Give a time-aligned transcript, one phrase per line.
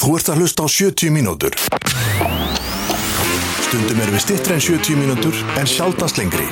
[0.00, 1.56] Þú ert að hlusta á 70 mínútur.
[3.66, 6.46] Stundum erum við stittri en 70 mínútur en sjaldast lengri.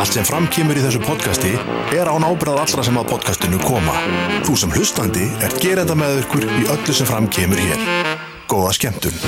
[0.00, 1.52] Allt sem framkýmur í þessu podcasti
[1.92, 3.98] er án ábyrðað allra sem að podcastinu koma.
[4.48, 7.84] Þú sem hlustandi er gerenda með ykkur í öllu sem framkýmur hér.
[8.48, 9.20] Góða skemmtun.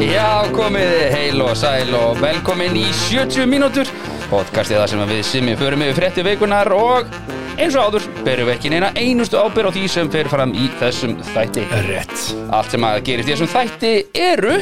[0.00, 3.90] Já, komiði heil og sæl og velkomin í 70 mínútur
[4.30, 7.12] Podcastið það sem við simmi förum yfir frétti veikunar og
[7.60, 10.66] eins og áður berum við ekki neina einustu ábyrð á því sem fer fram í
[10.80, 11.66] þessum þætti.
[11.86, 12.16] Rétt.
[12.56, 13.92] Allt sem að gerist í þessum þætti
[14.26, 14.56] eru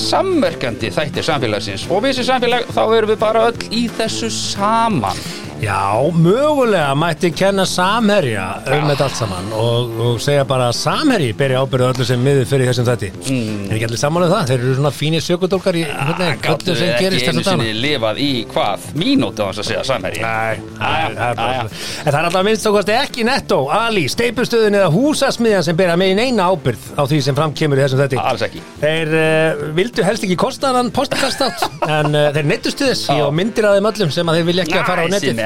[0.00, 1.86] samverkandi þættir samfélagsins.
[1.92, 7.28] Og við sem samfélag þá erum við bara öll í þessu saman Já, mögulega mætti
[7.36, 12.06] kenna samherja um þetta allt saman og, og segja bara að samherji beri ábyrðu öllu
[12.08, 13.10] sem miður fyrir þessum þætti.
[13.26, 13.66] Mm.
[13.66, 14.46] Er ekki allir samanlega það?
[14.50, 17.50] Þeir eru svona fínir sökudólkar í hvernig, Gáttu öllu sem við ekki gerist einu þessum
[17.50, 18.86] sinni dagana lifað í hvað?
[19.02, 20.22] Mínútu á þess að segja samherji?
[20.24, 20.56] Nei.
[20.80, 26.22] En það er alltaf minnst okkar ekki netto, Ali, steipustöðin eða húsasmiðjan sem bera megin
[26.24, 28.20] eina ábyrð á því sem fram kemur í þessum þætti.
[28.24, 28.64] Alls ekki.
[28.80, 32.48] Þeir uh, vildu helst ekki kosta hann postkastátt en uh, þeir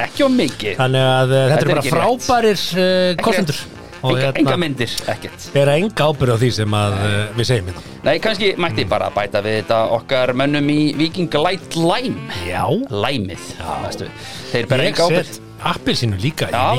[0.04, 0.10] Já.
[0.10, 0.76] að að ekki að á mikið.
[0.82, 3.64] Þannig að uh, þetta Þetta er bara frábærir kostendur
[4.04, 5.46] og Enga, hérna myndir, ekkert.
[5.54, 7.84] Bera enga ábyrð á því sem að uh, við segjum hérna.
[8.04, 12.28] Nei, kannski mætti bara bæta við þetta okkar mönnum í Viking Light Lime.
[12.44, 13.48] Já, Læmið,
[13.86, 14.10] veistu.
[14.52, 15.32] Þeir bera ég enga ábyrgð.
[15.32, 16.78] set appelsínu líka það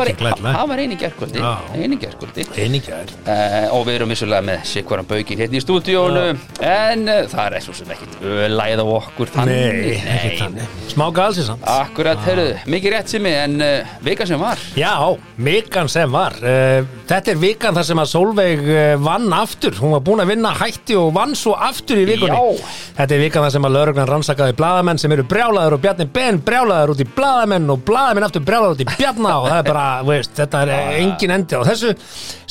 [0.69, 1.53] var- eini gerkvöldi Já.
[1.73, 1.95] Eini
[2.65, 6.23] Einingjar Uh, og við erum vissulega með sikvaran baukin hérna í stúdíónu
[6.61, 10.75] en uh, það er svo sem ekkit ölæð á okkur Nei, ekki þannig.
[10.91, 11.63] Smá galsi samt.
[11.65, 14.61] Akkurat, heyrðu, mikið rétt sem mig en uh, vika sem var.
[14.77, 14.93] Já,
[15.41, 16.37] vikan sem var.
[16.43, 18.61] Uh, Þetta er vikan þar sem að Solveig
[19.05, 19.75] vann aftur.
[19.77, 22.33] Hún var búin að vinna hætti og vann svo aftur í vikunni.
[22.33, 22.71] Já.
[22.97, 26.39] Þetta er vikan þar sem að lauruglan rannsakaði bladamenn sem eru brjálaður og Bjarni Ben
[26.45, 29.87] brjálaður út í bladamenn og bladamenn aftur brjálaður út í Bjarna og það er bara,
[30.07, 31.95] veist, þetta er engin endi á þessu.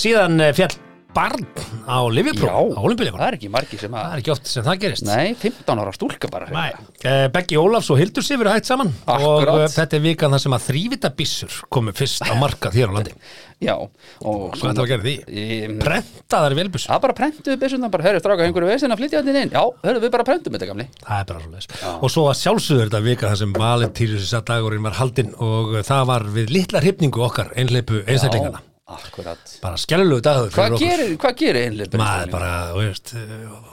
[0.06, 0.72] Síðan uh, fjall
[1.15, 1.45] barn
[1.89, 4.67] á Liverpool á það olimpíuleikunum er ekki margir sem Það að er ekki oft sem
[4.67, 5.07] það gerist.
[5.09, 6.48] Nei, 15 ára stúlka bara.
[6.53, 6.71] Nei,
[7.05, 8.93] uh, Beggi Ólafs og Hildur Sifur hægt saman.
[9.06, 9.49] Akkurat.
[9.55, 12.91] og uh, þetta er vikan þar sem að þrývita bissur komu fyrst á markað hér
[12.91, 13.15] á landi.
[13.65, 15.12] Já, og Hvað þetta var gerð því?
[15.31, 19.44] Í- Prentaðar velbussur Það bara prentuðu byssundan bara, hörru, stráka, einhverju vesinn að flytja þetta
[19.47, 19.55] inn.
[19.55, 20.87] Já, hörru, við bara prentum þetta gamli.
[21.00, 24.84] Það er bara svo leis Og svo að sjálfsögur þetta vika þar sem Valentínus dagurinn
[24.84, 29.55] var haldinn og uh, það var við litla hrifningu okkar einhleipu einstaklingana Já, akkurat.
[29.62, 30.89] Bara skellulegu dagur fyrir Hvað okkur.
[30.89, 33.72] gerir, hvað gerir einlega Maður bara, þú veist uh,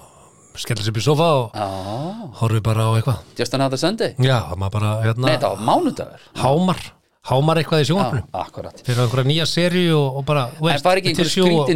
[0.62, 1.68] skellir sér upp í sofa og Já,
[2.42, 3.20] horfið bara á eitthvað.
[3.40, 4.16] Just another Sunday?
[4.24, 6.26] Já, maður bara, hérna Nei, þetta var mánudagur.
[6.42, 6.82] Hámar,
[7.30, 7.98] hámar eitthvað í
[8.34, 8.80] akkurat.
[8.86, 11.68] Fyrir einhverja nýja seríu og, og bara, En var ekki einhver tissue og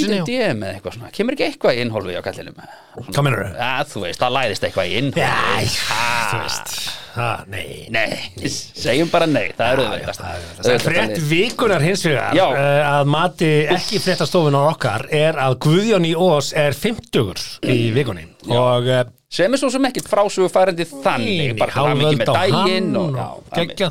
[0.00, 1.10] skrítin DM eða eitthvað svona?
[1.12, 2.62] Kemur ekki eitthvað í innhólfi á kallinum
[3.10, 3.50] Hvað meinarðu?
[3.58, 6.30] Ja, þú veist, það læðist eitthvað í innhólfi Já, Ah.
[6.32, 6.78] þú veist
[7.18, 7.68] Það, nei.
[7.90, 8.48] Nei,
[8.78, 10.18] segjum bara nei, það er auðvitað
[10.62, 16.06] Það er frétt vikunar hins vegar uh, að mati ekki fréttastofunar okkar er að Guðjón
[16.06, 18.28] í Ós er 50 í vikunni.
[18.54, 22.30] Og uh, Sem er svo sem ekkit frásögu færandi þannig Bara það mikið hálföld með
[22.32, 23.88] daginn og, og já,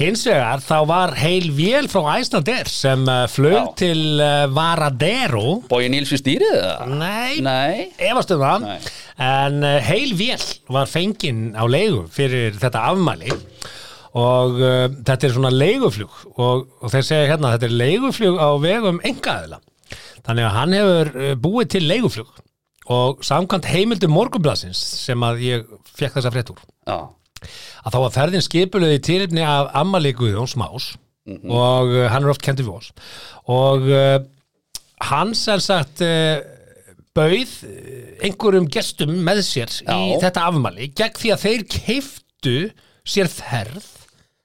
[0.00, 3.68] hins vegar þá var heil vél frá Æslandir sem uh, flög Já.
[3.78, 5.60] til uh, Varadero.
[5.70, 6.96] Bói Níls við stýrið það?
[6.98, 7.86] Nei, Nei.
[8.10, 8.66] Efast um það.
[9.22, 13.30] En uh, heil vél var fengin á leigu fyrir þetta afmæli
[14.18, 18.50] og uh, þetta er svona leigufljúg og, og þeir segja hérna þetta er leigufljúg á
[18.66, 19.62] vegum engaðila
[20.26, 22.34] þannig að hann hefur uh, búið til leigufljúg
[22.90, 26.98] og samkvæmt heimildu morgunblassins sem að ég fekk þessa frétt úr Já,
[27.84, 30.92] að þá var ferðin skipulöð í tilipni af ammali Guðjóns Más
[31.30, 32.88] og uh, hann er oft kentur við oss.
[33.46, 34.18] Og uh,
[35.06, 36.40] hann sem sagt uh,
[37.14, 40.18] bauð uh, einhverjum gestum með sér í Já.
[40.26, 42.56] þetta afmæli gegn því að þeir keiftu
[43.06, 43.86] sér ferð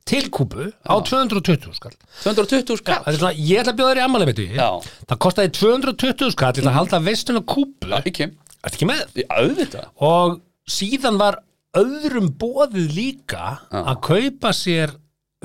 [0.08, 1.96] til Kúbu á 220 skall.
[2.24, 3.02] 220 skall.
[3.06, 4.70] Það er svona, ég ætla að bjóða þér í ammæli veitu Já.
[5.12, 7.90] það kostaði 220 skall ég ætla að halda veistun á Kúbu.
[7.92, 8.30] Já, ekki.
[8.68, 8.90] Ekki
[9.28, 9.92] Auðvitað.
[10.08, 11.42] Og síðan var
[11.78, 14.96] öðrum boðið líka að kaupa sér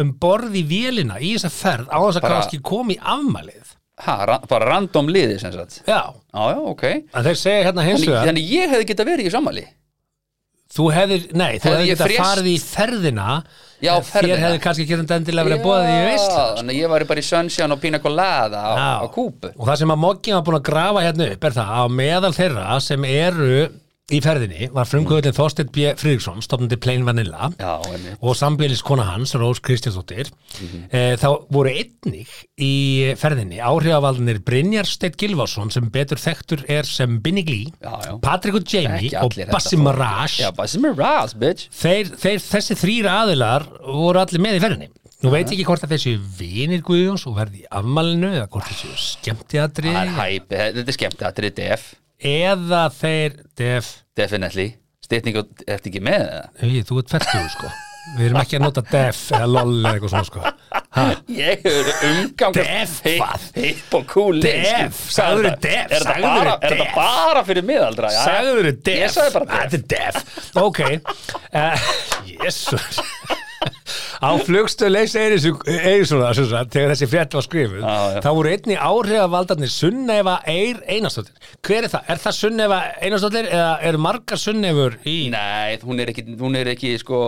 [0.00, 3.74] um borð í vélina í þessa ferð á þess að kannski koma í afmælið.
[4.02, 5.82] Ha, ra bara random liði sem sagt.
[5.86, 6.00] Já,
[6.32, 6.84] Já, já, ok.
[7.12, 9.64] En þeir segja hérna Þannig, þannig ég hefði getað verið í sammali
[10.72, 13.26] þú hefðir, nei, þú Hefði hefðir ég getað frést- farið í ferðina
[13.82, 14.36] Já, ferðina.
[14.36, 17.26] þér hefði kannski getað endilega verið boðið í veist Þannig að ég var bara í
[17.26, 19.50] Sunshine og Pina Colada á, á Kúbu.
[19.58, 22.32] Og það sem að Moggi var búin að grafa hérna upp er það að meðal
[22.36, 23.56] þeirra sem eru
[24.12, 25.92] í ferðinni var frumkvöðin Þorsteinn B.
[25.98, 27.50] Friðriksson stofnandi Plain Vanilla.
[27.58, 27.80] Já,
[28.20, 30.30] og sambílis kona hans, Rós Kristjánsdóttir.
[30.92, 32.30] E, þá voru einnig
[32.60, 32.72] í
[33.18, 38.18] ferðinni áhrifavaldinir Brynjar Steit Gilvason sem betur þekktur er sem Binni já.
[38.22, 39.76] Patrick og Jamie og Bassi.
[39.76, 41.68] Mirage Já, Bassi Mirage, bitch.
[41.74, 44.92] Þeir, þeir, þessi þrýra aðilar voru allir með í ferðinni.
[45.22, 48.66] Nú veit ég ekki hvort að þessi vinir Guðjóns og verði í afmælinu eða hvort
[48.72, 51.84] þessi skemmtiðatri Það er hæpi, þetta er skemmt Þetta er DF,
[52.32, 54.74] eða þeir def, definitely.
[55.02, 56.52] Styrningu, ertu ekki með það?
[56.62, 57.72] Hei, þú ert færtugur sko.
[58.16, 60.40] Við erum ekki að nota def eða lol eða eitthvað svona sko.
[60.92, 63.44] Ha, Ég er umgang Def, hvað?
[63.56, 66.06] Hipp og cool Def, sagðirðu Sagði def, Er
[66.66, 68.10] þetta bara, fyrir miðaldra?
[68.16, 68.98] Sagður þau def?
[68.98, 69.76] Ég sagði bara def.
[69.76, 70.42] Þetta er def.
[70.62, 70.82] Ok.
[71.52, 71.76] Uh,
[72.24, 72.96] Jésús
[74.22, 76.36] Á flugstöð Leys Eiríkssonar
[76.70, 78.20] þegar þessi frétt var skrifuð Já, já.
[78.22, 81.34] þá voru einni áhrifavaldarnir Sunneva Eir Einarsdóttir
[81.66, 82.04] Hver er það?
[82.14, 86.70] Er það Sunneva Einarsdóttir eða eru margar Sunnefur í Nei, hún er ekki, hún er
[86.74, 87.18] ekki sko,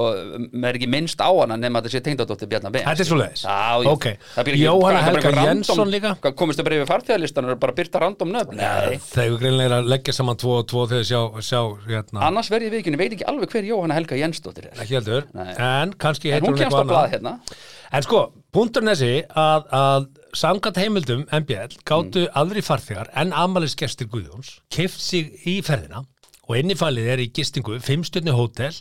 [0.53, 3.11] maður er ekki minnst á hana nema að þetta sé tengdadóttir Bjarnar Ben Þetta er
[3.11, 3.45] svoleiðis?
[3.45, 4.07] Já, Ok.
[4.37, 6.15] það býr ekki- Jóhanna það er Helga eitthvað Jensson líka?
[6.39, 10.15] Komist þau bara yfir farþjóðalistan og bara byrta random nöfn Nei, Þegar greinlega er leggja
[10.15, 11.61] saman tvo og tvo þegar sjá, sjá
[11.91, 15.27] hérna, annars verð ég vikinu, veit ekki alveg hver Jóhanna Helga Jensdóttir er ekki heldur
[15.35, 15.55] Nei.
[15.59, 17.59] en kannski En heitir hún hún eitthvað blað annað hérna.
[17.95, 18.21] En sko,
[18.55, 25.35] punkturinn þessi að, að samkvæmt heimildum MBL gátu aðri farþegar en afmælisgestir Guðjóns keft sig
[25.47, 26.03] í ferðina
[26.45, 28.75] og innifælið er í gistingu fimmstjörni hótel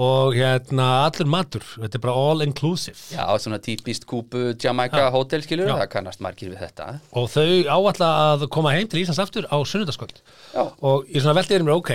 [0.00, 2.98] og hérna allur matur, þetta er bara all inclusive.
[3.14, 5.76] Já, svona típist kúpu Jamaica hótel skilur, Já.
[5.84, 6.88] það kannast margir við þetta.
[7.14, 10.18] Og þau áalla að koma heim til Íslands aftur á sunnudagskvöld.
[10.50, 11.92] Já, og ég svona velti yfir mér, ok,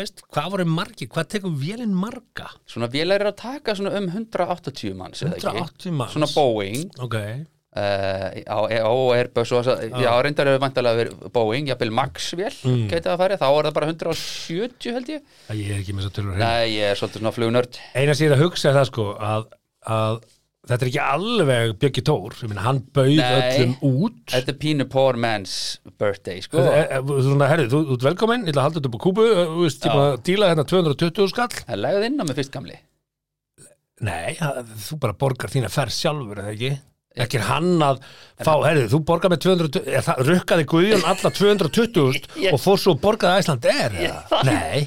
[0.00, 2.48] veist, hvað voru margir, hvað tekur vélinn marga?
[2.68, 5.46] svona vélar er að taka svona um 180 manns eða ekki?
[5.52, 6.16] 180 manns.
[6.16, 7.16] Svona Boeing Ok,
[7.78, 12.30] uh, á, á Airbus og þess að, já, reyndar eru vantarlega verið Boeing, jafnvel Max
[12.38, 12.86] vél Mm.
[12.90, 15.22] geti það að fara, þá er það bara 170 held ég
[15.52, 17.78] að ég er ekki með þess að tölur heim Nei, ég er svolítið svona flugnörd
[17.94, 19.46] eina sem ég er að hugsa það sko að,
[19.98, 20.20] að
[20.68, 23.28] þetta er ekki alveg Bjöggi Tór, ég meina hann bauð Nei.
[23.38, 25.54] öllum út Þetta er pínu poor man's
[26.00, 29.24] birthday, sko svona, herri, þú ert velkominn, ég ætla að halda þetta upp á kúbu
[29.24, 32.24] uh, þú veist, ég bara að díla hérna 220 skall Það er legað inn á
[32.28, 32.78] með fyrst gamli
[34.08, 34.36] Nei,
[34.88, 36.74] þú bara borgar þína ferð sjálfur, eða ekki?
[37.18, 37.96] Ekki hann að
[38.46, 42.78] fá, herri, þú borgar með 220 er það, rukkaði Guðjón alla 220 Ég- og fór
[42.78, 43.96] svo að borgaði Æsland er
[44.30, 44.46] það?
[44.52, 44.86] Nei,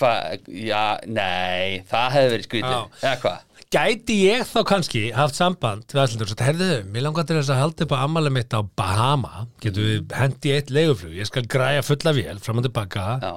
[0.00, 2.82] Hvað, já, nei, það hefði verið skrítið Já.
[3.00, 3.40] Eða hvað?
[3.70, 7.52] Gæti ég þá kannski haft samband við Æslandur og sagt, herðu, mér langar til þess
[7.54, 11.44] að halda upp á ammali mitt á Bahama getum við hendi eitt leiguflug ég skal
[11.46, 13.34] græja fulla vél fram og tilbaka Já,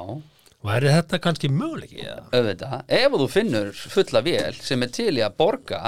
[0.66, 2.00] væri þetta kannski möguleiki?
[2.02, 2.16] Ja.
[2.34, 5.82] auðvitað Ef þú finnur fulla vél sem er til í að borga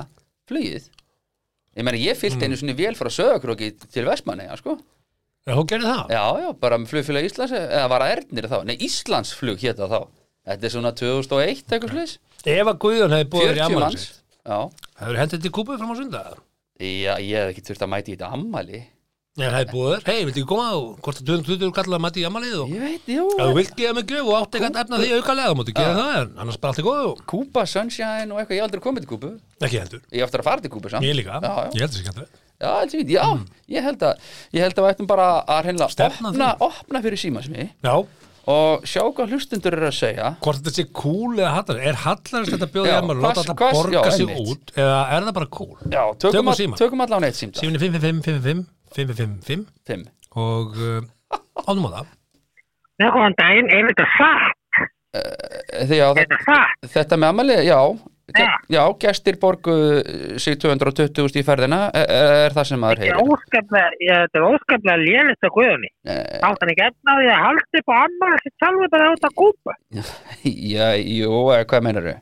[0.52, 0.92] flugið
[1.76, 2.44] Ég meina, ég fyllt Mm.
[2.46, 4.78] einu svona vél frá Söðakróki til Vestmanni, sko
[5.46, 6.14] Já, hún gerði það?
[6.14, 8.60] Já, já, bara með flugfélag Íslands eða var það Ernir þá?
[8.70, 10.00] Nei, Íslandsflug hétta þá
[10.46, 12.16] Þetta er svona 2001 eitthvað sluðis
[12.46, 14.60] Ef að Guðjón hefði búið í 40 ammali sitt Já,
[15.02, 16.26] hefur hendið til kúpu fram á sunda?
[16.78, 18.82] já, ég hef ekki þurft að mæti í þetta ammali
[19.36, 22.22] Nei, það hefði búið, hei, viltu ekki koma og hvort að 220 kallar að mæti
[22.22, 23.26] í ammalið og Ég veit, jú.
[23.36, 26.30] Þú vilt gefa mig gjöf og átti eitthvað efna því aukalega máttu gera það en
[26.44, 29.32] annars bara allt er góð Kúpa, Sunshine og eitthvað, ég hef aldrei komið til Kúpu
[29.68, 31.04] ekki heldur, Ég hef að fara til Kúpu samt.
[31.10, 32.24] Ég líka, Já, já, ég heldur sér skemmt
[32.56, 33.26] já, veit, já
[33.76, 37.68] ég, held að, ég held að við ættum bara að Stefna opna, opna fyrir símasmi
[37.84, 37.96] Já,
[38.48, 42.52] og sjá hvað hlustundur eru að segja hvort þetta sé cool eða hallar er hallarist
[42.54, 44.52] þetta bjóði Já, ammali hvað- láta hvað- borga já, sig einmitt.
[44.54, 45.76] út eða er það bara cool?
[45.90, 46.78] Já, tökum, Tökum all, síma.
[46.78, 48.66] tökum allan eitt símta 755
[48.96, 50.06] 555 Fimm
[50.36, 51.02] og uh,
[51.68, 52.06] ánum á það
[53.02, 54.54] Já, góðan daginn, er þetta satt?
[55.90, 56.60] Því, já, þetta?
[56.94, 57.80] Þetta með ammali, já
[58.34, 58.82] Já.
[59.00, 59.76] Gestir borgu
[60.42, 62.10] sig 220 í ferðina er,
[62.48, 63.20] er það sem maður heyrir
[64.26, 65.92] þetta er óskaplega lélist á guðunni.
[66.10, 69.28] Eh, Átt hann ekki efna því að halda upp á ammali sem sjálfur bara út
[69.30, 69.78] að kúpa.
[70.74, 71.32] Já, jú,
[71.70, 72.18] hvað meinar þau?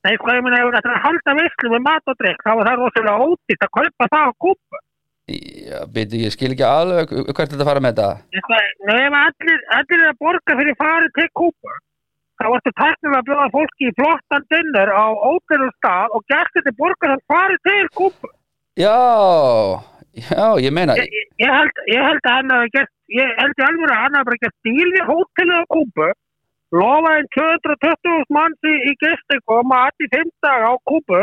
[0.00, 2.52] Nei, sko, ég meina, ef þetta er að halda veislu með mat og drikk, þá
[2.54, 4.80] er það rosalega ódýrt að kaupa það á kúpa.
[5.30, 8.00] Já, byrju, ég skil ekki alveg hvert þetta fara með
[8.88, 11.76] nú ef allir, allir er að borga fyrir farið til kúpa,
[12.40, 16.76] þá ertu tæknilega að bjóða fólki í flottan dinner á ódýrum stað og gestir til
[16.78, 18.30] borga þann farið til kúpa.
[18.80, 18.96] Já,
[20.16, 23.60] já, ég meina Ég, ég, ég, held, ég held að hann hafi gert, ég held
[23.60, 26.08] í alveg að hann hafi bara gert díl við hótelið á Kúbu,
[26.80, 31.22] lofaði 220 manns í, í gestingu og mat í 5 daga á Kúbu,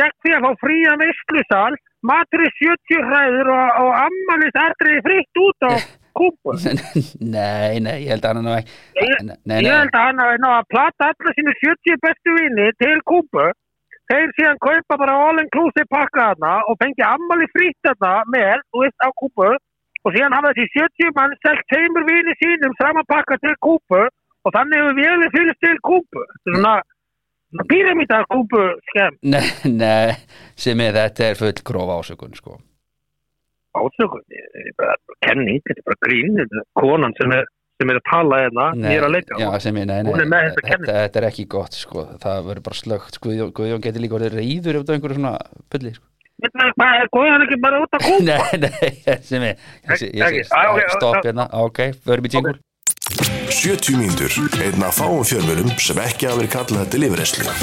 [0.00, 1.72] gegn því að fá fría veistlusal,
[2.06, 5.72] matur í 70 hræður og, og ammalis aðriði fritt út á
[6.20, 6.56] Kúbu.
[7.36, 10.70] Nei, nei, ég held að hann Nei, nei, ég held að hann hafi náða að
[10.74, 13.46] plata alla sínu 70 bestu vini til Kúbu,
[14.10, 18.98] þeir síðan kaupa bara all-inclusive pakka þarna og fengi ammali fritt þarna með, þú veist,
[19.06, 19.50] á Kúbu.
[20.00, 24.06] Og síðan hafa þessi 70 mann selt tveimur vini sínum sama pakka til Kúbu.
[24.48, 26.22] Og þannig hefur við fyrir til Kúbu.
[26.24, 26.99] Þetta er svona, svona
[27.70, 29.16] píramítar Kúbu skemm.
[29.34, 30.16] Nei, nei,
[30.58, 32.58] sem er þetta er full gróf ásökun, sko.
[33.78, 37.48] Ásökun, þetta er bara kenning, þetta er bara grín, þetta er konan sem er,
[37.80, 39.40] sem er að tala hérna, ég er að leika.
[39.40, 40.92] Já, sem ég, nei, nei, þetta, kenningu.
[40.92, 42.06] þetta er ekki gott, sko.
[42.22, 45.34] Það verður bara slögt, Guðjón, Guðjón getur líka orðið reyður ef það er einhverju svona
[45.70, 46.06] pulli, sko.
[46.40, 48.24] Hvað er ekki bara út að kúpa?
[48.30, 50.38] Nei, nei, sem ég,
[50.96, 52.58] stopp hérna, ok, förum í jingle
[53.50, 54.30] 70 mínútur,
[54.62, 57.54] einn af fáum fjölmjölum sem ekki hafa verið kallað til yfirreyslu.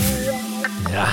[0.92, 1.06] Já,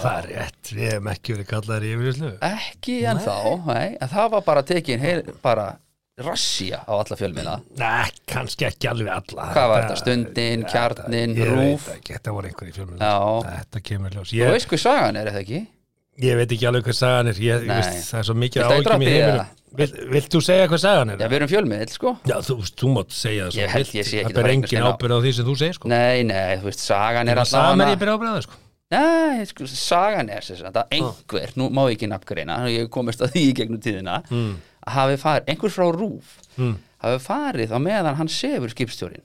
[0.00, 3.34] það er rétt, við hefum ekki verið kallaðir í yfirherslu Ekki en þá,
[3.66, 5.66] nei, en það var bara tekin heil, bara
[6.20, 9.98] rassía á alla fjölmiðla Nei, kannski ekki alveg alla Hvað var þetta?
[10.02, 11.86] Stundin, Kjarnin, Ég Rúf?
[11.88, 13.52] veit ekki, þetta voru einhverjir fjölmjöl Já.
[13.60, 15.62] Þetta kemur ljós Þú ég, veist hvað sagan er, eða ekki?
[16.24, 17.40] Ég veit ekki alveg hvað sagan er.
[17.44, 19.56] Ég, veist, Það er svo mikið áhyggjum í heiminum.
[19.80, 21.20] Vilt, vilt þú segja hvað sagan er?
[21.22, 22.12] Já, við erum fjölmiðl, sko.
[22.26, 24.54] Já, þú, þú mátt segja það svo Ég held ég sé ekki Það að ber
[24.56, 25.90] engin ábyrð á því sem þú segir sko.
[25.92, 28.58] Nei, nei, þú veist, sagan er Saman er allavega ég byrja ábyrð á það sko.
[28.90, 33.22] Nei, sko, sagan er sem sagt að einhver, nú má ég ekki nafngreina ég komist
[33.22, 34.48] að því í gegnum tíðina mm.
[34.96, 36.74] hafi farið, einhver frá Rúf Mm.
[37.00, 39.22] hafi farið á meðan hann sefur skipstjórin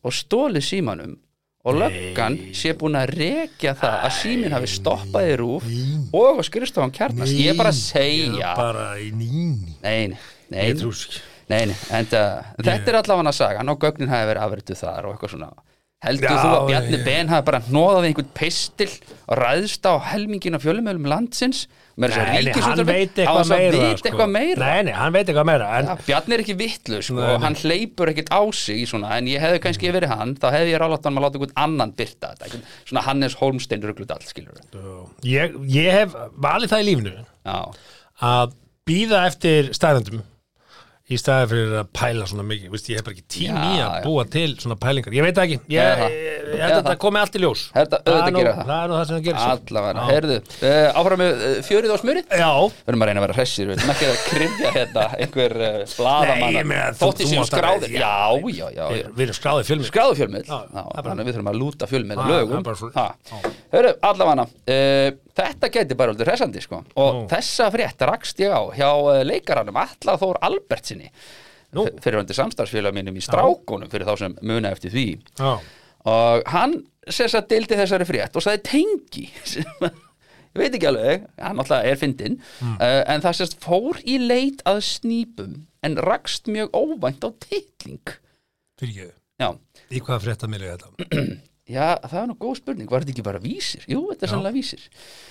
[0.00, 1.18] og stólið símanum
[1.66, 5.70] og löggan sé búin að rekja það að símin hafi stoppað í Rúf
[6.16, 8.52] og skrifstofan kjarnast ég er bara að segja.
[8.52, 10.14] Er bara í nýni Nei,
[10.52, 11.24] nei, Ég trúi ekki.
[11.48, 15.34] Nei, nei en þetta er allavega sagan og gögnin hafi verið afrituð þar og eitthvað
[15.34, 15.50] svona.
[16.04, 18.90] Heldur Já, þú að Bjarni Ben hafi bara hnóðað í einhvern pistil
[19.26, 21.64] og ræðst á helmingin af fjölumölum landsins?
[21.66, 22.12] að Nei,
[22.46, 24.08] nei, hann veit eitthvað meira veit sko.
[24.08, 24.58] eitthvað meira.
[24.62, 27.58] Nei, nei, hann veit eitthvað meira en, ja, Bjarni er ekki vittlu sko, Nei, hann
[27.58, 30.82] hleypur ekkert á sig í svona, en ég hefði kannski verið hann þá hefði ég
[30.84, 34.62] rálátt hann að láta einhvern annan byrta þetta svona Hannes Holmstein rugludall skilur
[35.26, 37.58] ég, ég hef valið það í lífinu Já,
[38.30, 38.56] að
[38.88, 40.22] býða eftir staðendum
[41.08, 43.78] í staði fyrir að pæla svona mikið Vist, ég hef bara ekki tím Já, í
[43.80, 45.14] að búa til svona pælingar.
[45.16, 46.98] Ég veit ekki, ég, held að þetta það.
[47.04, 47.62] komi allt í ljós.
[47.72, 48.60] Það, er nú, það.
[48.68, 50.36] það nú það sem það gerir allavega, heyrðu.
[50.58, 53.70] Uh, áfram með uh, fjörið á smurið Já, Við erum að reyna að vera hressir,
[53.70, 57.38] við erum ekki að krifja hérna einhver Nei, ég bladamann meina, þú- Þótti þú séu
[57.40, 58.12] mátt að- skráðir, já.
[58.58, 59.88] já, já, við, erum skráðið fjölmið
[60.48, 62.68] er bara- þannig við þurfum að lúta það lögum.
[63.72, 64.46] Hörru, allavega
[65.38, 66.80] Þetta geti bara aldrei hressandi sko.
[66.98, 71.10] og þessa frétt rakst ég á hjá uh, leikaranum Alla Þór Albertsinni
[71.76, 71.84] Nú.
[72.02, 75.06] fyrirvændi samstarfsfélag mínum í strákunum fyrir þá sem muna eftir því.
[75.36, 75.58] Já,
[76.08, 76.78] og hann
[77.12, 81.86] sér að deildi þessari frétt og sagði tengi sem ég veit ekki alveg, hann alltaf
[81.86, 87.22] er fyndinn uh, en það sérst fór í leit að snýpum en rakst mjög óvænt
[87.22, 88.16] á titling.
[88.80, 89.52] Fyrir ekki já,
[89.88, 91.18] Í hvaða frétta er þetta?
[91.68, 92.88] já, það er nú góð spurning.
[92.90, 93.82] Var þetta ekki bara vísir?
[93.90, 94.86] Jú, þetta er sannlega vísir.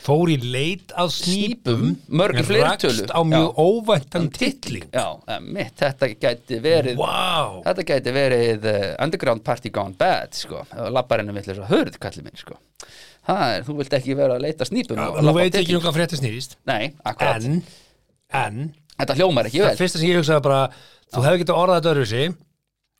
[0.05, 2.93] Fór í leit að snýpum Snýpum, mörg í en fleirtölu.
[3.03, 3.65] rakst á mjög Já.
[3.65, 4.85] óvæntan titling.
[4.93, 5.07] já,
[5.41, 10.63] mitt, þetta gæti verið Vá, þetta gæti verið uh, Underground Party Gone Bad sko,
[10.93, 12.59] labbarinn vill þess að hörð kallið minn sko.
[13.27, 15.65] Það er, þú vilt ekki vera að leita snýpum og nú labba á veit ekki
[15.65, 15.79] titling.
[15.81, 16.57] um hvað frétta snýrist.
[16.69, 17.63] Nei, akkurat, En,
[18.31, 19.79] en þetta hljómar ekki Það vel.
[19.81, 20.61] fyrsta sem ég hugsaði bara
[21.07, 22.23] Þú hefði getað orðað þetta öðruvísi.
[22.27, 22.46] Já.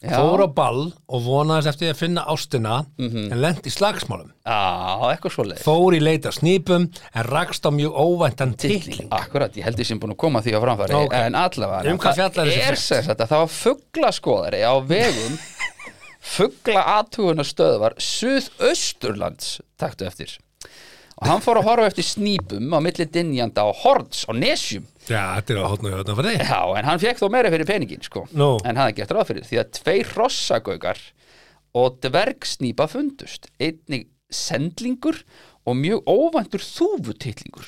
[0.05, 3.31] Fór á ball og vonaðist eftir að finna ástina Mhm.
[3.33, 4.29] En lent í slagsmálum.
[4.45, 6.85] Já, eitthvað svoleið Fór í leita snýpum
[7.15, 10.53] En rakst á mjög óvæntan titling Akkurat, ég held ég sem búin að koma því
[10.53, 11.13] á framfæri Ok.
[11.13, 12.75] En allavega Um þessi Er
[13.07, 15.39] sagt að það var fugglaskoðari á vegum
[16.37, 16.83] Fuggla
[17.47, 20.37] stöðvar Suðausturlands Taktu eftir.
[21.17, 25.21] Og hann fór að horfa eftir snýpum á milli dinjanda á Horns á Nesjum Já,
[25.37, 26.45] þetta er að hotna þetta fyrir þig.
[26.51, 28.25] Já, en hann fekk þó meira fyrir peningin sko.
[28.37, 28.49] Nú.
[28.67, 31.03] En hann gert ráð fyrir Því að tveir rossagaugar
[31.77, 33.51] og dvergsnýpa fundust.
[33.61, 35.21] Einnig sendlingur
[35.67, 37.67] og mjög óvæntur þúfutitlingur.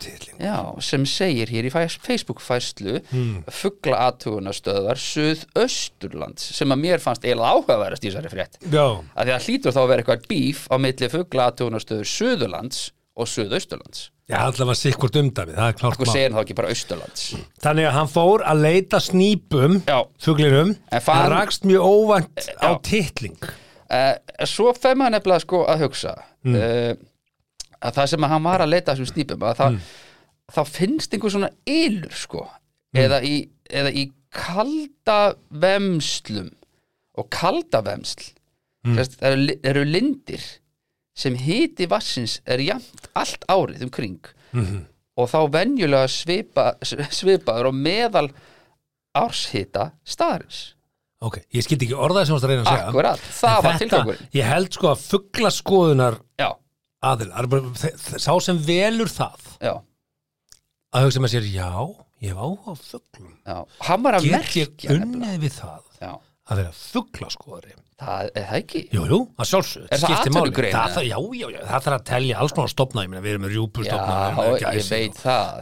[0.00, 3.44] Titling Já, sem segir hér í fæs- Facebook-fæslu hmm.
[3.52, 8.58] fuggla aðtugunastöðvar Suðausturlands sem að mér fannst eiginlega áhugaverðast í þessari frétt.
[8.64, 12.82] Já, að því að hlýtur þá að vera eitthvað bíf á milli fuggla aðtugunastöður Suðurlands
[13.14, 16.08] og Suðausturlands já allavega sikkvort umdæmi Það er klart mál.
[16.12, 17.24] segir þá ekki bara Austurlands.
[17.64, 19.98] Þannig að hann fór að leita snýpum Já.
[20.24, 22.80] Fuglinum En fann- rakst mjög óvænt á Já.
[22.82, 23.36] titling.
[23.90, 24.14] Uh,
[24.48, 26.94] Svo fer maður nefnilega sko að hugsa uh,
[27.84, 29.76] að það sem að hann var að leita að þessum snýpum að það,
[30.56, 32.46] þá finnst einhver svona ylur sko
[32.96, 33.34] eða, í,
[33.70, 35.18] eða í kalda
[35.50, 36.48] vemslum
[37.20, 38.32] og kalda vemsl.
[38.84, 38.96] Mm.
[38.98, 40.42] það eru, li- eru lindir
[41.14, 44.20] sem hiti vassins er jafnt allt árið um kring.
[45.14, 48.28] Og þá venjulega svipa, svipaður og meðal
[49.14, 50.72] árshita staðarins.
[51.24, 52.88] Ok, ég skildi ekki orðað sem þú varst að segja.
[52.90, 54.26] Akkurat, það var tilgangurinn.
[54.34, 56.48] Ég held sko að fugglaskoðunar Já,
[57.08, 57.30] aðil
[58.20, 59.46] Sá sem velur það.
[59.64, 59.74] Já,
[60.94, 61.70] að hugsa með sér, já,
[62.22, 62.74] ég hef áhuga
[64.18, 65.80] að Get merkja ég unnið við það?
[66.02, 66.12] Já,
[66.44, 67.72] að vera fugglaskoðari
[68.04, 71.46] það er það ekki Jú, jú, að sjálfsög, Er það skiptir máli það, Já, já,
[71.54, 74.16] já, það þarf að telja alls konar stopna, ég við erum með rjúpustopna
[74.74, 74.88] ég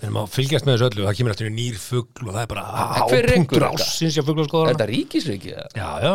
[0.01, 2.51] Við erum að fylgjast með þessu öllu, það kemur eftir nýr fugl og það er
[2.53, 3.69] bara þetta?
[3.69, 5.53] ásins hjá Er fugglaskoðarana þetta ríkisriki?
[5.53, 5.69] eða?
[5.77, 6.15] Já, já,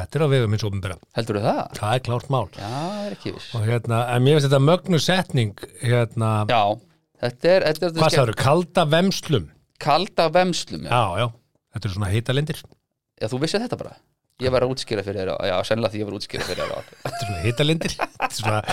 [0.00, 1.62] þetta er á vegum eins og opinbera Heldur það?
[1.78, 4.62] Það er klárt mál Já, það er ekki viss og hérna, en mér finnst þetta
[4.66, 6.62] mögnu setning hérna, Já,
[7.18, 9.48] Þetta er, þetta er Hvað sagður, kalda vemslum
[9.78, 10.90] kalda vemslum já.
[10.90, 11.28] Já, já,
[13.18, 13.94] já, þú vissi þetta bara.
[14.38, 16.70] Ég var að útskýra fyrir þér, já, sennilega því ég var að útskýra fyrir þér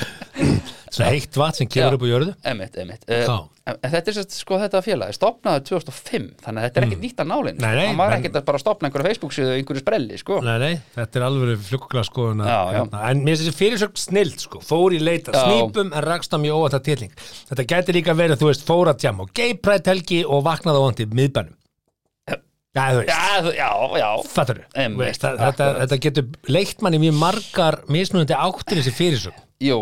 [0.45, 1.97] eru svona heitt vatn sem kemur Já.
[1.97, 2.33] upp á jörðu.
[2.47, 3.03] Einmitt, einmitt.
[3.09, 3.35] Uh, Já.
[3.65, 7.03] en, en þetta er sérst, sko þetta félagi stopnaður 2005, þannig að þetta er ekkert
[7.03, 10.39] nýtt að nálinn hann var ekkert að bara stopna einhverja Facebook-síðu einhverju sprelli, sko.
[10.45, 12.81] Nei, nei, þetta er alveg fluggla Já, já.
[13.01, 15.43] En mér finnst þessi fyrirsögn snild sko, fór í leita, Já.
[15.49, 17.13] snýpum en rakst á mjög óvænt að tilling.
[17.51, 20.85] Þetta gæti líka verið, þú veist, fór að tjám og geiprætt helgi og vaknaði á
[20.85, 21.55] vandi miðbænum
[22.75, 23.09] Já, þú veist.
[23.09, 23.69] Já, já,
[24.01, 24.09] já.
[24.75, 25.29] Einmitt, þú?
[25.39, 25.77] Þetta, akkurat.
[25.85, 29.41] þetta getur leitt manni mjög margar mismunandi áttir þessi fyrirsögn.
[29.63, 29.79] Jú,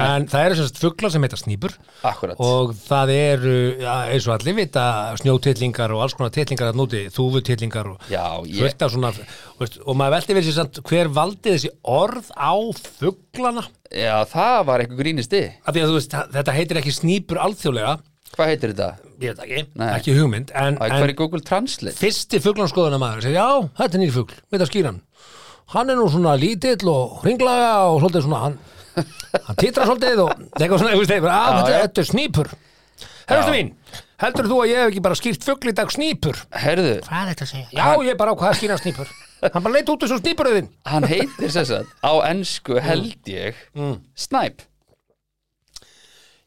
[0.00, 1.72] En það eru semst fuglar sem heita snýpur.
[2.06, 2.38] Akkurat.
[2.40, 4.84] Og það eru, já, eins og allir vita,
[5.18, 9.10] snjótillingar og alls konar tillingar að núti, þúfutillingar og fullt af svona,
[9.58, 12.54] veist, og maður veldi verið sér samt hver valdi þessi orð á
[13.00, 13.66] fuglana.
[13.90, 17.98] Já, það var eitthvað grínisti af því að þú veist, þetta heitir ekki snýpur alþjóðlega,
[18.30, 19.09] Hvað heitir þetta?
[19.20, 19.88] Ég veit ekki, Nei.
[19.98, 21.96] ekki hugmynd en, Það er en í Google Translate?
[22.00, 23.48] fyrsti fuglanskoðuna maður segir, já,
[23.82, 25.00] þetta er nýr fugl, veit að skýra hann
[25.74, 28.56] hann er nú svona lítill og hringlaga og svolítið svona hann,
[29.46, 32.52] hann titrar svolítið og eitthvað svona, þú veist, eitthvað, að, þetta, þetta er snýpur
[33.30, 33.54] Herrstu Já.
[33.54, 33.68] mín,
[34.24, 36.40] heldur þú að ég hef ekki bara skýrt fugl í dag snýpur?
[36.64, 37.68] Herðu, Hvað er þetta að segja?
[37.76, 40.66] Já, ég er bara á hvað að skýra snýpur Hann bara leit út þessu snýpuröðin
[40.90, 43.60] hann heitir sem sagt á ensku held ég
[44.18, 44.66] Snæp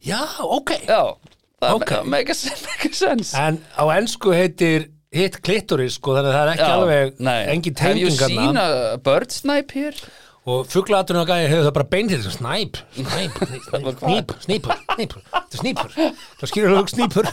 [0.04, 0.74] Já, ok.
[0.84, 1.16] Já,
[1.64, 1.86] það Ok.
[1.88, 2.10] okay.
[2.16, 2.36] make,
[2.68, 6.70] make a sense En á ensku heitir hitt klittoris sko, þannig að það er ekki
[6.74, 7.40] alveg nei.
[7.54, 9.98] engin Have you seen a bird snipe here?
[10.44, 13.94] og fugglaturinn á gæði hefur það bara beintir snæp, snæp, Hvað?
[14.04, 15.94] snýp, snýpur snýpur, þetta er snýpur
[16.42, 17.30] það skýrur hug snýpur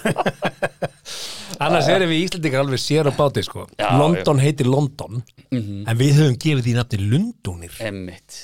[1.64, 3.64] annars erum við Íslandingar alveg sér á báti sko.
[3.80, 8.38] Já, London heitir London en við höfum gefið því nafni Lundúnir Emmitt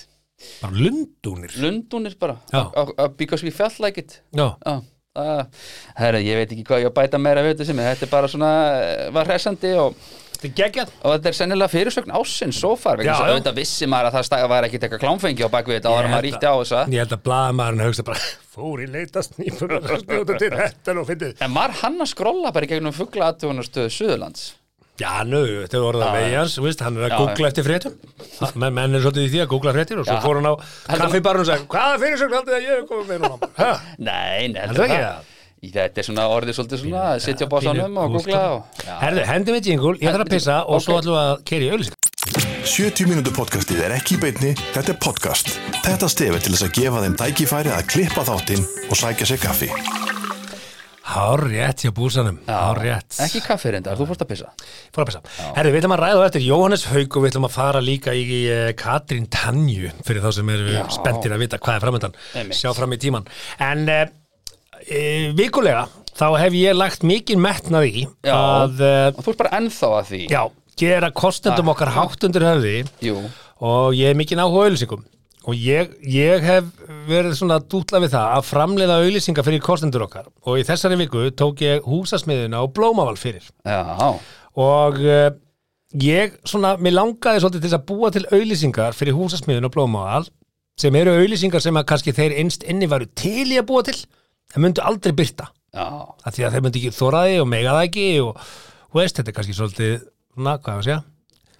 [0.64, 2.64] bara Lundúnir Lundunir bara Já.
[2.74, 4.80] Uh, uh, Because we felt like it Já, Já
[5.16, 5.42] Uh,
[5.96, 8.30] herra, ég veit ekki hvað ég að bæta meira við þetta sem þetta er bara
[8.30, 9.94] svona eh, var hressandi og,
[10.36, 14.28] þetta og þetta er sennilega fyrirsögn ásins so far, að auðvitað vissi maður að það
[14.28, 16.84] stæða var ekkit eitthvað klámfengi á bakvið þetta áður en maður ríkti á þessa.
[16.92, 21.08] Ég held að blaðamæðurinn hugsa bara fór í leita snýpur og spjóta til þetta og
[21.08, 21.34] fyndið.
[21.46, 24.46] En maður hann að skrolla bara í gegnum fuggla aðtugunarstöðu Suðurlands
[24.96, 27.96] Já, nú, þetta vegi hans, þú veist, hann er að googla eftir fréttum
[28.56, 30.22] menn, menn er svolítið í því að googla fréttir og svo Já.
[30.24, 30.54] fór hann á
[30.88, 33.50] kaffibarun og sagði, hvaða fyrirsögn haldið að ég hef komið með núna?
[33.60, 33.70] Ha?
[33.98, 35.34] nei, nei, Heldur heldur ekki það
[35.66, 39.22] Í þetta er svona orðið svolítið svona að sitja á básanum og googla og, Herðu,
[39.30, 41.96] hendi með jingle, ég þarf að pissa og svo ætlum við að keri auðlýsing
[42.66, 45.52] 70 mínútur podcastið er ekki í beinni, þetta er podcast.
[45.84, 49.70] Þetta stefið til þess að gefa þeim tækifæri að klippa þáttinn og sækja sér kaffi.
[51.06, 53.14] Hár rétt hjá búsanum, hár rétt.
[53.22, 54.48] Ekki kaffi reyndar, þú fórst að pissa.
[54.94, 55.20] Fór að pissa.
[55.54, 58.14] Herðu, við ætlum að ræða á eftir Jóhannes Haug og við ætlum að fara líka
[58.18, 62.18] í uh, Katrín Tanju fyrir þá sem eru spenntir að vita hvað er framöndan
[62.58, 63.28] sjá fram í tíman
[63.62, 64.02] en uh,
[64.82, 65.86] uh, vikulega
[66.18, 68.34] þá hef ég lagt mikið metnað í Já.
[68.34, 70.22] að uh, og þú ert bara ennþá að því.
[70.34, 70.42] Já,
[70.82, 71.74] gera kostendum Ah.
[71.76, 72.74] okkar hátt undir höfði
[73.06, 73.20] Jú,
[73.62, 75.06] og ég hef mikið áhuga á auðlýsingum
[75.46, 76.68] og ég, ég hef
[77.06, 80.26] verið svona dútla við það að framleiða auðlýsingar fyrir kostendur okkar.
[80.46, 83.46] Og í þessari viku tók ég húsasmiðuna og blómaval fyrir.
[83.62, 84.10] Já,
[84.56, 85.28] og uh,
[86.02, 90.26] ég svona, mér langaði svolítið til að búa til auðlýsingar fyrir húsasmiðun og blómaval
[90.80, 93.96] sem eru auðlýsingar sem að kannski þeir innst inni varu til í að búa til
[94.54, 98.06] en myndu aldrei byrta af því að þeir myndu ekki þóraði og mega það ekki
[98.24, 98.42] og,
[98.90, 101.00] og veist, þetta er kannski svolítið svona, hvað er að segja?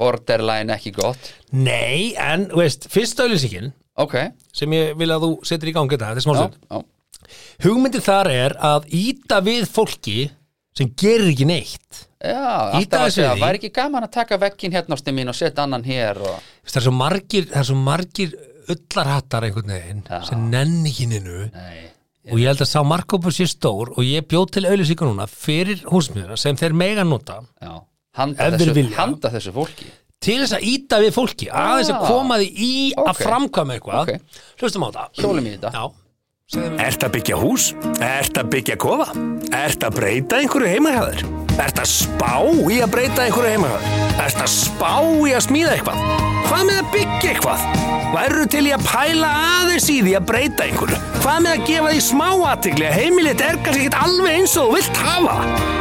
[0.00, 1.32] Borderline ekki gott?
[1.52, 4.16] Nei, en veist, fyrsta auðlýsingin ok,
[4.54, 6.58] sem ég vil að þú setur í gangi þetta, þetta er smá já, stund.
[6.70, 10.18] já, hugmyndin þar er að íta við fólki
[10.76, 12.02] sem gerir ekki neitt.
[12.20, 12.36] Já
[12.76, 13.42] alltaf að segja, því.
[13.44, 16.80] væri ekki gaman að taka vekkin hérna ástu mín og setja annan hér og það
[16.80, 18.38] er svo margir, það er svo margir
[18.72, 20.18] ullarhattar einhvern veginn Já.
[20.26, 24.56] sem nenni ekki nynnu og ég held að sá markkópur sér stór og ég bjóð
[24.56, 27.38] til auðlýsingar núna fyrir húsmiðuna sem þeir mega nota.
[27.62, 27.76] Já
[28.16, 28.96] handa þessu, vilja.
[28.96, 29.86] handa þessu fólki
[30.26, 32.08] til þess að íta við fólki aðeins að Ah.
[32.08, 33.22] koma því í að Ok.
[33.22, 34.20] framkvæma eitthvað Ok.
[34.60, 35.92] hlustum á þetta Hjólum í þetta.
[36.78, 37.72] Ert að byggja hús?
[38.00, 39.06] Ert að byggja kofa?
[39.52, 41.24] Ert að breyta einhverju heimahæður?
[41.58, 42.38] Ert að spá
[42.70, 44.05] í að breyta einhverju heimahæður?
[44.16, 46.00] Ert að spá í að smíða eitthvað?
[46.46, 47.66] Hvað með að byggja eitthvað?
[48.14, 50.98] Værðu til í að pæla aðeins í því að breyta einhverju?
[51.20, 54.70] Hvað með að gefa því smá aðtigli að heimilið er kannski ekkert alveg eins og
[54.70, 55.34] þú vilt hafa?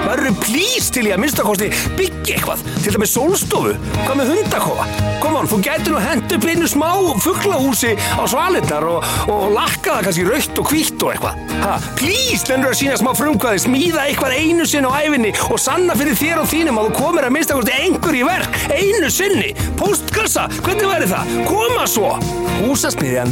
[0.06, 2.64] Værðu plís til í að minnstakosti byggja eitthvað?
[2.82, 3.76] Til dæmis sólstofu?
[4.02, 4.88] Hvað með hundakofa?
[5.22, 6.90] Kom on, þú gætir nú hent upp einu smá
[7.24, 11.40] fugglahúsi á svalirnar og, og lakka það kannski rautt og hvítt og eitthvað.
[11.64, 15.96] Ha, plís, nennur að sína smá frumkvæði, smíða eitthvað einu sinni á æfinni og sanna
[15.98, 19.52] fyrir þér og þínum að þú komir að minnstakosti einhver í verk, einu sinni.
[19.78, 21.34] Póstkassa, hvernig væri það?
[21.50, 22.16] Koma svo!
[22.64, 23.30] Húsasmiðjan,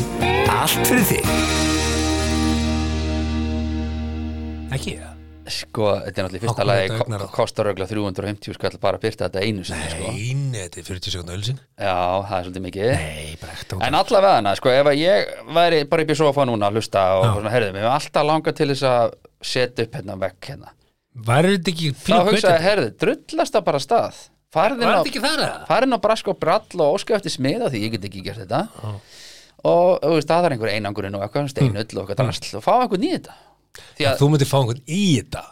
[0.54, 1.32] allt fyrir þig.
[4.74, 5.10] Ekki, ja.
[5.54, 9.66] Sko, þetta er náttúrulega fyrsta lagi kostar ögla 350 skall bara að byrta þetta einu
[9.68, 10.12] sinni sko.
[10.16, 11.98] Nei, þetta er 40 sekundar ölsin Já,
[12.30, 16.06] það er svolítið mikið Nei, bara ekkert En allavega hana, sko, ef ég væri bara
[16.08, 18.88] upp í sofa núna að hlusta og svona, heyrðu, mér er alltaf langað til þess
[18.88, 19.18] að
[19.52, 20.72] setja upp hérna vekk hérna
[21.28, 22.68] Væri þetta ekki Þá pínu hugsaði, hvetjandi?
[22.70, 25.02] heyrðu, drullast það bara stað Farðin á,
[25.68, 28.60] farin á brask og brall og óska eftir smiða því ég get ekki gert þetta.
[29.64, 32.50] Og þú veist, það er einhver einangurinn og eitthvað steinull og eitthvað drasl.
[32.60, 33.36] Og fá einhvern í þetta.
[34.12, 35.44] Að Þú myndir fá einhvern í þetta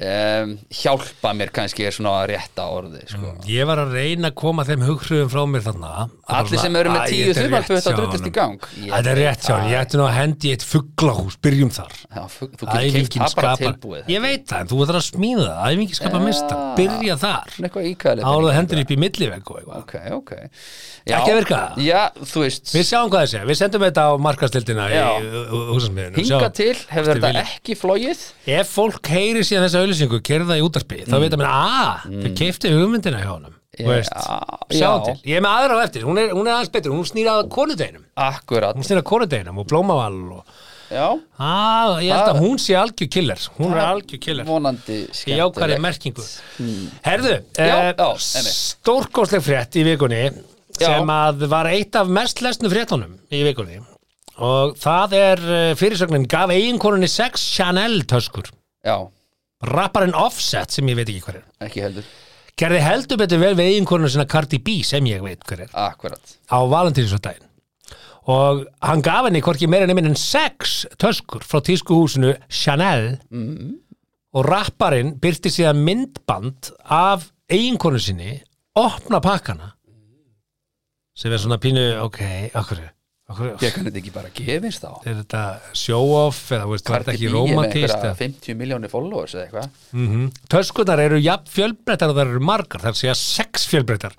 [0.00, 3.34] um, hjálpa mér kannski er svona rétta orði sko.
[3.50, 5.90] Ég var að reyna að koma þeim hughrifum frá mér þarna.
[6.40, 8.68] Allir sem eru með tíu þumalputt að drullast í gang.
[8.80, 9.66] Þetta er rétt það.
[9.70, 11.96] ég ætti nú að hendi eitt fugglahús, byrjum þar.
[12.06, 13.74] Já, keift Æfingin skapar
[14.10, 17.56] Ég veit það, en þú ætlar að smíða það, æfingin skapar mistar Byrja þar,
[18.50, 19.78] það hendur upp í millivegg og eitthvað.
[19.80, 20.32] Ok, ok.
[21.10, 21.74] Ekki að virka það?
[22.70, 25.06] Við sjáum hvað það sé, við sendum þetta á markastildina í Já.
[25.70, 28.20] húsasmiðinu Hinga til, hefur þetta ekki flóið
[29.90, 33.56] Auðlýsingu, kerða í útarpi þá veit að mér, að, þau keifti hugmyndina hjá honum.
[33.70, 34.16] Já, Þú veist,
[34.74, 34.88] já.
[35.06, 37.28] Til, ég er með aðra á eftir, hún er, hún er aðeins betur, hún snýr
[37.30, 38.76] að konudeginum Akkurat.
[38.76, 40.58] Hún snýr að konudeginum og blómaval og
[40.90, 41.06] Já,
[41.38, 43.42] að, ég held að hún sé algjör killer.
[43.60, 44.46] Hún er algjör killer.
[44.48, 45.82] vonandi skemmtilegt.
[45.84, 46.24] merkingu.
[47.06, 50.88] Herðu, Já, eh, stórkostleg frétt í vikunni Já.
[50.88, 53.78] sem að var eitt af mest lesnu fréttunum í vikunni.
[54.42, 58.50] Og það er eh, fyrirsögnin gaf eiginkonunni sex Chanel töskur.
[58.82, 59.06] Já,
[59.66, 61.46] rapparinn Offset sem ég veit ekki hver er.
[61.66, 62.08] Ekki heldur.
[62.60, 65.70] Gerði heldur betur vel við eiginkonunni sinna Cardi B sem ég veit hver er.
[65.88, 66.36] Akkurat.
[66.50, 67.46] Á valentínsdaginn
[68.30, 73.16] og hann gaf henni hvorki meira nefnir en sex töskur frá tískuhúsinu Chanel.
[74.30, 78.36] Og rapparinn byrti síðan myndband af eiginkonu sinni
[78.78, 79.72] opna pakkana.
[81.16, 82.20] Sem er svona pínu ok,
[82.54, 82.84] okkur
[83.30, 84.88] Ég kann þetta ekki bara gefins þá?
[85.06, 85.42] Er þetta
[85.78, 89.68] show off eða veist, var þetta ekki romantist einhverja eða- 50 miljónir followers eða eitthvað?
[89.92, 90.24] Mhm.
[90.50, 94.12] Töskurnar eru jafn fjölbreyttar og það eru margar, það er segja sex fjölbreyttar.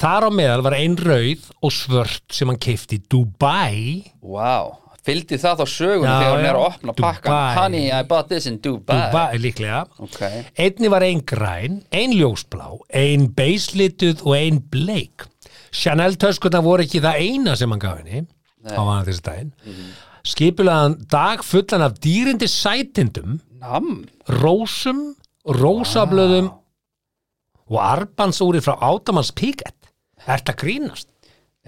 [0.00, 4.72] Þar á meðal var ein rauð og svört sem hann keifti í Dubai, Vá,
[5.04, 8.46] fylgdi það þá sögunum Já, þegar hann er að opna pakkan Honey, I bought this
[8.46, 9.86] in Dubai, Dubai líklega.
[10.00, 10.20] Ok,
[10.58, 15.26] Einni var ein græn, ein ljósblá, ein beislituð og ein bleik.
[15.70, 18.26] Chanel töskurnar voru ekki það eina sem hann gaf henni
[18.74, 19.52] á hann þessi daginn.
[20.28, 24.04] Skipulegaðan dag fullan af dýrindi sætindum, nam
[24.40, 25.14] rósum,
[25.48, 26.50] rósablöðum
[27.68, 29.74] og arbansúri frá Átamanns Piket.
[30.26, 31.08] Er þetta grínast?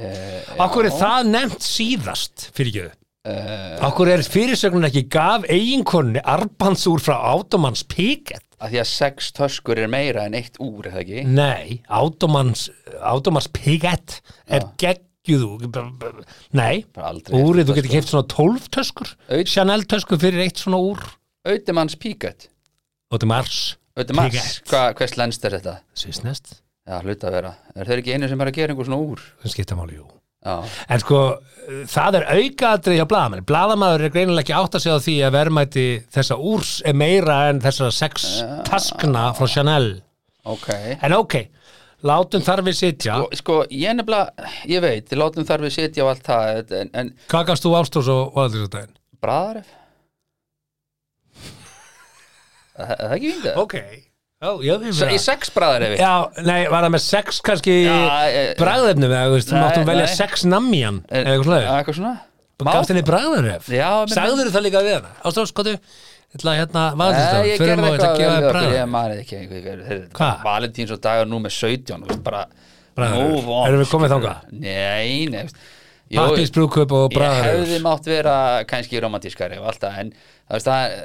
[0.01, 2.85] eh, Akkur er það nefnt síðast fyrir ekki
[3.29, 8.45] eh, Akkur er fyrirsögnun ekki gaf eiginkonni arbansúr frá Átamanns Piket?
[8.61, 11.23] að því að sex töskur er meira en eitt úr, eða ekki?
[11.25, 14.67] Nei, Átamanns Piket er
[15.27, 16.25] geggjuð
[16.57, 16.85] Nei,
[17.37, 19.13] úrið, þú getur keift svona 12 töskur.
[19.49, 21.03] Chanel töskur fyrir eitt svona úr.
[23.11, 24.71] Átamars Audimanns, Piquet.
[24.71, 25.77] Hva, hvers lennst er þetta?
[25.99, 27.51] Svisnest, Já, hluta að vera.
[27.77, 29.23] Er þeir ekki einu sem er að gera einhver svona úr?
[29.43, 30.07] það skipta máli, jú.
[30.41, 30.55] Já,
[30.89, 31.19] En sko,
[31.93, 33.45] það er aukaðrið hjá blaðamenn.
[33.51, 35.85] Blaðamaður er greinilega ekki átt að segja því að verðmæti
[36.17, 38.29] þessa úrs er meira en þessara sex
[38.65, 39.91] taskna frá Chanel.
[40.49, 40.71] ok.
[41.03, 41.37] En ok,
[42.07, 43.17] látum þar við sitja.
[43.25, 46.91] Og, Sko, ég nefnilega, ég veit, við látum þar við sitja á allt það En,
[46.95, 48.95] en Hvað gafst þú ástós og valdinsdaginn?
[49.21, 49.67] bræðaref?
[52.81, 53.59] Er það ekki vingað?
[53.61, 53.75] Ok,
[54.41, 55.99] já, ég veit Í sex bræðarefi?
[56.01, 56.13] Já,
[56.47, 57.99] nei, var það með sex kannski Já,
[58.31, 60.15] eh, bragðefnum eða, þú veist, þú máttum velja nei.
[60.17, 61.73] sex namjan eða eitthvað Já, slöðu.
[61.77, 62.17] eitthvað svona
[62.61, 63.03] Gafst henni?
[63.73, 65.13] Já, menn- Sagður það líka við hana?
[65.25, 65.75] Ástós, hvað þú?
[66.31, 70.11] Ég ætla að hérna, valdinsdaginn, ég gerði þetta eitthvað vel við okkur, ég manið ekki
[70.15, 70.43] Hvað?
[70.47, 72.47] Valentíns og dagar nú með 17 þú veist, bara
[73.17, 74.45] move on, Erum við komið þangað?
[74.53, 75.47] Nei, nei
[76.11, 77.59] Pappisbrúðkaup og Ég bragðaref.
[77.61, 80.13] hefði mátt vera kannski romantískari og alltaf en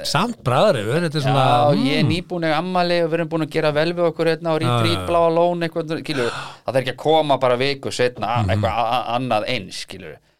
[0.10, 1.44] Samt bragðarefur, þetta er Já, svona
[1.76, 4.32] mm, ég er nýbúin að ammali og við erum búin að gera vel við okkur
[4.32, 5.04] hérna og Já, já, já.
[5.06, 6.32] bláa lón eitthvað, skilur,
[6.66, 8.50] það er ekki að koma bara viku setna Mhm.
[8.56, 9.46] eitthvað a- a- annað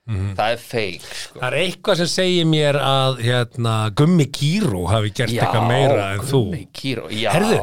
[0.06, 1.40] eins, skilur það er feik, sko.
[1.40, 6.20] Það er eitthvað sem segir mér að hérna, Gummi Kíró hafi gert eitthvað meira en
[6.22, 6.42] þú.
[6.52, 7.32] Gummi Kíró, já.
[7.34, 7.60] Herðu,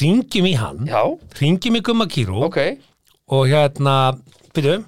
[0.00, 0.84] ringjum í hann.
[0.86, 1.02] Já,
[1.40, 2.40] Ringjum í Gumma Kíró.
[2.46, 2.58] Ok.
[3.34, 3.96] Og hérna,
[4.54, 4.84] byrju.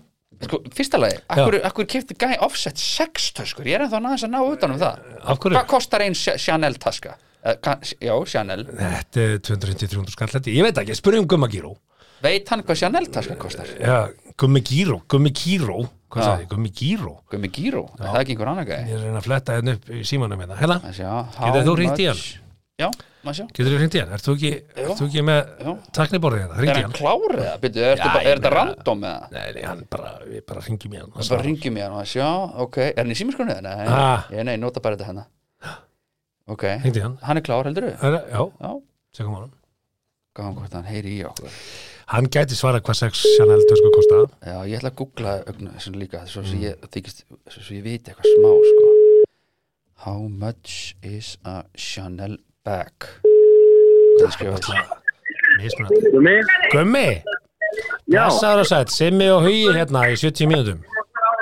[0.47, 4.33] Sko, fyrsta lagi, akkur, akkur kefti gæ offset sex töskur, ég er ennþá næðins að
[4.35, 4.99] ná utan um það?
[5.41, 7.15] Hvað kostar ein Ch- Chanel taska?
[7.47, 7.55] Uh,
[8.03, 8.67] já, Chanel.
[8.69, 11.73] Þetta er 200-300 skall þetta Ég veit ekki, spurjum Gumma Kíró.
[12.23, 13.71] Veit hann hvað Chanel taska kostar?
[13.81, 16.27] Já, Gummi Kíró, Gummi Kíró Hvað Já.
[16.31, 16.49] sagði, ég?
[16.55, 18.89] Gummi Kíró Gummi Gíró, er það ekki einhver annar gæði?
[18.93, 20.77] Ég er að fletta hérna upp í símanum hérna Hérna,
[21.41, 22.21] Getur þú hringt í hann?
[22.77, 22.89] Já,
[23.25, 24.13] maður sjá getur þú hringt í hann?
[24.15, 25.41] Ert þú ekki, ert þú ekki með
[25.97, 26.55] takniborðið hérna?
[26.55, 26.97] Er Hringt í hann hann?
[27.01, 27.59] klárið það?
[27.65, 28.03] Byrju, er
[28.37, 29.31] þetta random eða?
[29.33, 32.11] Nei, hann bara, við bara ringjum í hann Það bara ringjum ég hann og að
[32.13, 32.29] sjá,
[32.67, 33.57] ok Er hann í símaskrunni?
[33.67, 34.29] Nei, Ah.
[34.47, 35.27] nei, nota bara þetta hérna
[36.47, 36.65] ok,
[37.01, 37.19] í hann.
[37.41, 38.71] er klár heldur Er, já, já,
[39.17, 39.51] segjum hann
[42.13, 45.95] hann gæti svara hvað sex Chanel tösku kosta já, ég ætla að googla ögnu þessu
[45.99, 48.93] líka svo sem ég þykist, svo sem ég veit eitthvað smá sko.
[50.07, 53.09] How much is a Chanel bag?
[54.21, 55.03] Hvað skrifa þetta
[55.57, 56.11] Mismunandi.
[56.13, 56.35] Gummi,
[56.75, 57.07] Gummi,
[58.13, 60.83] já, blessaður og sætt Simmi og Hugi hérna í 70 mínútum.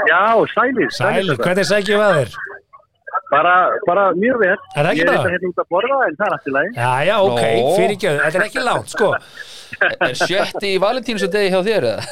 [0.08, 0.20] Já,
[0.54, 0.90] sælir.
[0.94, 2.36] Sælir, hvernig sækjum við að þér?
[3.32, 3.54] Bara,
[3.88, 4.54] bara mjög vel.
[4.76, 5.18] Er það ekki Ég er það?
[5.24, 6.72] þetta hérna út að borða en það er allt í lagi.
[6.78, 7.72] Já, já, ok, Nó.
[7.80, 9.10] fyrirgjöðu, þetta er ekki langt, sko
[10.24, 12.08] sjötti í valentíns og degi hjá þér eða?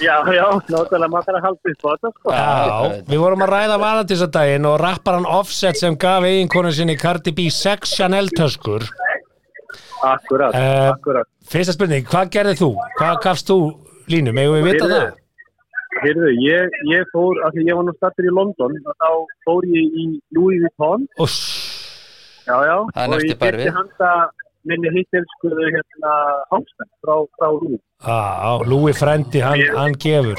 [0.00, 2.32] Já, já, náttúrulega maður þarf að halda upp á þetta, sko.
[2.32, 7.50] Já, við vorum að ræða valentísadaginn og rapparan Offset sem gaf eiginkonu sinni Cardi B
[7.52, 8.86] 6 Chanel töskur
[10.00, 11.28] Akkurat, Eh, akkurat.
[11.50, 12.68] Fyrsta spurning, hvað gerðið þú?
[12.96, 13.56] Hvað gafst þú
[14.08, 14.32] línu?
[14.32, 15.18] Megum við vita Heyrðu, það?
[16.00, 19.10] Heyrðu, ég, ég fór, af því ég var nú stattur í London, og þá
[19.44, 20.06] fór ég í
[20.38, 21.36] Louis Vuitton, Úss,
[22.48, 23.36] já, já, Það er og næsti
[24.60, 24.70] við.
[24.72, 26.12] minni hittelskuðu hérna
[26.52, 27.80] hálfspenn frá, frá Louis.
[28.04, 30.38] á, Lúi frendi, hann, hann gefur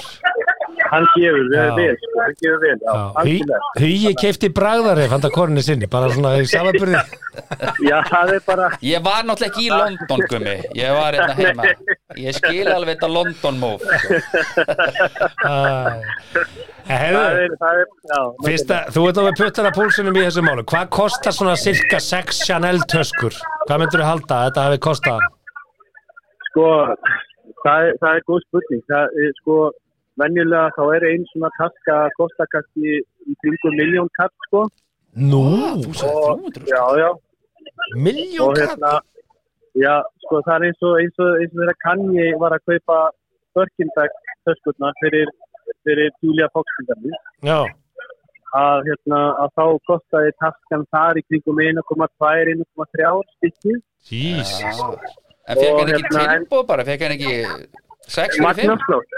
[0.92, 3.60] Hann gefur við vel, sko, hann gefur vel, já, algjörlega.
[3.80, 7.00] Hugi keifti bragðarif handa korinu sinni, bara svona í samanburði
[7.90, 11.70] Já, það er bara, ég var náttúrulega ekki í London gummi ég var hérna heima
[12.20, 14.20] ég skil alveg þetta London move sko.
[15.48, 15.54] Æ.
[17.00, 18.20] það er, það er, já.
[18.46, 22.42] fyrsta, þú ert nú með puttana púlsunum í þessu málu Hvað kostar svona cirka 6
[22.48, 23.36] Chanel töskur?
[23.68, 25.26] Hvað myndur þú halda að þetta hafi kostað?
[26.52, 26.66] Sko,
[27.64, 28.84] það er, það er góð spurning.
[28.92, 29.58] Það er sko,
[30.22, 34.66] venjulega þá er einn svona taska að kosta kannski í kringum miljón katt, sko.
[35.32, 35.46] Nú,
[35.84, 37.10] þú sagði 300 Já, já.
[37.96, 38.92] miljón Og hérna,
[39.80, 43.00] já, sko, það er eins og, eins og, eins og þeirra Kanye var að kaupa
[43.56, 45.32] Birkenberg töskurnar fyrir,
[45.88, 46.50] fyrir Julia.
[47.42, 47.62] Já,
[48.52, 53.78] Að, hérna, að þá kostaði taskan þar í kringum 1,2-1,3 stykki.
[54.12, 54.82] Jesus
[55.48, 57.34] en fekk hann ekki hérna, tilbúð bara fekk hann ekki
[58.16, 59.18] 6 fyrir 5 Magnaflót.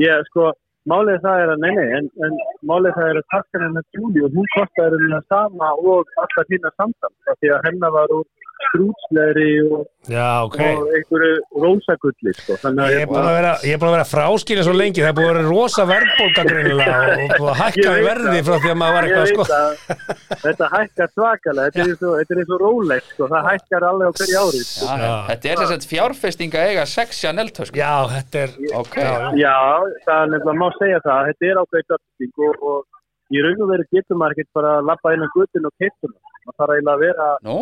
[0.00, 0.50] Ég, sko,
[0.90, 2.36] málið það er að, nei, nei, en, en
[2.70, 6.76] málið það er að taskan hennar Júli og hún kostaði hennar sama og allar hinnar
[6.76, 7.34] samtals.
[7.40, 8.26] Því að hennar var úr
[8.68, 12.56] skrútsleðri og, Já, ok og einhverju rósagulli, sko.
[12.88, 15.16] Ég er búin að vera, ég er búin að vera fráskilja svo lengi, það er
[15.18, 19.08] búin að vera rosa verðbólga greinilega og, og hækka verði frá því að maður var
[19.08, 19.46] eitthvað sko.
[19.56, 23.88] að þetta hækkar svakalega, þetta er og, þetta er eins og Rolex, sko, það hækkar
[23.90, 24.62] alveg á hverju ári.
[24.70, 24.88] Sko.
[24.90, 25.12] Já, Já.
[25.30, 29.10] þetta er þess að fjárfesting að eiga 6 Chanel tösku Já, þetta er, ok, já,
[29.10, 29.28] já.
[29.44, 29.58] Já,
[30.06, 33.70] það er nefnilega má segja það, þetta er ákveðið uppbygging og, og í raun og
[33.70, 36.16] veru getur maður ekkert bara að lappa inn á gutin og keiptuna.
[36.40, 37.28] Það þarf eiginlega að vera...
[37.46, 37.58] nú,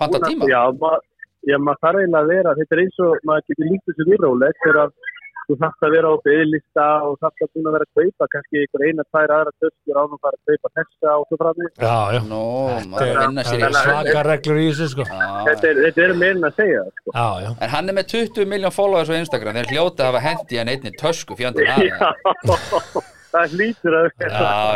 [0.00, 0.92] panta tíma Já, ma
[1.44, 4.24] já, maður þarf eiginlega að vera, þetta er eins og maður getur líkt þessu við
[4.24, 4.94] Rolex þegar að
[5.44, 8.60] þú þarft að vera á beðlista og þarft að búin að vera að kaupa kannski
[8.62, 11.68] einhver eina, tvær aðra töskur án og fara að kaupa þessa og svo frá því.
[11.84, 12.20] já, já.
[12.30, 15.08] nú, Þetta er, að vinna sér í það þessu svaka reglur í þessu sko.
[15.50, 17.16] Þetta er, þetta er meirinn að segja, sko.
[17.18, 17.50] Já, já.
[17.58, 20.72] En hann er með 20 miljón followers á Instagram þeir hljóta að hafa hendi hann
[20.72, 24.28] einni tösku fjandinn Já, aðeins það hlýtur að já,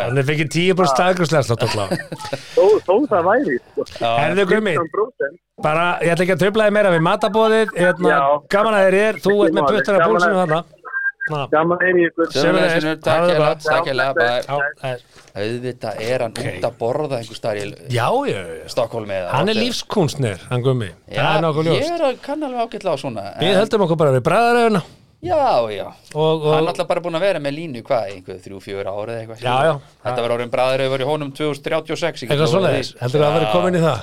[0.08, 2.08] Hann er fengið 10% staðgruðslega allavega.
[2.54, 3.86] þó, það væri, sko.
[4.02, 5.38] Herðu Gumi, 15%.
[5.62, 8.18] bara, ég ætla ekki að tröfla þig meira við matabóðið, hérna,
[8.50, 10.74] gaman að þér er, þú ert með Gaman að- puttana gaman að-
[11.28, 15.02] Gaman er takk það er-
[15.38, 17.66] Auðvitað er hann út að borða einhver staðar í.
[18.72, 20.88] Stokkólmi Hann er lífskunstnir, hann Gumi.
[21.06, 21.92] Já, Það er nokkuð ég ljóst.
[21.92, 22.16] er að
[23.44, 24.82] Við höldum okkur bara við bræðaröðuna
[25.18, 28.36] Já, já og, Hann er og alltaf bara búin að vera með línu, hvað, einhver
[28.44, 29.72] þrjú, fjör ára eða eitthvað Já, já.
[30.04, 32.92] Þetta var orðin bræður yfir í honum 2036 ég get eitthvað svoleiðis.
[33.02, 33.98] Heldur það að vera komin í það?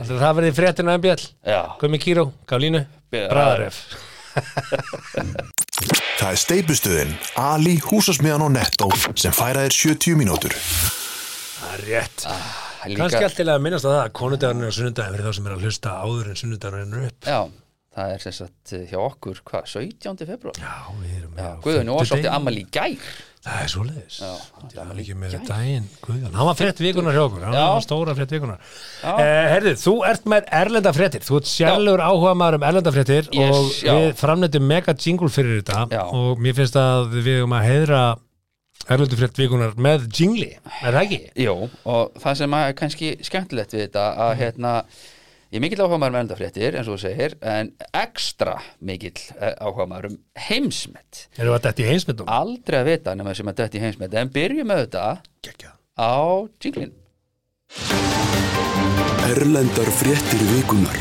[0.00, 1.22] Heldur það verið fréttina en bjall?
[1.46, 2.82] Já, Gumi Kíró, Gálínu,
[3.14, 3.78] Bræðaröf.
[6.22, 10.54] Það er steipustuðin Ali, húsasmiðan og Netto sem færa þér 70 mínútur.
[10.54, 12.26] Það er rétt.
[12.86, 15.48] líka, Kannski alltaf að minnast á það að konundagurinn er á sunnudaginn fyrir þá sem
[15.48, 17.26] er að hlusta áður en sunnudagurinn er upp.
[17.26, 17.40] Já,
[17.92, 20.24] það er sagt eh, hjá okkur, hvað, 17.
[20.30, 22.32] februar Já, við erum Já, með Guðun, og svolítið fimmtudegi.
[22.38, 24.16] ammali í gær Það er svoleiðis.
[24.22, 24.28] Já,
[24.70, 26.34] Það er ekki með daginn, Guðjón.
[26.38, 27.62] Hann var frétt vikunar hjá okkur, hann Já.
[27.72, 28.60] var stóra frétt vikunar.
[29.02, 29.14] Já.
[29.18, 31.24] Eh, herðu, þú ert með erlenda fréttir.
[31.26, 35.58] Þú ert sérlegur áhuga maður um erlenda fréttir Yes, og við framnættum mega jingle fyrir
[35.58, 36.04] þetta Já.
[36.06, 38.02] og mér finnst að við um að heiðra
[38.90, 40.52] erlendu frétt vikunar með jingli,
[40.82, 41.20] er það ekki?
[41.42, 44.72] Jó, og það sem er kannski skemmtilegt við þetta að hérna
[45.52, 49.52] ég er mikill áhuga maður um erndafréttir eins og þú segir, en ekstra mikill eh,
[49.60, 52.32] áhuga maður um heimsmet Erum við að þetta í heimsmyndum?
[52.40, 55.06] aldrei að vita nema sem að þetta í heimsmet en byrjum með þetta
[55.44, 55.74] Gekja.
[56.00, 56.14] á
[56.64, 56.94] jinglin
[59.32, 60.98] Erlendar fréttir vikunar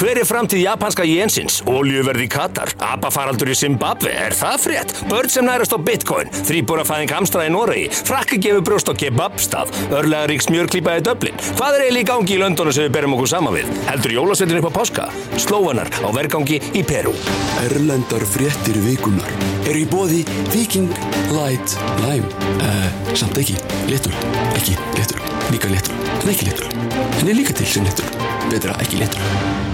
[0.00, 1.60] Hver er framtíð japanska jensins?
[1.68, 2.72] Oljuverð í Katar?
[2.82, 4.10] Abafaraldur í Zimbabwe?
[4.26, 4.94] Er það frétt?
[5.10, 6.32] Börn sem nærast á bitcoin?
[6.48, 7.88] Þrýbúrafæðing hamstra í Noregi?
[8.08, 9.72] Frakki gefur brjóst á kebabstað?
[9.92, 11.38] Örlega rík smjörklípa í Dublin?
[11.58, 13.72] Hvað er eiginlega í gangi í Londonu sem við berum okkur saman við?
[13.90, 15.08] Heldur jólasveitin upp á páska?
[15.36, 17.14] Slóanar á vergangi í Peru.
[17.66, 19.30] Erlendar fréttir vikunar
[19.68, 20.90] eru í bóði Viking
[21.34, 22.26] Light Lime
[22.58, 23.58] uh, Samt ekki,
[23.90, 24.14] letur,
[24.56, 26.72] ekki letur, líka letur, en ekki letur
[27.20, 28.10] En er líka til sem letur,
[28.50, 29.71] betra ekki letur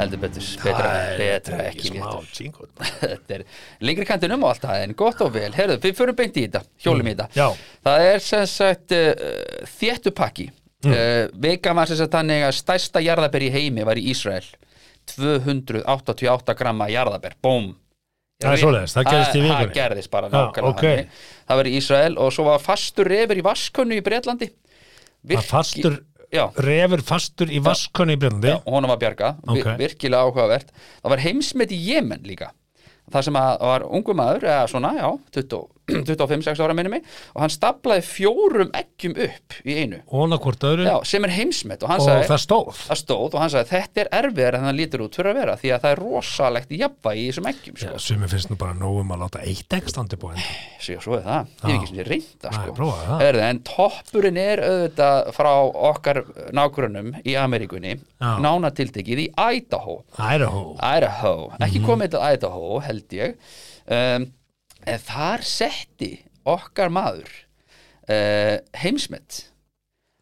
[0.00, 1.92] heldur betur, betra, betra ekki
[3.36, 3.44] er
[3.84, 6.64] lengri kantinum og allt það en gott og vel, herðu, við förum beint í þetta
[6.84, 7.68] hjólum í þetta, Já.
[7.88, 9.12] það er sem sagt uh,
[9.78, 10.94] þéttupakki mm.
[10.94, 14.46] uh, vika var sem sagt þannig að stærsta jarðaber í heimi var í Ísrael
[15.10, 17.72] 288 gramma jarðaber, bóm
[18.40, 19.56] Það er svoleiðis, það gerðist í vikunni.
[19.60, 20.84] það gerðist bara nákvæmlega ok.
[20.86, 21.24] þannig.
[21.50, 24.48] það var í Ísrael og svo var fastur refur í vaskönnu í Bretlandi
[25.20, 25.98] Það fastur,
[26.62, 28.20] refur fastur í vaskönni í
[28.54, 29.58] Já, og honum var bjarga, Ok.
[29.58, 29.76] okay.
[29.80, 30.70] virkilega áhugavert.
[31.02, 32.52] Það var heimsmet í Jemen líka.
[33.10, 37.02] Það sem að var ungu maður eða svona, já, 20 25-6 ára minni mig
[37.34, 40.00] og hann staplaði fjórum eggjum upp í einu
[40.86, 44.00] já, sem er heimsmet og og sagði það stóð það stóð og hann sagði þetta
[44.04, 47.24] er erfiðar en það lítur út fyrir að vera því að það er rosalegt jafnvægi
[47.24, 47.98] í þessum eggjum sko.
[48.06, 50.38] sumi finnst nú bara nógum að láta eitt ekki standi búin
[50.80, 52.74] svo, svo er það, ég hef ekki sem ég reynda sko.
[52.78, 53.24] prófaðu það.
[53.26, 55.52] Herði, en toppurinn er auðvitað frá
[55.90, 56.22] okkar
[56.56, 58.30] nágrunum í Ameríkunni Já.
[58.46, 61.86] nánatiltekið í Idaho Idaho Idaho, ekki Mhm.
[61.90, 63.34] komið til Idaho held ég
[63.90, 64.30] um,
[64.84, 66.12] þar setti
[66.48, 67.30] okkar maður
[68.08, 69.46] uh, heimsmet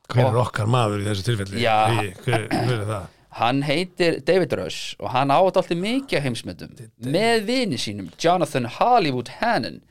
[0.09, 1.61] Hver er okkar maður í þessu tilfelli?
[1.61, 1.92] Já.
[1.92, 3.09] Í, hver, hver er það?
[3.40, 6.73] hann heitir David Rush og hann átt alltaf mikið heimsmetum
[7.05, 9.83] með vini sínum Jonathan Hollywood Hannon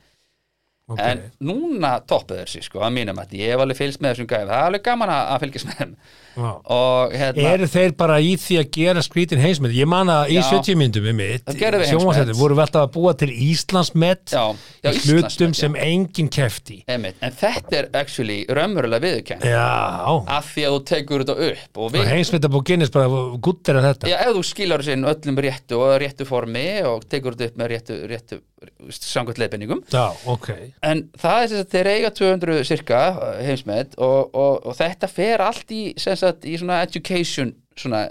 [0.88, 1.00] Ok.
[1.04, 4.46] en núna toppuð þessi sko að mínum að ég hef alveg fylgst með þessum gæf
[4.46, 5.92] það er alveg gaman að fylgjast með þeim.
[6.38, 9.72] Og hérna Eru þeir bara í því að gera skrítin heimsmet?
[9.74, 10.44] Ég man að í Já.
[10.52, 12.30] 70 myndum við mitt heimsmet.
[12.38, 15.58] voru við alltaf að búa til Íslandsmet í hlutum Íslandsmet, já.
[15.58, 19.66] sem enginn kefti Einmitt, en þetta er actually raunverulega viðurkennt Já,
[20.38, 23.08] af því að þú tekur þetta upp og og við, heimsmetabú Guinness bara
[23.42, 24.12] guttir að þetta.
[24.12, 27.60] Já, ef þú skilar þessi inn öllum réttu og réttu formi og tekur þetta upp
[27.62, 28.40] með réttu, réttu
[28.90, 30.48] samkvæmt leiðbenningum Já, ok
[30.82, 33.00] en það er þess að þeir eiga 200 cirka
[33.44, 38.04] heimsmet og, og, og þetta fer allt í, sagt, í svona education svona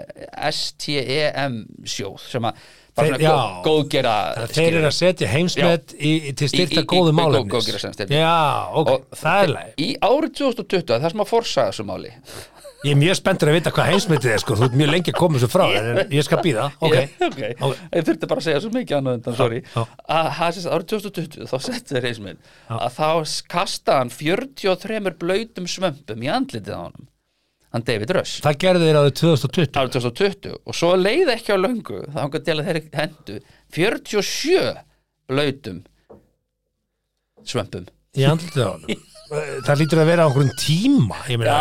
[0.51, 2.59] STEM sjóð sem að
[2.97, 3.29] Þeir- já.
[3.29, 4.13] góð, góðgera
[4.49, 7.91] Þeir eru að setja heimsmet í, í, til styrta góðu málefnis góðgera.
[8.09, 8.31] Já,
[8.73, 12.13] ok, Og það er leið í árið 2020, það sem að forsa þessu máli
[12.85, 15.17] Ég er mjög spenntur að vita hvað heimsmetið er sko, þú ert mjög lengi að
[15.17, 16.85] koma þessu frá en ég skal býða, ok.
[16.85, 17.47] Okay.
[17.57, 17.79] Ok.
[17.95, 19.61] ég þurfti bara að segja svo mikið annað undan, sorry.
[19.73, 22.41] að árið 2020 þá setti þeir heisminn
[22.77, 23.09] að þá
[23.49, 27.09] kastaði hann 43 blöytum svömpum í andlitið á honum.
[27.73, 28.39] Hann David Rush.
[28.45, 32.37] Það gerði þeir árið 2020 árið 2020 og svo leið ekki á löngu þá hann
[32.37, 33.39] til að þeir hendu
[33.75, 34.61] 47
[35.27, 35.81] blöytum
[37.41, 37.89] svömpum.
[38.17, 41.59] Í andlitið á honum Það lítur að vera á einhverjum tíma Já,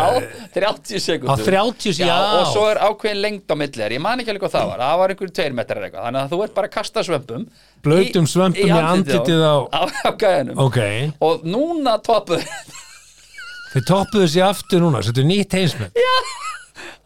[0.55, 2.17] 30 sekundur Á 30 já, já.
[2.39, 5.01] Og svo er ákveðin lengd á millir Ég man ekki alveg hvað það var, það
[5.01, 7.43] var einhver tveir metrar eitthvað Þannig að þú ert bara að kasta svömpum
[7.87, 10.79] Blautum svömpum í andlitið á- á, á gæðinum Ok,
[11.27, 13.83] Og núna toppuð þeir.
[13.87, 15.99] Toppuðu sér aftur núna Þetta er nýtt heimsmet.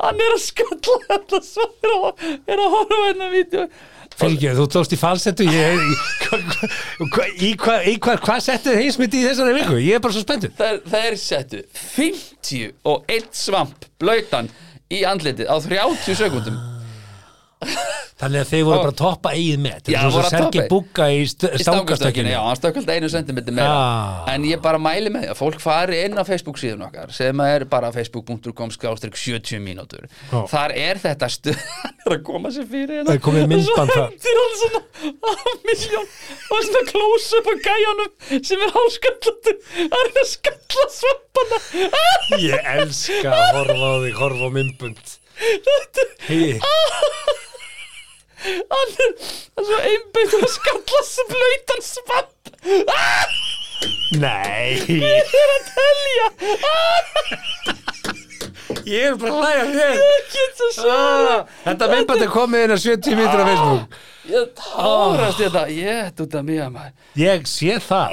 [0.02, 1.66] Hann er að skalla þetta svo
[2.50, 3.66] Er að, horfa hérna vídeo
[4.22, 5.94] Fyrir þú tókst í falsettu ég, í,
[7.12, 9.80] hva, í hvað hva, hva settu heimsmet í þessari viku?
[9.82, 10.54] Ég er bara svo spenntur.
[10.58, 11.64] Það, það er settu
[11.96, 14.52] 51 svamp blautan
[14.92, 16.60] í andlitið á 30 sekundum
[18.22, 19.80] Þannig að þeir voru bara að toppa eigið met.
[19.90, 21.22] Já, Þetta er voru að Sergi toppa- Bugga í
[21.64, 23.72] stangastökkinu já, hann stökkald einu sentimeter meira.
[23.72, 24.30] Ah.
[24.36, 27.40] en ég bara mæli með því að fólk fari inn á Facebook síðun okkar sem
[27.46, 30.06] er bara facebook.com skástrík 70 mínútur.
[30.32, 30.46] Já.
[30.54, 33.10] þar er þetta stuð hann er að koma sér fyrir hérna.
[33.10, 34.14] Það er komið myndband það þar.
[34.14, 34.82] hendir hann svona
[35.26, 35.32] á
[35.66, 36.08] miljón
[36.52, 38.12] og svona close up á gæjanum
[38.52, 41.62] sem er hálskallatur hann er að skalla svampana
[42.46, 45.18] Ég elska að horfa á þig, horfa á myndbund
[46.28, 46.60] Hei,
[48.46, 52.52] hann er hann er svo einbeitt að skalla svo blöytan svamp.
[54.22, 54.78] Nei.
[54.88, 56.28] Ég er að telja.
[58.88, 59.96] Ég er bara að hlæja þér.
[60.02, 63.98] Ég get svo svo Ah, Þetta myndband er komið inn á 70 mítur á Facebook.
[64.32, 66.94] Ég tárast þetta, ég út af mjög maður.
[67.22, 68.08] Ég sé það.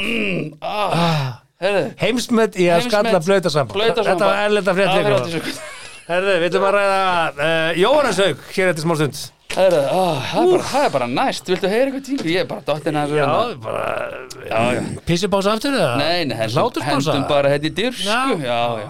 [1.59, 3.19] Herðu, Heimsmet í að skalla
[3.51, 4.93] saman blauta Þetta var erlenda frétt
[6.09, 7.01] Herðu, við ætlum að ræða
[7.35, 8.95] uh, Jóhanneshaug hér eftir smá
[9.49, 12.25] stund Herðu, á, það er bara- það er bara næst Viltu heyra eitthvað tíku?
[12.29, 13.27] Ég er bara dottin að Já,
[13.65, 13.85] bara
[14.49, 14.83] já, já.
[15.09, 15.97] Pissipása aftur eða?
[15.99, 18.23] Nei, nei, hendum, hendum bara þetta í dyrsku Já.
[18.45, 18.89] Já, já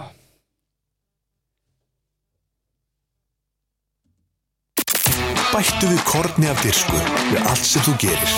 [5.49, 6.97] Bættu við korni af dirsku
[7.31, 8.33] við allt sem þú gerir.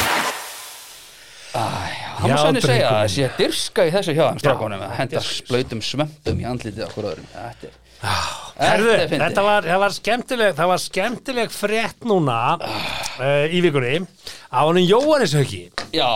[1.52, 4.92] Hann Já, má sannig segja að það sé dirska í þessu hjá hann strákunum að
[5.00, 10.70] henda splautum svömpum í andlitið okkur öðrum Þetta er Herðu, Þetta var, var skemmtileg það
[10.72, 14.02] var skemmtileg frétt núna uh, í vikunni
[14.52, 16.08] á hann Jóhannes Hauki Já,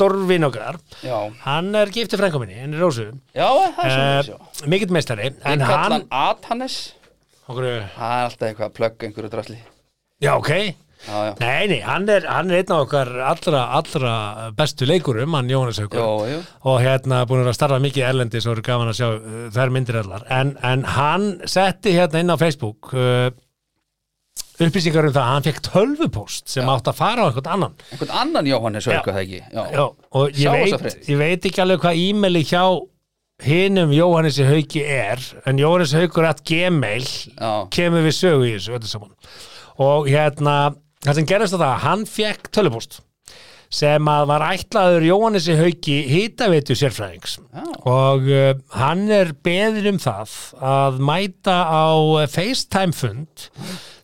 [0.00, 0.80] Dorvin okkar.
[1.04, 1.14] Já,
[1.44, 3.04] hann er giftið frænkominni, henni Rósu.
[3.38, 4.32] Uh,
[4.66, 6.96] mikill meistari en hann hann Atanes.
[7.46, 9.60] Okkur, Það er alltaf eitthvað að plugga einhverju drasli.
[10.22, 10.50] Já ok
[11.02, 14.12] Já, já, nei, nei, hann er, hann er einn af okkar allra, allra
[14.56, 15.98] bestu leikurum hann Jóhannes Haukur.
[15.98, 16.42] Jó, jú.
[16.70, 19.98] og hérna búin að starfa mikið erlendis og eru gaman að sjá uh, þær myndir
[20.02, 20.26] allar.
[20.30, 23.32] En, en hann setti hérna inn á Facebook uh,
[24.62, 27.76] upplýsingar um það að hann fekk tölvupóst sem átt að fara á einhvern annan.
[27.90, 29.00] Einhvern annan Jóhannes Já.
[29.00, 29.42] Hauku það ekki?
[29.50, 32.64] Já, Já, og ég veit, ég veit ekki alveg hvað e-maili hjá
[33.42, 37.66] hinum Jóhannesi Hauki er en Jóhannes Haukur at gmail Já.
[37.74, 39.00] kemur við sögu í þessu
[39.82, 43.00] og hérna, það sem gerist á það hann fekk tölvupóst
[43.72, 47.38] sem að var ætlaður Jóhannesi Hauki hitaveitu sérfræðings.
[47.56, 47.62] Já.
[47.88, 53.46] og uh, hann er beðin um það að mæta á uh, FaceTime fund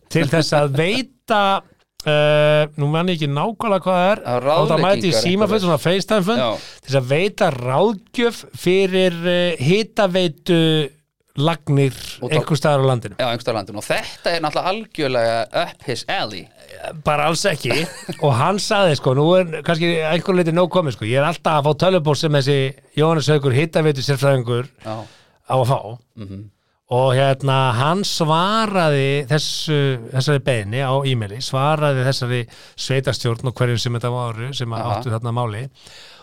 [0.09, 4.85] til þess að veita uh, nú mann ég ekki nákvæmlega hvað það er og það
[4.87, 6.49] mæti í símafund, svona FaceTime fund Já.
[6.81, 10.61] til þess að veita ráðgjöf fyrir uh, hitaveitu
[11.39, 11.93] lagnir
[12.25, 13.15] Út á- einhver staðar á landinu.
[13.21, 16.41] Já, einhverstað landin og þetta er náttúrulega algjörlega up his alley
[17.05, 17.73] bara alls ekki.
[18.25, 21.59] Og hann saði sko, nú er kannski einhver leiti nóg komið sko, ég er alltaf
[21.59, 22.59] að fá tölvupóst sem þessi
[22.99, 25.79] Jóhannes Haukur hitaveitu sérfræðingur á að fá.
[26.89, 29.75] Og hérna hann svaraði þessu,
[30.09, 32.39] þessari beini á e-maili, svaraði þessari
[32.81, 35.67] sveitastjórn og hverjum sem þetta varu sem áttu þarna máli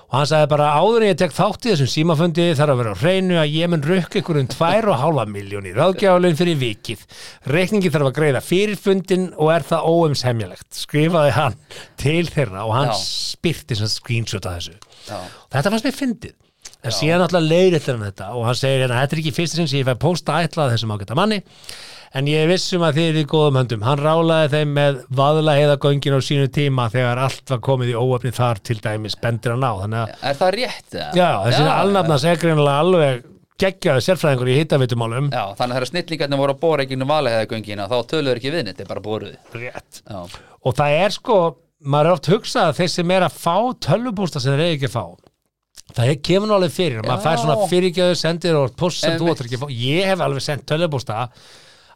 [0.07, 2.93] og hann sagði bara áður en ég tek þátt í þessum símafundi þarf að vera
[2.95, 7.03] á hreinu að ég mun rukka ykkur um tvær og hálfa miljóni ráðgjafalun fyrir vikið.
[7.51, 11.59] Reikningi þarf að greiða fyrir fundin og er það óumsemjalegt skrifaði hann
[11.99, 12.99] til þeirra og hann Já.
[13.03, 14.79] spyrti sem screenshot af þessu.
[15.11, 15.19] Já,
[15.57, 16.37] þetta fannst mér fyndið.
[16.87, 19.69] En síðan alltaf leiðir hann þetta og hann segir hérna, þetta er ekki fyrst sem
[19.75, 21.43] ég fæ pósta ætlað þessum ágæta manni
[22.17, 23.85] en ég er vissum að þið eru í góðum höndum.
[23.85, 28.33] Hann rálaði þeim með vaðla heiðagöngin á sínu tíma þegar allt var komið í óöfni
[28.37, 29.73] þar til dæmis bendir hann á.
[29.77, 30.89] Að, er það rétt?
[30.95, 31.11] eða?
[31.17, 33.27] já, þessi alnafnas er greinilega alveg
[33.61, 37.87] geggjaði sérfræðingur í hittavitumálum Já, þannig að þegar snillingarnir voru að bóra ekki um valega
[37.89, 40.03] þá töluður ekki við þetta er bara bóruð rétt.
[40.05, 40.19] Já,
[40.61, 41.39] og það er sko,
[41.81, 43.57] maður er oft hugsað að þeir sem er að fá
[43.87, 45.05] tölvupústa sem þeir ekki fá
[45.95, 47.25] það er kemur alveg fyrir, maður Já.
[47.25, 49.69] fær svona fyrirgjöðu sendir og post sem þú ætlar ekki að fá.
[49.71, 51.21] Ég hef alveg sendt tölvupústa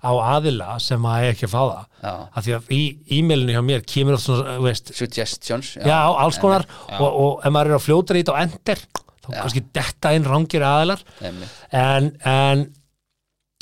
[0.01, 2.13] á aðila sem eiga ekki að fá það Já.
[2.33, 2.81] af því að í
[3.19, 6.99] e-mailinu hjá mér kemur oft svona, veist, suggestions já, alls konar Já.
[7.01, 8.81] og, og ef maður er að fljóta ít á ender
[9.21, 9.41] þá Já.
[9.43, 11.03] kannski detta inn rangir aðilar
[11.77, 12.65] en, en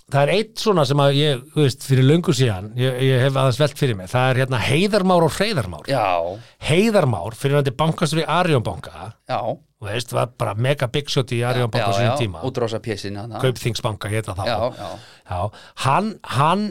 [0.09, 3.37] það er eitt svona sem að ég, þú veist, fyrir löngu síðan ég, ég hef
[3.37, 5.89] aðeins velt fyrir mig, það er hérna heiðarmár og hreiðarmár.
[5.91, 6.05] Já,
[6.71, 9.39] heiðarmár fyrir til bankastur í Arjónbanka já,
[9.79, 12.45] þú veist, var bara mega big shot í Arjónbanka á já, sínum tíma.
[12.49, 14.45] Útrása pjessin Kaupþingsbanka heita þá.
[14.49, 14.91] Já, já,
[15.29, 15.41] Já,
[15.85, 16.69] hann, hann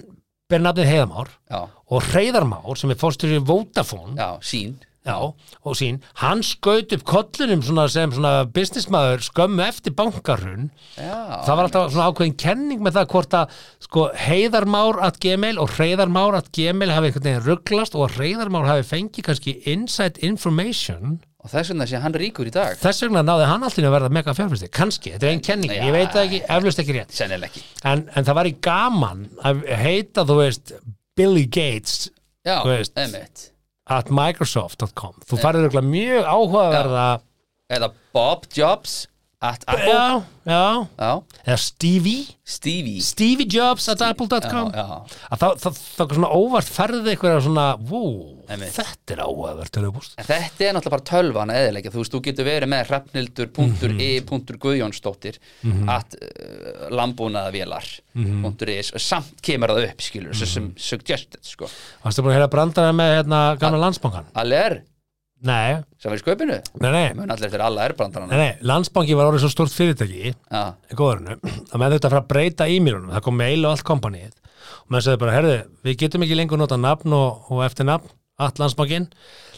[0.49, 4.77] ber nafnið heiðarmár já, og hreiðarmár sem er fórstur í Vodafone já, sín
[5.07, 5.15] Já,
[5.63, 10.65] og sín, hann skaut upp kollunum svona sem svona businessmaður skömmu eftir bankarun
[10.97, 13.55] Já, það var alltaf svona ákveðin kenning með það hvort að
[13.87, 18.67] sko heiðarmár at gmail og hreiðarmár at gmail hafi einhvern veginn rugglast og að hreiðarmár
[18.67, 21.17] hafi fengið kannski inside information.
[21.39, 22.75] Og þess vegna sé hann ríkur í dag.
[22.81, 25.85] Þess vegna náði hann alltaf að verða mega fjárfæsti kannski, þetta er einn kenning, Já.
[25.87, 27.63] ég veit það ekki eflust ekki rétt, ekki.
[27.87, 30.75] En, en það var í gaman að heita, þú veist
[31.15, 32.09] Billy Gates
[32.43, 32.97] Já, veist.
[32.99, 33.53] einmitt
[33.89, 37.05] at microsoft.com þú farið örugglega mjög áhugaverða
[37.77, 38.93] Eða Bob Jobs
[39.39, 39.93] at Apple?
[39.93, 42.23] já, já, Já, eða Stevie?
[42.47, 43.01] Stevie.
[43.05, 48.73] Stevie Jobs at apple.com að þá, þá, þá svona óvart ferði eitthvað svona, wow, Einmitt.
[48.73, 50.15] þetta er áhugavert tölvupúst.
[50.17, 55.35] En þetta er náttúrulega bara tölvan eðilegja, þú veist, þú getur verið með hrefnildur.e.guðjónsdóttir
[55.93, 61.67] at uh, lambúnaðavélar.is og samt kemur það upp, skilur, mm sem suggested, sko.
[62.05, 64.25] Varstu búin að heyra brandara með hérna gamla landsbankan?
[64.39, 64.73] Aller,
[65.45, 69.13] Nei, sem var í sköpinu, nei, nei, mun allir eftir alla er nei, nei, landsbanki
[69.13, 72.65] var orðið svo stort fyrirtæki Já, í góðarinu, að með þetta að fara að breyta
[72.73, 76.39] e-mailunum, það kom mail og allt kompanið og með sagði bara, herðu, við getum ekki
[76.39, 78.09] lengur nota nafn og, og eftir nafn
[78.41, 79.07] allt landsbankin,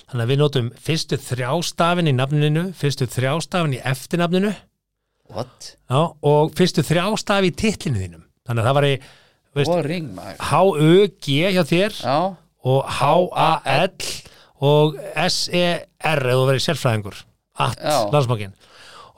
[0.09, 4.53] þannig að við notum fyrstu þrjástafin í nafninu fyrstu þrjástafin í eftirnafninu.
[5.29, 5.73] What?
[5.91, 8.23] já, og fyrstu þrjástafi í titlinu þínum.
[8.49, 8.93] Þannig að það var í
[9.59, 10.39] veist, maður?
[10.49, 12.17] H-U-G hjá þér Já,
[12.73, 13.91] og H-A-L
[14.65, 17.17] og S-E-R eða þú verið sérfræðingur
[17.59, 17.97] at Já.
[18.13, 18.53] landsbankin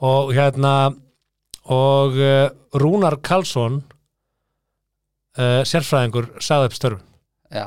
[0.02, 0.74] og hérna
[1.72, 3.82] og uh, Rúnar Karlsson
[5.38, 7.04] uh, sérfræðingur sagði upp störfum.
[7.52, 7.66] Já,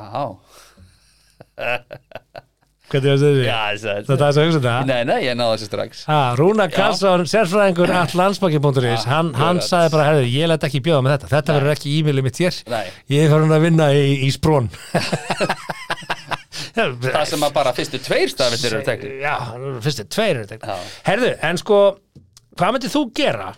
[2.86, 3.42] Hvernig er þetta?
[3.42, 4.74] Já, það Þetta er svo hugsa þetta.
[4.86, 6.02] Nei, nei, ég náði þessu strax.
[6.06, 11.02] Ha, Rúna Karlsson, sérfræðingur all landsbanki.is, hann, hann sagði bara herri, ég let ekki bjóða
[11.02, 12.84] með þetta, þetta verður ekki e-mailið mitt hér, Nei.
[13.16, 14.70] ég er farin að vinna í, í sprón
[16.76, 19.16] Það sem að bara fyrstu tveir stafir eru teknir.
[19.24, 19.34] Já,
[19.84, 20.86] fyrst er tveir eru teknir.
[21.08, 21.80] Herðu, en sko
[22.56, 23.50] hvað myndir þú gera?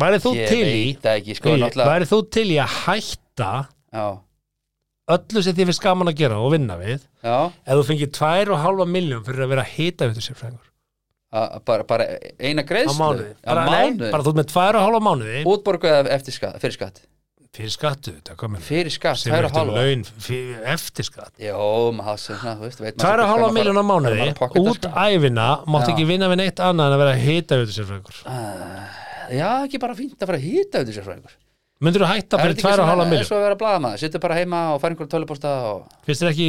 [0.00, 3.52] Værið þú Ég til í ekki, sko, Værið þú til í að hætta
[3.90, 4.04] Já,
[5.10, 8.60] öllu sem þið finnst gaman að gera og vinna við ef þú fengið tvær og
[8.62, 10.68] halva miljón fyrir að vera hita við þessi fræðingur
[11.34, 12.06] a- bara, bara
[12.38, 12.94] eina á greiðslu?
[13.02, 14.10] mánuði, Á bara, nei, mánuði?
[14.14, 15.42] bara þú með tvær og halva mánuði.
[15.50, 17.02] Útborgu eða eftir skatt, fyrir skatt
[17.50, 18.12] fyrir skattu,
[18.62, 19.82] Fyrir skatt, tvær og eftir halva
[20.70, 21.32] eftir skatt?
[21.34, 24.92] Maður það maður og hvað halva maður miljón á mánuði maður að út sko.
[24.94, 25.92] æfina, mátt Já.
[25.94, 28.18] ekki vinna við neitt annað en að vera hita við þessi fræðingur
[29.30, 31.38] Já, ekki bara fínt að fara að hýta auðvitað sér fræðingur
[31.80, 34.38] myndir þú hætta fyrir tvær og halva miljón miljón Svo að vera blaðamaður, sittur bara
[34.38, 36.48] heima og fara einhverjum tölupósta og finnst þér ekki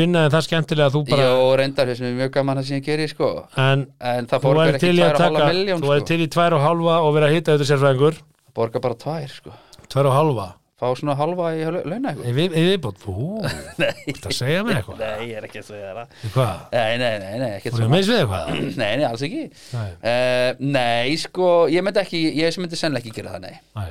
[0.00, 2.80] vinna en það skemmtilega að þú bara Jó, reyndar þessum er mjög gaman að sem
[2.80, 3.28] ég geri, sko.
[3.60, 6.08] En En það er ekki til í að tvær og halva miljón, þú er sko.
[6.14, 9.36] til í tvær og halva og vera hita við þessi fræðingur Það borgar bara tvær,
[9.36, 9.52] sko
[9.92, 10.48] tvær og halva
[10.80, 12.28] Fá svona halva í lau- launa eitthvað?
[12.30, 13.24] Í við- í viðbót, ú,
[13.76, 15.02] það segja mér eitthvað.
[15.02, 16.14] Nei, ég er ekki að segja það.
[16.32, 16.62] Hvað?
[16.72, 18.48] Nei, nei, nei, nei, ekkert Þú erum meins við eitthvað?
[18.80, 19.42] Nei, nei, alls ekki.
[19.74, 19.90] Nei.
[20.14, 23.60] uh, Nei, sko, ég myndi ekki Ég myndi sennilega ekki gera það, nei.
[23.76, 23.90] Nei,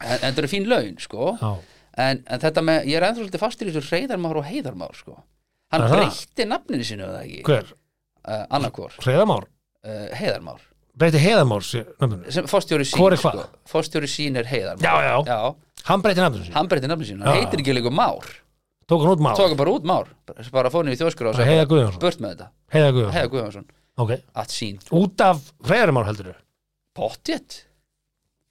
[0.00, 1.28] En, en það eru fín laun, sko.
[1.36, 1.52] Já,
[2.08, 5.18] en, en þetta með, ég er ennþá svolítið fastur í þessu reyðarmár og heiðarmár, sko.
[5.76, 6.00] Hann Er það?
[6.00, 7.44] breytti nafninu sínu, eða ekki?
[7.50, 7.68] Hver?
[8.24, 9.50] uh, Annarkvor, Hreðamár?
[9.84, 10.64] uh, heiðarmár
[10.98, 11.18] Breyti
[12.00, 12.30] nafninu?
[12.32, 13.44] sem fórstjóri sín, sko.
[13.70, 15.16] Fórstjóri sín er heiðarmár Já, já.
[15.26, 15.54] Já,
[15.88, 17.28] Hann breyti nafninu sín hann breytti nafninu sínu, Já.
[17.30, 18.28] hann heitir ekki líka Már.
[18.86, 19.36] Tók hann út már?
[19.38, 20.06] Tóka bara út Már,
[20.52, 22.00] bara fónu í þjóskur Heiðar Guðjónsson.
[22.02, 23.66] Burt með þetta, Heiða Guðjónsson.
[23.96, 24.10] Ok.
[24.34, 26.34] At sín, Út af hreðamár heldur
[26.96, 27.62] pottjett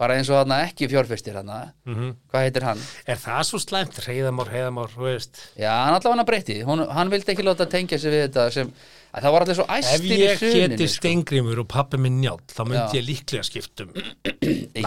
[0.02, 1.74] Bara eins og þarna ekki fjárfestir þarna.
[1.86, 2.08] Mhm.
[2.32, 2.80] Hvað heitir hann?
[3.06, 4.00] Er það svo slæmt?
[4.90, 5.38] Þú veist.
[5.62, 6.56] Já, hann allavega hann breytti.
[6.66, 8.72] Hún, Hann vildi ekki láta tengja sig við þetta sem
[9.12, 10.96] að Það var allir svo Ef æstir í ég hruninu geti sko.
[11.02, 13.90] steingrimur og pappi minn njátt þá myndi ég líklega skiptum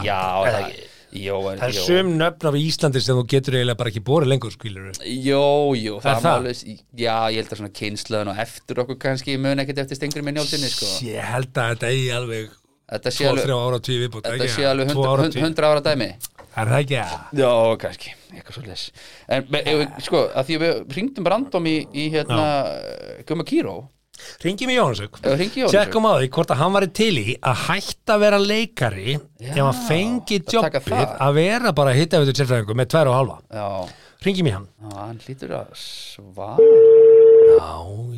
[0.04, 0.74] Já, það,
[1.14, 4.54] jó, Það er sum nöfn af Íslandi sem þú getur eiginlega bara ekki borið lengur
[4.54, 5.42] skilur Jó,
[5.78, 6.34] jú, það, Er það?
[6.40, 10.24] Alveg, Já, ég held að svona kynnslöðun og eftir okkur kannski mun ekkert eftir stengri
[10.26, 10.90] með njálsinni sko.
[11.06, 12.52] Ég held að þetta eigi alveg
[12.94, 16.08] Þetta sé 2-3 alveg, ára tíu viðbútt þetta sé alveg 100, 100 ára dæmi.
[16.54, 16.98] Er það ekki?
[17.00, 17.14] Að?
[17.40, 17.48] Já,
[17.80, 18.82] kannski, eitthvað svo les
[19.34, 22.44] En be- ef- sko, að því að við ringdum random í, í hérna
[23.26, 23.72] Guma Kíró
[24.14, 25.18] Við hringi Jónasuk.
[25.72, 29.50] Tjekkum á því hvort að hann var til í að hætta að vera leikari Já,
[29.50, 30.94] ef hann fengi að jobbið
[31.26, 33.68] að vera bara hitta við sérfræðingu með tvær og halva Já,
[34.24, 34.68] Ringi mig hann.
[34.80, 36.54] Já, hann hlýtur að svara.
[37.44, 37.72] Já,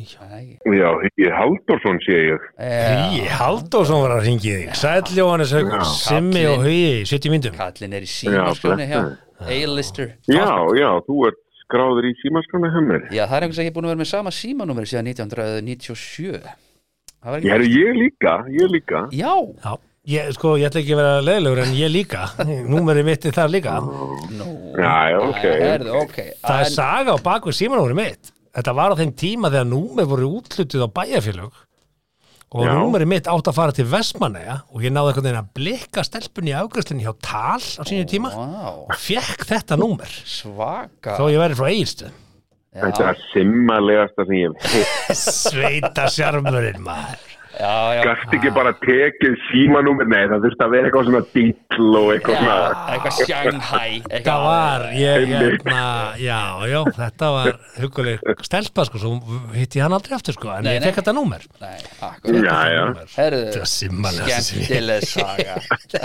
[0.07, 0.27] já.
[0.71, 2.45] Já, Hugi Halldórsson sé ég.
[2.55, 4.69] Já, Hugi Halldórsson var að ringi þig.
[4.79, 9.17] Sæll Jóhannes Haukur, Simmi og Hugi 70 myndum kallin er í blessaður.
[9.37, 10.15] A-lister.
[10.31, 10.47] Já,
[10.79, 13.03] já, þú ert skráður í símaskrána hjá mér.
[13.11, 16.39] Já, það er einhvers að ég er búin að vera með sama símanúmer síðan 1997
[17.17, 18.99] Það var Ég er ég líka, ég líka.
[19.11, 19.33] Já,
[19.65, 19.73] Já,
[20.07, 22.27] ég, sko, ég ætla ekki að vera leðilegur en ég líka.
[22.71, 23.77] Númerið mitt er þar líka.
[24.37, 24.47] Nú.
[24.77, 24.93] Já,
[25.25, 25.43] ok.
[25.43, 28.31] Herðu, ok Það er En- saga á baku símanúmerið mitt.
[28.57, 31.57] Þetta var á þeim tíma þegar númer voru útlutuð á bæjarfélög
[32.55, 36.05] og númerið mitt átt að fara til Vestmanneja og ég náði einhvern veginn að blikka
[36.07, 38.31] stelpunni í afgræslinni hjá Tal á sínu tíma.
[38.31, 40.15] Vá, og fekk þetta númer.
[40.23, 41.17] Svaka.
[41.19, 42.15] Þó ég væri frá Egilstöð
[42.77, 45.01] Þetta er simmalegasta sem ég hef.
[45.47, 50.89] Sveita sjarmurinn maður Já, já, Gast ekki bara tekið símanúmer, nei, það þurfti að vera
[50.89, 52.83] eitthvað svona dill og eitthvað já svona.
[52.93, 55.85] Eitthvað Shanghai Það eitthvað- var, ég, hérna,
[56.21, 56.37] já,
[56.69, 57.49] já, þetta var
[57.81, 59.13] huguleg stelpa, sko, svo
[59.55, 61.47] hitti ég hann aldrei aftur, sko, en Nei, ég fekk þetta númer.
[61.63, 61.73] Nei,
[62.11, 62.85] akkur Já, já.
[63.17, 65.57] Herðu, Þetta skemmtileg saga.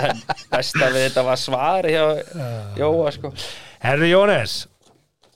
[0.53, 2.05] Besta við þetta var svari hjá
[2.81, 3.33] Jóa, sko.
[3.83, 4.57] Herðu Jónes,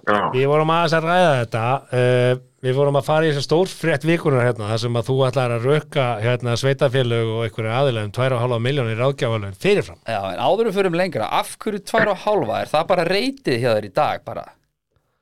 [0.08, 1.64] Já, við vorum aðeins að ræða þetta,
[1.94, 5.54] uh, við vorum að fara í þessar stórfrétt vikunar hérna, þar sem að þú ætlar
[5.56, 10.02] að rökka hérna sveitafélög og einhverju aðilegum 2,5 miljónir ráðgjáfalögum fyrirfram.
[10.04, 12.60] Já, en áður við fyrir um lengra Af hverju tvær og hálfa?
[12.62, 14.44] Er það bara reytið hjá þér í dag bara?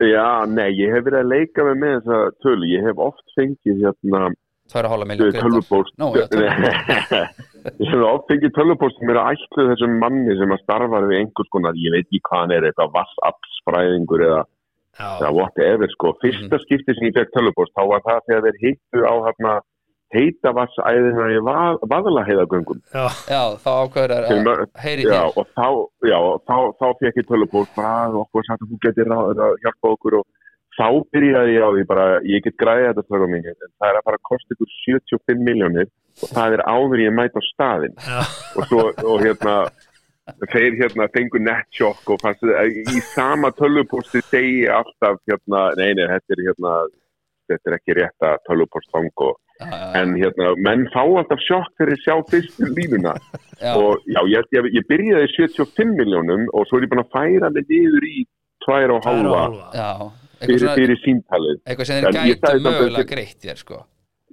[0.03, 2.71] já, nei, ég hef verið að leika með með þessa tölu.
[2.71, 4.25] Ég hef oft fengið hérna
[4.73, 5.93] tölvupóst.
[6.01, 6.25] Nú, já,
[7.81, 11.21] Ég hef oft fengið tölvupóst sem er að ætlu þessum manni sem að starfa við
[11.21, 14.41] einhvers konar, ég veit ekki hvað hann er, eitthvað vassaflsfræðingur eða
[14.99, 16.13] eða Já, whatever sko.
[16.23, 19.53] Fyrsta skipti sem ég fekk tölvupost þá var það þegar þeir hittu á hérna
[20.15, 22.79] heita vassæðina í vað, vaðlaheiðagöngum.
[22.93, 25.67] já, Já, þá ákveður Til að mör- heyri Já, þér og þá,
[26.11, 27.27] já, og þá, þá fekk ég
[27.75, 30.25] bara að okkur sagt að þú getur að, að hjálpa okkur og
[30.75, 34.05] þá byrjaði ég á því bara, ég get græðið þetta minni, en það er að
[34.07, 35.87] fara að kosta ykkur 75 miljónir
[36.23, 37.95] og það er áður ég mæt á staðinn.
[37.99, 38.19] Já,
[38.55, 39.55] og svo, og hérna
[40.51, 46.05] þeir hérna fengu nettsjokk og fannst, í sama tölvuposti segi ég alltaf hérna, nei, nei,
[46.09, 46.75] þetta er hérna
[47.49, 51.69] þetta er ekki rétt að tölvupostfang og Já, já, en hérna, menn fá alltaf sjokk
[51.79, 53.13] þegar ég sjá fyrstu línuna
[53.61, 57.03] já, og já, ég, ég, ég byrjaði í 75 miljónum og svo er ég búin
[57.05, 58.25] að færa mig niður í
[58.65, 59.43] 2,5 Það er að hálfa.
[59.77, 59.89] já.
[60.35, 63.79] Eitthvað, fyrir, fyrir síntalið eitthvað sem þeir samt mögulega greitt þér sko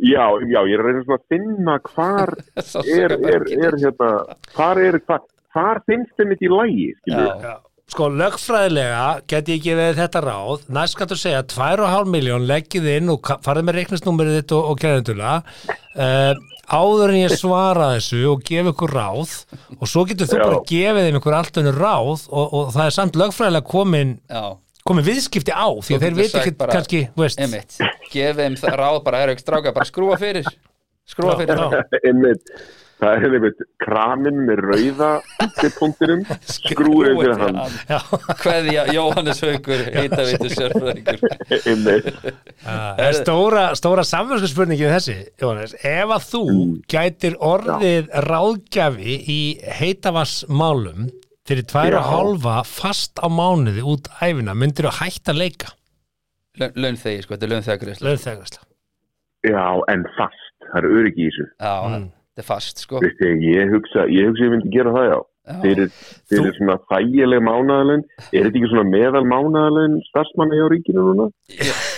[0.03, 2.35] já, já, ég er að reyna svona að finna hvar
[2.99, 4.11] er, er, er hérna
[4.57, 5.23] hvar er, hvar,
[5.53, 7.21] hvar finnst þeim þetta í lægi, Já.
[7.43, 7.55] Já.
[7.93, 13.29] Sko, lögfræðilega get ég gefið þetta ráð næst kanntu segja 2,5 miljón leggið inn og
[13.45, 16.31] farið með reiknisnúmerið þitt og, og kæðendula uh,
[16.73, 19.35] áður en ég svara þessu og gefa ykkur ráð
[19.77, 20.45] og svo getur þú Já.
[20.47, 24.45] bara gefið þeim ykkur allt önnur ráð og, og það er samt lögfræðilega komin, Já,
[24.89, 27.77] komin viðskipti á því Þú að þeir veit ekki bara, kannski, þú veist emitt
[28.15, 30.49] Gefið þeim ráð bara, er ekki stráka, bara skrúa fyrir
[31.13, 31.83] Skrúa fyrir Já.
[33.03, 35.09] Það er einmitt kramin með rauða
[35.79, 36.21] punktinum,
[36.55, 37.59] skrúið fyrir hann.
[37.91, 37.99] Já.
[38.43, 41.25] Kveðja Jóhannes Haugur, heitavitu sérfræðingur
[41.73, 42.13] einmitt,
[42.63, 46.43] Það er stóra, stóra samverðsku spurningi við þessi, Jóhannes, ef að þú
[46.95, 49.41] gætir orðið ráðgjafi í
[49.81, 51.11] heitavassmálum
[51.49, 52.11] fyrir tvær og Já.
[52.15, 55.73] hálfa fast á mánuði út æfina, myndir þú hætta að leika?
[56.63, 58.67] Launþegi, sko, þetta er launþegagreisla lögþegastla
[59.43, 60.39] já, en fast.
[60.69, 61.47] Það er öryggi í þessu.
[61.59, 62.05] Já, Mm.
[62.33, 63.03] Þetta er fast, sko.
[63.05, 65.21] Veistu, ég hugsa, ég hugsa ég myndi gera það já.
[65.43, 65.57] Já.
[65.59, 65.89] fyrir,
[66.31, 71.27] fyrir svona þægileg mánaðalun er þetta ekki svona meðal mánaðalun starfsmanna hjá ríkinu núna?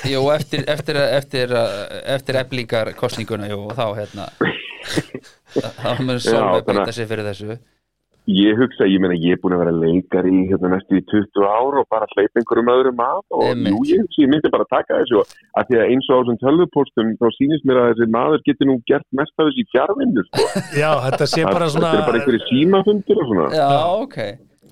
[0.09, 1.53] Jú, eftir, eftir, eftir,
[2.17, 4.31] eftir eflingar kostninguna, jú, þá hérna.
[5.55, 7.59] Þá mun Solveig beita sig fyrir þessu
[8.25, 11.45] Ég hugsa, ég meina ég er búin að vera leikar í hérna, næstu í 20
[11.45, 14.97] ár og bara hleypa einhverjum öðrum að og jú, ég hugsa, ég myndi bara taka
[15.03, 18.09] þessu og að því að eins og á þessum tölvupóstum þá sýnist mér að þessi
[18.17, 20.49] maður getur nú gert mest af þessi í fjárvinnu sko.
[20.83, 23.51] Já, þetta sé bara Þetta er bara svona einhverju símafundir og svona.
[23.53, 23.69] Já,
[24.01, 24.19] ok.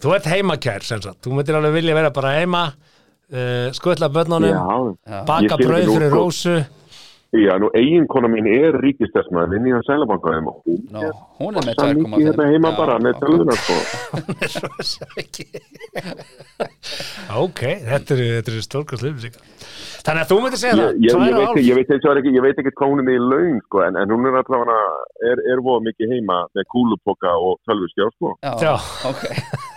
[0.02, 4.56] Þú ert heimakær sem sagt, þú myndir alveg vilja vera bara heima uh, skutla börnunum
[4.56, 6.56] Já, baka nú, fyrir rósu
[7.32, 11.04] já, nú eiginkona mín er ríkistessmaður inn í að sælabankaðum og hún Nó,
[11.38, 13.22] hún er með það 2,5 mikið hérna heima Já, bara með ok.
[13.22, 13.76] tölvuna sko.
[14.66, 15.46] Rósa ekki
[17.40, 19.66] Ok, þetta eru, þetta eru stórkastlu upplýsingar
[20.02, 22.36] Þannig að þú myndir segja ég, það, ég, ég, og veit, ég veit og ekki,
[22.36, 24.80] ég veit ekki hún er með í laun sko, en, en hún er allavega
[25.30, 28.34] er, er voða mikið heima með kúlupoka og tölvuskjá sko.
[28.42, 28.74] Já, Já.
[29.08, 29.70] ok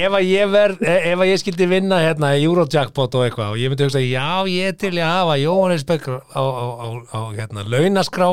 [0.00, 3.62] ef að ég verð, eh, ef að ég skildi vinna hérna Eurojackpot og eitthvað og
[3.62, 7.66] ég myndi hugsa, já, ég til að hafa Jóhannes Beck á, á, á, á hérna,
[7.66, 8.30] launaskrá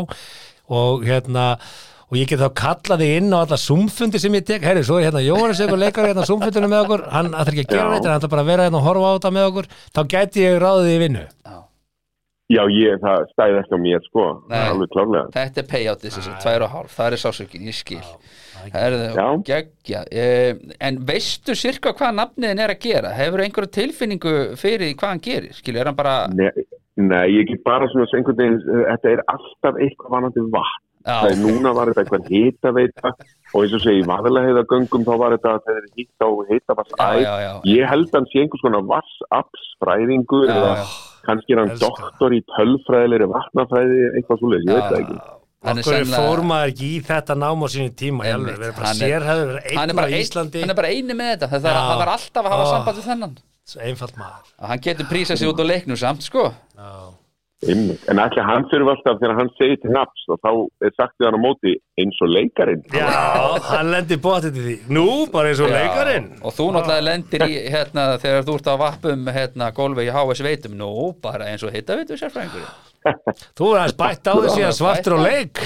[0.72, 1.48] og hérna
[2.12, 5.00] og ég get þá kallað þig inn á alla sumfundi sem ég tek, herri, svo
[5.00, 8.08] er hérna Jóhannes Beck leikar hérna sumfundinu með okkur, hann ætlar ekki að gera neitt,
[8.10, 9.70] hann ætlar bara að vera hérna og horfa á þetta með okkur.
[9.96, 11.24] Þá gæti ég ráðið í vinnu.
[12.52, 14.60] Já, ég, það stæði ekki á mér sko, Nei.
[14.60, 15.28] alveg klárlega.
[15.38, 18.02] Þetta er payout þessi, sem tvær og hálf, það er sásökin, ég skil.
[18.04, 18.41] Já.
[19.48, 23.16] Geggja eh, En veistu sirka hvað nafniðin er að gera?
[23.18, 25.58] Hefur einhverju tilfinningu fyrir hvað hann gerir?
[25.58, 26.52] Skilur, er hann bara Nei,
[27.00, 30.88] nei, ég get bara svona svo einhvern veginn, uh, þetta er alltaf eitthvað vanandi vatn.
[31.02, 35.34] Það er núna var þetta eitthvað hitaveita og eins og segi, vaðlega göngum þá var
[35.34, 37.00] þetta að eru hitt á hitavassæð.
[37.02, 37.54] já, já, já.
[37.72, 40.76] Ég held að hann sé einhvers konar vassapsfræðingur Já, eða
[41.26, 45.41] kannski er hann doktor í tölfræðilegri vatnafræði, eitthvað svoleiðis, ég veit það ekki.
[45.62, 48.74] Hann er Okkur fór maður ekki í þetta nám á sínu tíma, Hann er-
[50.74, 52.72] bara er eini með þetta það, það var alltaf að hafa Ó.
[52.74, 53.36] samband við þennan
[53.72, 54.48] svo einfalt maður.
[54.60, 56.48] að hann getur prísað sig út á leiknum samt sko.
[57.62, 60.50] En ætli hann þurfi alltaf þegar hann segir til naps og þá
[60.82, 62.82] er sagt við hann á móti eins og leikarin.
[62.90, 63.06] Já,
[63.70, 64.78] hann lendir bóttið til því.
[64.90, 65.78] Nú, bara eins og Já.
[65.78, 66.42] leikarinn.
[66.42, 70.42] og þú náttúrulega lendir í hérna, þegar þú ert á vappum hérna, gólfi í HS
[70.42, 72.66] veitum nú bara eins og hitta veitum sérfræðingur
[73.02, 75.58] Þú er aðeins bætt á því síðan svartur og leik.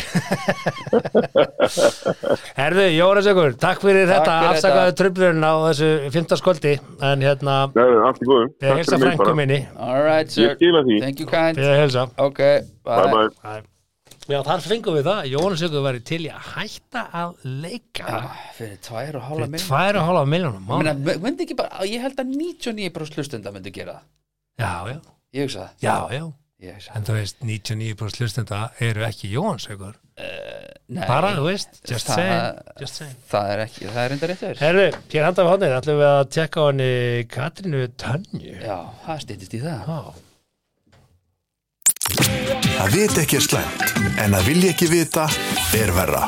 [2.60, 6.74] Herðu, Jóras ykkur, takk fyrir Takk þetta afsakaðu tröflurinn á þessu 15 skvöldi.
[7.04, 9.60] En hérna, ég helsa frænku minni.
[9.76, 10.96] alright sir, Ég skila því.
[11.04, 12.02] thank you kind Ég helsa.
[12.18, 12.40] ok,
[12.88, 13.30] Bye bye.
[13.44, 13.46] Æ.
[14.26, 15.28] Já, þar fengum við það.
[15.36, 18.06] Jónas ykkur væri til í að hætta að leika.
[18.10, 19.46] Ah, fyrir tvær og hálfa
[20.26, 20.64] miljónum.
[20.72, 24.06] Meina, myndi ekki bara, ég held að 99% hlustenda myndi gera það
[24.56, 24.96] Já, já,
[25.36, 26.24] ég hugsa það já, já.
[26.96, 29.96] En þú veist, 99% hlustenda eru ekki Jónas ykkur.
[30.88, 33.16] Nei, Bara, þú veist, just það- saying, just saying.
[33.32, 36.10] það er ekki, það er enda rétt þér Herru, hér handa við hodnið, ætlum við
[36.12, 36.90] að tekka á henni
[37.36, 38.54] Katrínu Tönju.
[38.62, 40.00] já, það stýttist í það Já.
[42.86, 43.84] Að vita ekki er slæmt,
[44.22, 45.26] en að vilja ekki vita
[45.76, 46.24] er verra.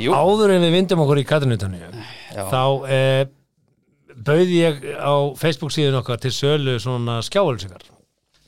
[0.00, 1.90] Jú, Áður en við vindum okkur í Katrínu Tönju,
[2.36, 3.24] já, þá eh,
[4.14, 7.82] bauði ég á Facebook síðun okkar til sölu svona skjáölusingar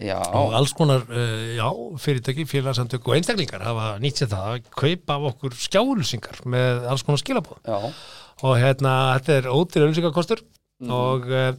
[0.01, 1.67] já, og alls konar, eh, já,
[1.99, 7.03] fyrirtæki, félagsamtök og einstaklingar hafa nýtt sér það að kaupa af okkur skjáölusingar með alls
[7.03, 7.59] konar skilabóð.
[7.67, 7.93] já,
[8.43, 10.41] og hérna, þetta er ódýr auðlýsingakostur
[10.83, 10.91] Mhm.
[10.91, 11.53] og uh,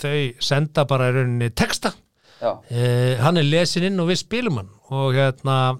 [0.00, 1.92] þau senda bara í rauninni texta.
[2.42, 4.70] Uh, hann er lesin inn og við spilum hann.
[4.90, 5.78] Og hérna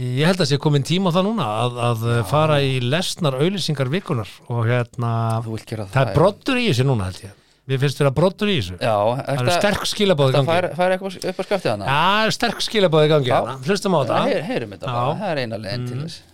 [0.00, 3.90] ég held að sé komin tíma á það núna að, að fara í lesnar auðlýsingar
[3.92, 5.10] vikunar og hérna
[5.42, 7.34] það það, er brottur í þessu núna held ég
[7.70, 10.50] við finnst þér að brottur í þessu Já, það eru sterk skilabóð í Það gangi
[10.54, 13.36] fær, fær eitthvað upp á skaftið hana Já, það eru sterk skilabóð í gangi Já.
[13.38, 13.60] hérna.
[13.68, 14.90] hlustum á þetta Heyr, Heyrum þetta Já.
[14.90, 14.98] Mm.
[14.98, 16.26] bara, það er eina leiðin til þess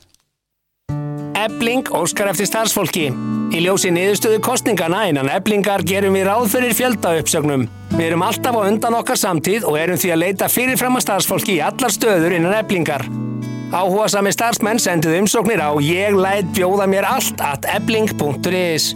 [1.37, 3.11] Ebling óskar eftir starfsfólki.
[3.55, 7.69] Í ljósi niðurstöðu kostningana innan Eblingar gerum við ráð fyrir fjölda uppsögnum.
[7.93, 11.59] Við erum alltaf á undan okkar samtíð og erum því að leita fyrirfram að starfsfólki
[11.59, 13.07] í allar stöður innan Eblingar.
[13.71, 18.95] Áhuga sami starfsmenn sendið umsóknir á ég læt bjóða mér allt at ebling.is.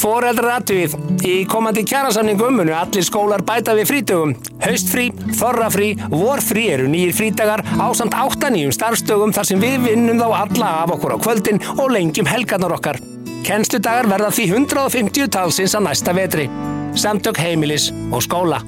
[0.00, 0.94] Fóreldrar aðtöið.
[1.28, 4.32] Í komandi kjærasamningum munu allir skólar bæta við frítugum.
[4.64, 10.26] Haustfrí, þorrafrí, vorfrí eru nýjir frítagar ásamt átta nýjum starfstögum þar sem við vinnum þá
[10.38, 13.00] alla af okkur á kvöldin og lengjum helgarnar okkar.
[13.44, 16.48] Kennsludagar verða því 150 talsins að næsta vetri.
[16.96, 18.64] Samtök heimilis og skóla.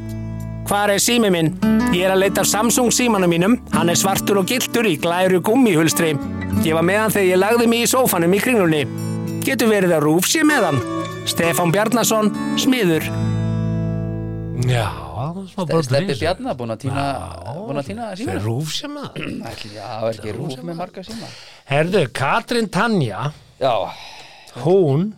[0.69, 1.55] Hvar er sími minn?
[1.97, 3.57] Ég er að leita af Samsung símanum mínum.
[3.73, 6.13] Hann er svartur og gildur í glæru gummihulstri.
[6.61, 8.89] Ég var með hann þegar ég lagði mig í sófanum í kringlunni.
[9.43, 10.85] Getur verið að rúf sé með hann.
[11.27, 12.29] Stefán Bjarnason,
[12.61, 13.05] smiður.
[14.67, 17.05] Já, það var smá brottur í Steppi Bjarnar búin að týna
[17.57, 18.35] Búin að týna síma.
[18.35, 19.19] Fyrir rúf sem að
[19.79, 21.31] Já, er ekki rúf með marga síma.
[21.71, 23.25] Herðu, Katrin Tanja
[23.63, 23.75] Já,
[24.67, 25.09] hún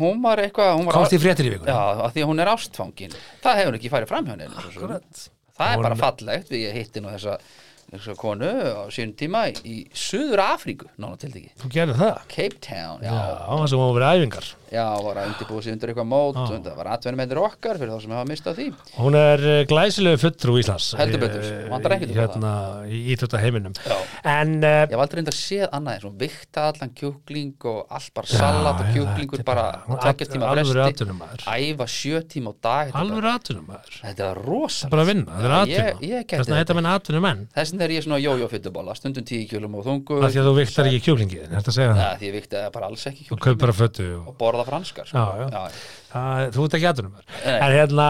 [0.00, 2.42] hún var eitthvað hún var komst í fréttir í vikuna Já, af því að hún
[2.44, 3.16] er ástfangin.
[3.44, 4.50] Það hefur ekki farið fram hjá henni.
[4.64, 5.24] Akkurat.
[5.60, 7.34] Það er bara fallegt Við hitti nú þessa,
[7.92, 12.20] þessa konu á sínum tíma í, Suður Afríku Nána til því Þú gerði það?
[12.32, 15.90] Cape Town, já, Já, það sem hún verið æfingar já, var að undirbúið sig undir
[15.90, 18.66] eitthvað mót og það var atvennumendir okkar fyrir þá sem hafa mistað því.
[18.96, 22.52] Hún er uh, glæsilegu fulltrú Íslands Heldur betur, eh, vantar ekkert upp á Hérna,
[22.86, 23.74] í íþjóta heiminum.
[24.22, 28.12] En uh, Ég hef aldrei reyndar séð annað eins og vikta allan kjúkling og allt
[28.16, 29.66] bara salat og kjúklingur þetta bara
[30.04, 31.04] tveggjast tíma fresti
[31.70, 35.32] æfa sjö tíma á dag þetta alveg aðtunum maður Þetta er rosa bara að vinna,
[35.40, 38.46] það er ég Þess vegna heita menn aðtunum menn Þess vegna er ég svona jójó
[38.50, 40.14] fytubóla stundum 10 kjölum og þungu
[44.60, 45.18] að það og, og borða franskar sko.
[45.18, 45.82] Já, já.
[46.12, 47.20] það, þú ert ekki aðtunum
[47.56, 48.08] en hérna,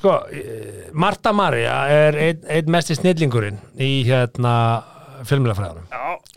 [0.00, 4.56] sko eh, Marta Maria er einn ein mesti snillingurinn í hérna
[5.24, 5.88] filmilafræðanum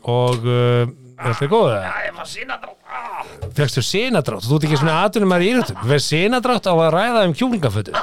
[0.07, 1.88] og uh, er þetta góð það?
[2.07, 3.21] Ég var sína ah.
[3.57, 6.91] Fegstu sinadrátt, þú ert ekki svona aðtunum maður í írutum Þú fegst sinadrátt á að
[6.93, 7.95] ræða um kjúklingafötu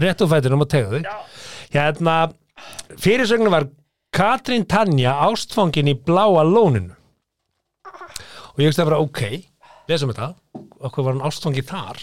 [0.00, 1.08] Rétt úr fætinum og tegðu þig.
[1.74, 2.14] Hérna,
[2.98, 3.68] fyrirsögnu var
[4.14, 6.94] Katrín Tanja ástfangin í bláa lóninu.
[8.54, 9.22] Og ég veist að bara, ok,
[9.90, 10.34] lesum þetta
[10.84, 12.02] Okkur var hann ástfangin þar.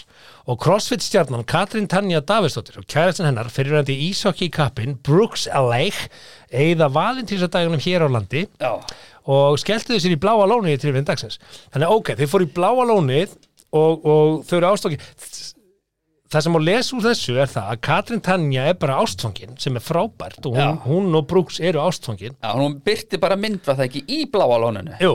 [0.50, 6.08] Og crossfit stjarnan Katrín Tanja Davidsdóttir og kærastin hennar fyrirvændi ísokki í kappin Brooks Alec
[6.50, 8.74] eða valentínsadagunum hér á landi Já,
[9.30, 11.38] og skelltu þau sér í bláa lónið í tilvíðin dagsins.
[11.72, 13.36] Þannig ok, þeir fóru í bláa lónið
[13.72, 15.00] og, og þau eru ástofki
[16.32, 19.76] það sem má lesa úr þessu er það að Katrin Tanja er bara ástfangin sem
[19.76, 22.38] er frábært og hún, hún og Brooks eru ástfangin.
[22.40, 24.96] Já, hún byrti bara mynd var það ekki í bláa lóninu?
[25.02, 25.14] Jú,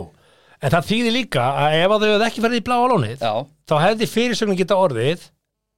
[0.61, 3.33] en það þýðir líka að ef að þau hefði ekki farið í bláa lónið Já,
[3.69, 5.25] þá hefði fyrirsögnin geta orðið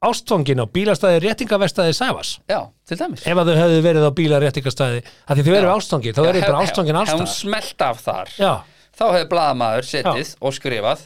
[0.09, 3.25] ástfangin á bílastæði réttingavestæði Sæfas já, til dæmis.
[3.27, 5.71] Ef að þau hefði verið á bílaréttingastæði að því þau Já.
[5.75, 8.31] ástfangin, þá þau bara ástfangin Hef hún allstað smelt af þar.
[8.39, 8.53] Já,
[8.95, 11.03] þá hefði blaðamaður setið og skrifað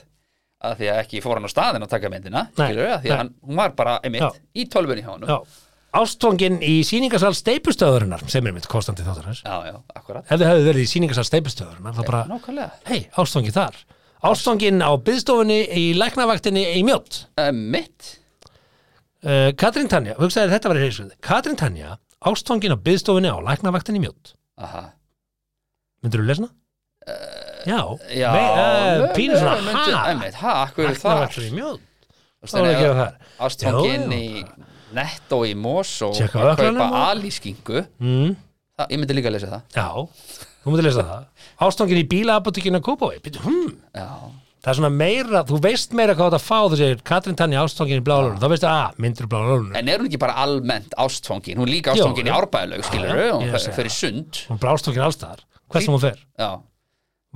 [0.63, 3.09] að því að ekki fór hann á staðin að taka myndina Nei, skilur að því
[3.09, 3.13] nei.
[3.15, 5.25] að hann, hún var bara einmitt í tölvunni hjá hann
[5.93, 5.99] já.
[5.99, 9.43] já Ástfangin í síningasal steipustöðurinnar sem er mitt kostandi þáttur hans.
[9.45, 10.25] Já, akkurat.
[10.25, 13.77] Ef þið hefðu verið í síningasal steipustöðurinnar þá bara, nákvæmlega, hei, ástfangin þar.
[14.23, 18.19] Ástfangin á byðstofunni í læknavaktinni í mjótt mitt?
[19.23, 21.93] Uh, Katrín Tanja, hugsaði þetta var í heilsvöði Katrín Tanja,
[22.27, 24.81] ástfangin á byðstofunni á læknavaktinni í mjótt aha.
[26.03, 26.49] Myndirðu lesna?
[27.67, 27.79] já,
[28.11, 30.03] já, Nei, uh, pínu svona, mö- myndu- ha?
[30.11, 31.89] Einmitt, ha, akkur er þar læknavaktinni í mjótt
[32.43, 33.13] Þú Hvað var að gera þar?
[33.47, 38.37] ástfanginn Já, í netto í mós og að kaupa alískingu mm,
[38.77, 39.65] það, ég myndi líka að lesa það.
[39.75, 41.27] Já, þú myndir lesa það.
[41.67, 43.75] Ástfangin í bílaapotekinu að Kópói hmm.
[43.97, 44.07] já,
[44.63, 47.99] Það er svona meira, þú veist meira hvað þetta fá þú segir Katrín Tanja ástfangin
[47.99, 51.59] í bláalónu þá veistu að, myndir bláalónu en er hún ekki bara almennt ástfangin?
[51.59, 52.31] Hún líka Jó, ástfangin í
[53.27, 54.39] já, hún í sund.
[54.47, 56.23] Hún bara ástfangin allstaðar, hvert sem hún fer.
[56.39, 56.53] Já,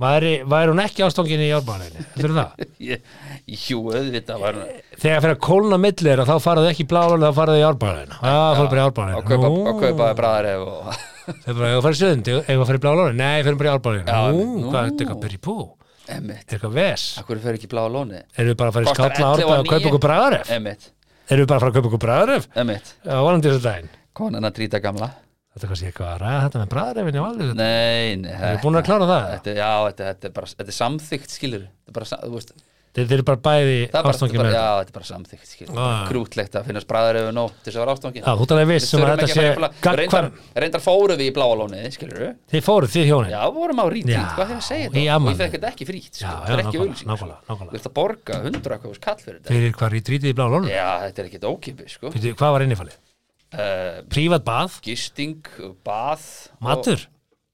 [0.00, 2.64] væri, væri hún ekki ástfangin í árbæðalónu heldur það?
[2.94, 3.12] Ég-
[3.48, 4.58] jú, auðvitað var
[4.98, 8.36] Þegar fyrir að kólna millir þá faraðu ekki í bláalónu þá faraðu í árbæðalónu Já,
[8.58, 12.48] fóru bara í kaupa, og kaupa bræðaref og Það bara, ef þú farið sönd, ef
[12.48, 13.74] þú farið í bláalónu Nei, fyrir bara í
[14.38, 14.70] nú.
[14.72, 15.44] hvað er þetta eitthvað að byrja í
[16.08, 17.02] Er eitthvað ves?
[17.20, 19.78] akkur fer ekki bláa lóni Erum við bara að fara í skálla 11 og kaupa
[19.78, 19.88] 9?
[19.90, 20.02] okkur
[20.56, 20.86] emmitt,
[21.28, 22.02] Erum við bara að fara að kaupa okkur
[23.66, 23.90] daginn.
[24.18, 25.10] Konan að drýta gamla.
[25.52, 26.72] Þetta er kannski eitthvað að ræða þetta með
[27.28, 29.28] alveg nei, nei Erum við búin að klára það?
[29.34, 32.54] þetta, já, þetta, þetta, er bara, þetta er samþygt skilur þetta er bara, þú veist,
[33.06, 34.12] Þeir eru bara bæði Það bara,
[34.48, 34.78] með já, þetta.
[34.78, 35.68] þetta er bara samþykkt skil.
[35.78, 36.02] Ah.
[36.58, 39.02] Að finnast bræður yfir nótt til þess að vera ástofngin Já, þú alveg viss um
[39.04, 40.32] að þetta sé reyndar, gagnkvæm-
[40.64, 43.30] reyndar fóruð við í bláa lónið, skilur við Þið fóruð þið hjónin?
[43.34, 44.98] Já, vorum á rítið, hvað hefur að segja í þetta?
[44.98, 45.32] Og afmæli.
[45.34, 46.78] ég fekk þetta ekki frýtt, sko, þetta já, er ekki
[47.08, 47.54] nákvæmlega, sko.
[47.68, 49.50] Þú ert að borga 100 eitthvað kall fyrir þetta.
[49.52, 51.28] Fyrir hvað rítið í blá lónu Já, þetta er
[56.98, 57.08] sko.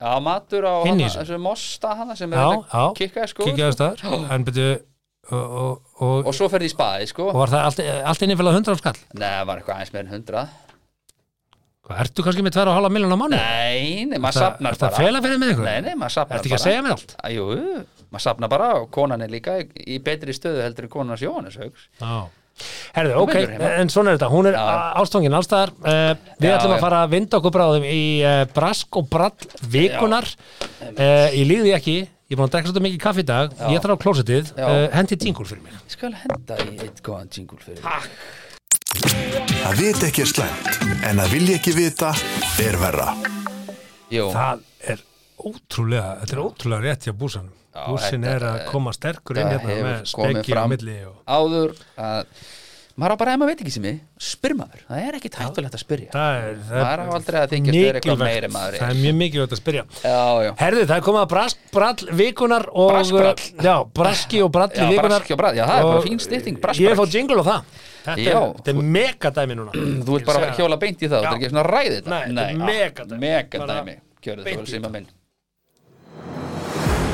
[0.05, 1.37] Já, matur á í hana, þessu.
[1.41, 3.47] mosta hana sem er Já, þetta já, kikkaði sko.
[3.49, 4.03] kikjaðu staðar.
[4.35, 4.67] En byrju
[5.33, 7.31] og, og, og, svo ferði í spaði, sko.
[7.33, 7.81] Og var það allt,
[8.13, 8.99] allt innifalið 100 á skall?
[9.15, 10.45] Nei, það var eitthvað aðeins meir en 100
[11.85, 13.37] Hvað, ertu kannski með 2,5 miljón á mánu?
[13.37, 15.21] Nei, nei, maður sapnar er það bara.
[15.27, 15.67] fyrir með ykkur?
[15.69, 17.13] Nei, nei, maður sapnar Ertu ekki að segja mér allt?
[17.21, 17.49] Æ, Jú,
[18.09, 21.25] maður sapnar bara og konan er líka í, í betri stöðu heldur en konan hans
[21.27, 22.15] Jóhannes Já.
[22.95, 23.35] Herðu, ok,
[23.67, 24.65] en svona er þetta, hún er Já.
[25.03, 29.01] ástofngin allstaðar uh, Við Já, ætlum að fara að vinda okkur bráðum í uh, brask
[29.01, 31.97] og brall vikunar uh, Ég líði ekki,
[32.35, 33.53] ég er búin að drekka svolítið mikið kaffi í dag.
[33.71, 34.67] Ég þarf á klósetið, Já.
[34.67, 35.77] uh, hendi tíngul fyrir mig.
[35.79, 37.89] Ég skal henda í eitt góðan jingle fyrir þig.
[39.65, 40.79] Að vita ekki er slæmt,
[41.09, 42.11] en að vilja ekki vita
[42.63, 43.13] er verra.
[44.13, 45.05] Jú, Það er
[45.45, 49.49] ótrúlega, þetta er ótrúlega rétt hjá búsanum Já, Búsin þetta er að koma sterkur inn
[49.49, 52.21] það hérna með hefur komið spekki á fram milli og áður að
[52.95, 55.75] maður á bara ef maður veit ekki sem ég spyr maður, það er ekki tættulegt
[55.75, 56.11] að spyrja.
[56.15, 59.01] Það er, það maður á aldrei að þykjast vera eitthvað meiri maður það er er
[59.01, 59.85] mjög mikilvægt að spyrja.
[60.05, 63.49] Já, já, Herðu, það er komið að brask, brall, vikunar og, Braskbrall.
[63.67, 66.61] Já, braski og brall Já, vikunar braski og brall, já, það er bara fín stytting,
[66.63, 67.03] brask, Ég er brall.
[67.09, 67.83] fótt jingle á það.
[68.05, 69.75] Þetta Já, er, er megadæmi núna.
[70.05, 71.29] Þú vilt bara hjóla beint í það, Já.
[71.31, 72.23] ert ekki svona að ræði þetta.
[72.23, 73.21] Er megadæmi.
[73.27, 75.09] Megadæmi, beint þú vel síma minn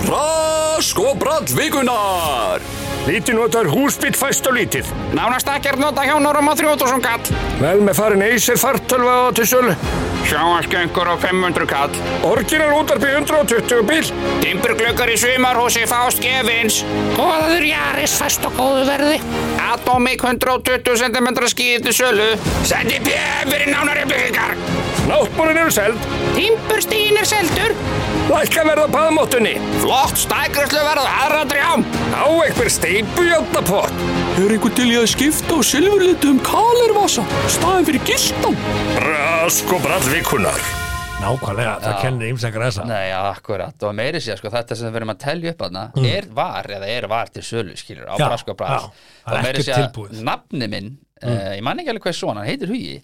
[0.08, 2.62] Rask og brall vikunar
[3.08, 4.88] Lítið notar húsbíl fæst og lítið.
[5.16, 7.30] Nánast ekkert nota hjónurum á 3000 kall.
[7.58, 9.72] Vel með farin Acer fartölva á til sölu.
[10.28, 11.96] Sjáasköngur á 500 kall.
[12.28, 14.12] Orginal útarpi 120 bíl.
[14.44, 16.82] Timburglöggar í sumarhúsi fást gefins.
[17.16, 19.16] Góður Jaris fæst og góðu verði.
[19.72, 22.28] Atomic 120 cm skíði til sölu.
[22.68, 24.54] Sendi pjö fyrir nánari byggingar.
[25.08, 26.04] Náttbúrin eru seld.
[26.36, 27.74] Timburstíin er seldur.
[28.30, 29.56] Lækka verða paðmóttunni.
[29.90, 31.80] Flott stækræslu verð aðra drjám.
[32.14, 33.96] Á einhver steipujátapott.
[34.38, 38.54] Er einhver til í að skipta á silfurlitum kalervasa staðin fyrir gildan?
[39.02, 40.60] Rask og brall vikunar.
[41.18, 45.12] Nákvæmlega, það kennir ymsakar þessa Nei, akkurat, og meiri sér, sko, þetta sem við verðum
[45.16, 45.82] að telja upp aðna
[46.12, 48.28] er var, eða er var til sölu, skilur, á Mm.
[48.30, 48.94] Brask og brask já,
[49.26, 50.14] það er og meiri ekkert sér tilbúið.
[50.14, 50.22] Mm.
[50.30, 50.88] nafni minn
[51.26, 52.94] uh, ég man ekki alveg hvað er svona, hann heitir Hugi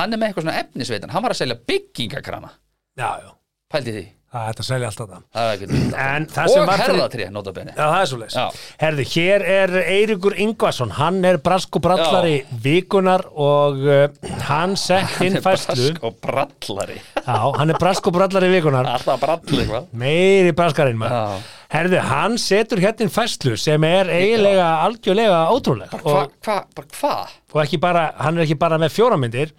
[0.00, 2.50] hann er með eitthvað svona efnisveitan, hann var að selja byggingakrana,
[2.98, 3.30] Já, já,
[3.70, 7.72] pældi því það er þetta að selja alltaf það það er og var fyrir- notabenni
[7.74, 8.36] Já, það er svo leys.
[8.38, 8.46] Já.
[8.82, 15.16] Herði, hér er Eiríkur Ingvason, hann er brask og brallari vikunar og uh, hann sett
[15.26, 15.90] inn fæslu.
[15.90, 18.86] brask og brallari Já, hann er brask og brallari vikunar.
[18.94, 21.16] alltaf bralli, hvað Meiri braskarinn maður.
[21.40, 21.56] Já.
[21.70, 26.00] Herði, hann setur hérna inn fæslu sem er eiginlega algjörlega ótrúlega.
[26.02, 29.50] hvað, bara hvað og ekki bara, hann er ekki bara með fjóra myndir,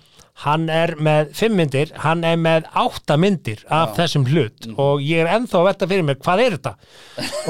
[0.46, 4.76] hann er með fimm myndir, hann er með átta myndir af þessum hlut Mm.
[4.80, 6.74] og ég er ennþá að velta fyrir mig, hvað er þetta?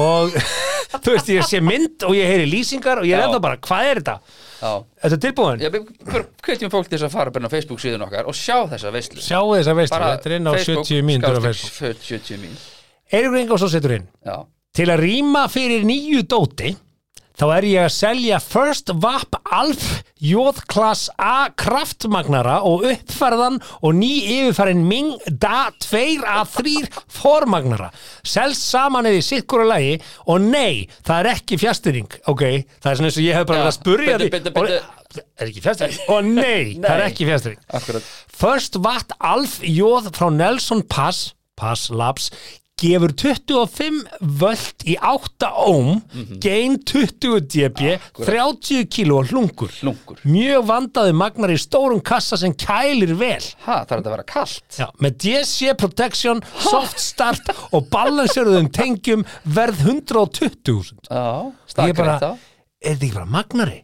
[0.01, 0.32] og
[1.03, 3.27] þú veist, ég sé mynd og ég heyri lýsingar og ég er Já.
[3.29, 4.15] ennþá bara, hvað er þetta?
[4.61, 4.71] Já.
[5.01, 5.61] Þetta er tilbúin?
[5.61, 5.77] Ég
[6.45, 9.21] hvetjum fólk til þess að fara inn á Facebook síðan okkar og sjá þessa veislu
[9.23, 11.97] Sjáu þess að veist, þetta er inn á 70 mínútur á Facebook.
[12.01, 12.59] 70 mín
[13.11, 14.38] Eiríkur Ingvason setur inn, Já,
[14.77, 16.75] til að rýma fyrir nýju dóti,
[17.42, 19.86] þá er ég að selja First Vap Alf
[20.22, 27.89] J-Class A kraftmagnara og uppfærðan og ný yfirfærin Ming Da 2A3 formagnara.
[28.22, 29.96] Selst saman eða í sikkura lagi
[30.30, 32.14] og nei, það er ekki fjastýring.
[32.30, 32.46] Ok,
[32.78, 34.32] það er svona eins og ég hef bara verið að spurja því.
[34.38, 34.78] bíddu, bíddu.
[34.78, 36.00] Og- er ekki fjastýring?
[36.14, 37.10] Og nei, það er Nei.
[37.10, 38.12] ekki akkurat.
[38.30, 42.30] First Watt Alf Jóð frá Nelson Pass Pass Labs
[42.82, 43.99] gefur 25
[44.41, 46.01] völd í 8 ohm
[46.43, 50.17] gain 20 dB 30 kilo hlungur Hlungur.
[50.25, 53.43] mjög vandaði magnar í stórum kassa sem kælir vel.
[53.67, 59.25] Ha, er þetta að vera kallt Já, með DC Protection, Soft Start og balanseruðum tengjum
[59.45, 61.25] verð 120.000 Já,
[61.69, 62.32] staðgreitt þá.
[62.82, 63.79] Er þetta ekki bara magnari?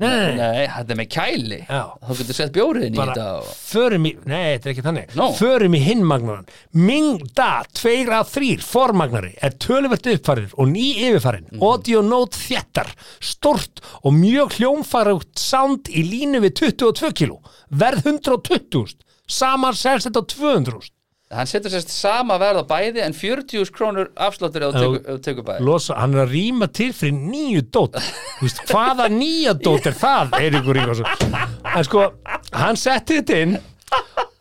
[0.00, 1.58] Nei, nei, þetta er með kæli.
[1.68, 1.82] Já.
[2.00, 3.50] Þá getur sett bjóriðin í þetta og...
[3.70, 5.14] förum í, nei, þetta er ekki þannig.
[5.20, 5.26] Nó.
[5.36, 11.62] förum í hinn magnaran Ming Da 2A3 formagnari er töluvert uppfærið og ný yfirfærin Mhm.
[11.66, 12.88] Audio Note þéttar
[13.20, 17.40] stort og mjög hljómfærugt sound í línu við 22 kilo
[17.70, 18.96] verð 120
[19.30, 20.90] saman selst þetta á 200
[21.30, 25.44] Hann setur sérst sama verð á bæði en 40 krónur afsláttur ef þú tekur- tekur
[25.46, 25.62] bæði.
[25.68, 27.94] Losa, hann er að rýma til fyrir nýju dót.
[28.40, 31.38] Þú veist, hvaða nýja dót er það Eiríkur Ríkvarsson
[31.76, 32.08] en sko,
[32.52, 33.54] hann setti þetta inn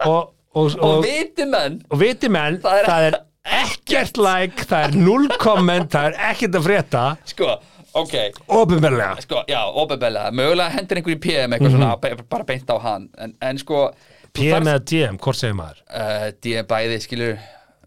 [0.05, 1.77] og, og, og, Og viti menn.
[1.91, 3.19] og viti menn, Það það er er,
[3.61, 7.03] ekkert like, það er null komment, það er ekkert að frétta.
[7.35, 7.53] Sko,
[8.01, 8.15] ok.
[8.49, 9.15] Opinberlega.
[9.25, 13.07] Sko, já, ofinbeglega, mögulega hendur einhver í PM eitthvað svona, be- bara beint á hann.
[13.17, 13.91] En, en sko
[14.34, 15.80] PM eða DM, hvort segir maður?
[15.89, 17.38] Uh, DM bæði, skilur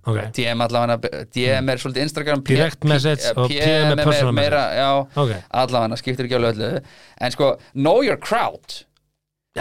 [0.02, 0.96] Ok, DM allavega,
[1.30, 4.88] DM er svolítið Instagram Direct message eh, og PM er personal meira, já,
[5.22, 5.30] Ok.
[5.62, 6.80] allavega skiptir ekki alveg öllu.
[7.22, 8.80] En sko, know your crowd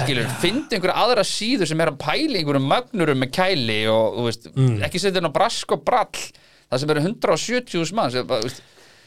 [0.01, 4.17] skilur, finndu einhverja aðra síður sem er að pæla í einhverjum magnurum með kæli og,
[4.17, 4.77] þú veist, Mm.
[4.87, 6.09] ekki setja inn á brask og brall
[6.71, 8.61] það sem eru 170 manns þú veist,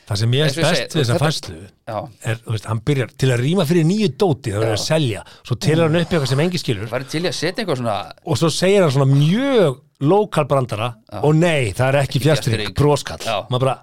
[0.09, 1.97] það sem ég er best við þessa fæslu já,
[2.29, 5.25] er, þú veist, hann byrjar til að rýma fyrir nýju dóti það verður að selja,
[5.41, 6.85] svo telur hann upp eitthvað sem engi skilur.
[6.91, 10.93] Að svona og svo segir hann svona mjög lokal brandara
[11.23, 13.21] og nei, það er ekki broskall.
[13.25, 13.41] Já.
[13.49, 13.77] maður bara,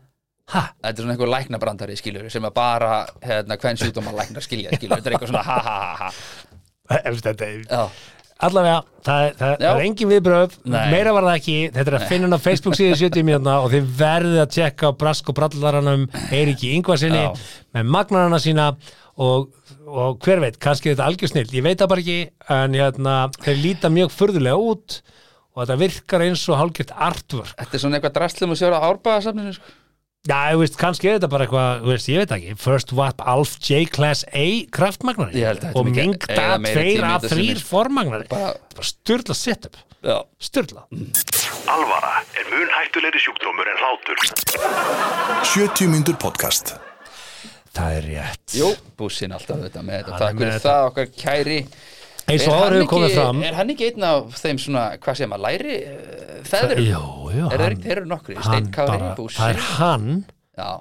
[0.54, 4.74] ha, þetta er svona einhver læknabrandari skilur sem er bara, hérna, hvern sjúkdóma læknar skilja,
[4.78, 6.16] skilur, þetta er eitthvað svona ha ha ha ha.
[6.92, 7.84] Þetta er já,
[8.48, 12.08] allavega, það, er- það, það er engin viðbröð meira var það ekki, þetta er að
[12.12, 16.74] finna á Facebook síðu 70 mínúna og þið verðið að tjekka brask og brallaranum Eiríki
[16.78, 17.32] Ingvarsinni Já.
[17.78, 18.70] með magnarana sína
[19.22, 19.50] og,
[19.86, 22.20] og hver veit, kannski er þetta algjör snill ég veit það bara ekki,
[22.58, 25.02] en hérna, þeir líta mjög furðulega út
[25.52, 27.50] og þetta virkar eins og hálfgjört artwork.
[27.60, 29.74] Þetta er svona eitthvað drastlum að sjóra árbæðasafninu sko.
[30.22, 32.52] Já, ég veist, kannski er þetta bara eitthvað, ég veit ekki.
[32.62, 35.42] First Wap Alf J-Class A kraftmagnari
[35.74, 38.52] og mikið Mingda eiga meiri 2 tíma í að þetta 3 sem er- formagnari bara,
[38.76, 40.20] bara styrla setup, já.
[40.38, 40.84] Styrla
[41.74, 44.22] Alvara er mun hættulegri sjúkdómur en hlátur.
[45.56, 46.76] 70 mínútur podcast.
[47.74, 48.56] Það er rétt.
[48.60, 48.70] Jú,
[49.00, 50.22] bússin alltaf þetta með þetta.
[50.22, 51.60] Takk fyrir það okkar kæri.
[52.30, 54.60] Eins Er og hann áður hefur komið ekki- fram Er hann ekki einn af þeim
[54.62, 55.78] svona, hvað segir maður, læri
[56.48, 56.82] feður?
[56.86, 57.02] Jú,
[57.36, 60.26] jú, Er hann, þeir eru nokkri, hann steinkári, bara, bússin það er hann
[60.58, 60.72] Já,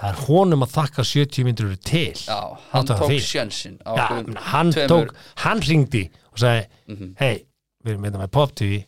[0.00, 2.38] það er honum að þakka 70 myndur eru til já,
[2.72, 3.20] hann Áttu það tók því?
[3.28, 7.14] sjönsinn á Já, okkur hann tveimur- tók, hann ringdi og sagði, Mhm.
[7.18, 7.44] hei
[7.84, 8.84] við erum með Pop TV,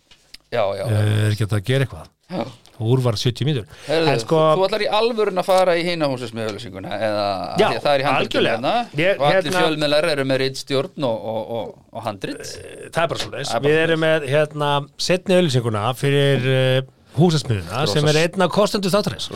[0.53, 2.45] Já, já, uh, er ekki hægt að gera eitthvað já.
[2.75, 5.85] Og úr var 70 myndur Herðu, en sko, Þú ætlar í alvörun að fara í
[5.87, 7.27] hina húsins með auðlýsinguna eða
[7.61, 8.57] Já, það er í algjörlega.
[8.57, 8.72] hérna.
[9.14, 12.43] Og allir hérna- fjölmiðlar eru með rittstjórn og, og, og, og handrit.
[12.91, 14.72] Það er bara svo leis Það er bara við erum með hérna
[15.11, 19.31] setni auðlýsinguna fyrir uh, húsasmiðuna sem er einn af kostendur þáttarins.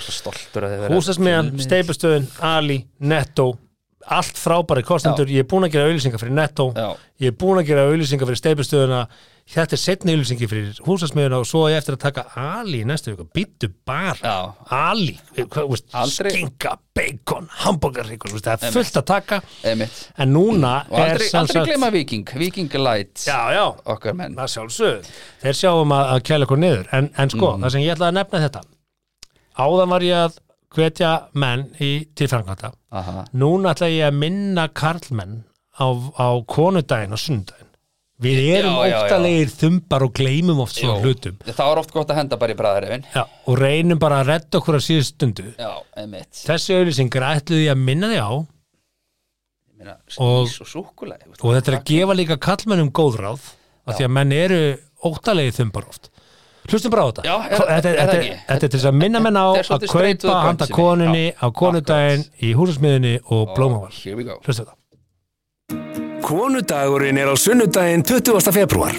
[0.90, 3.52] Húsasmiðan, steipustöðun, Ali, Netto
[4.08, 6.70] allt frábæri kostendur ég er búin að gera auðlýsingar fyrir Netto.
[6.76, 6.94] Já.
[7.20, 9.00] ég er búin að gera auðlýsingar fyrir steipustöðuna
[9.48, 12.86] þetta er setni auðlýsingi fyrir húsasmiðuna og svo er ég eftir að taka Ali í
[12.88, 14.14] næstu viku, býttu bara.
[14.20, 14.54] Já.
[14.70, 19.40] Ali, Aldrei- skinka, bacon, hamburgerríkur það er fullt að taka.
[19.64, 20.08] Einmitt.
[20.18, 24.14] en núna Og er aldrei, sem aldrei sagt- gleyma Viking, Viking Light já, já, okkar
[24.14, 24.34] menn.
[24.36, 25.08] Það sjálfsögð
[25.42, 26.86] þeir sjáum að, að kæla okkur niður.
[26.92, 27.62] En, en sko, Mhm.
[27.64, 28.62] það sem ég ætlaði að nefna þetta.
[29.58, 30.38] Áðan var ég að
[30.76, 33.24] hvetja menn í, til framkvæmta Aha.
[33.34, 35.44] núna ætla ég að minna karlmenn
[35.80, 35.86] á,
[36.20, 37.57] á konudaginn og sundaginn
[38.22, 38.98] við erum Já, já, já.
[39.04, 41.36] óttalegir þumbar og gleymum oft svona hlutum.
[41.46, 44.58] Það var oft gott að henda bara í bræðarefin já, og reynum bara að redda
[44.58, 45.46] okkur á síðust stundu.
[45.54, 45.70] Já,
[46.02, 46.32] einmitt.
[46.42, 48.32] Þessi auðlýsingar ætluði að minna því á.
[49.78, 53.44] Meina, Og- súkulega og þetta er að gefa líka karlmennum góð ráð
[53.86, 54.62] af því að menn eru
[55.06, 56.10] óttalegir þumbar oft.
[56.68, 57.22] Hlustum bara á þetta.
[57.24, 60.66] Já, er- þetta, er er til þess að minna menn á er að kaupa handa
[60.66, 63.94] Já, á konudaginn í húsasmiðinni og blómavall.
[63.94, 64.36] Here we go.
[64.44, 64.77] Hlustum þetta
[66.22, 68.52] Konudagurinn er á sunnudaginn 20.
[68.52, 68.94] februar.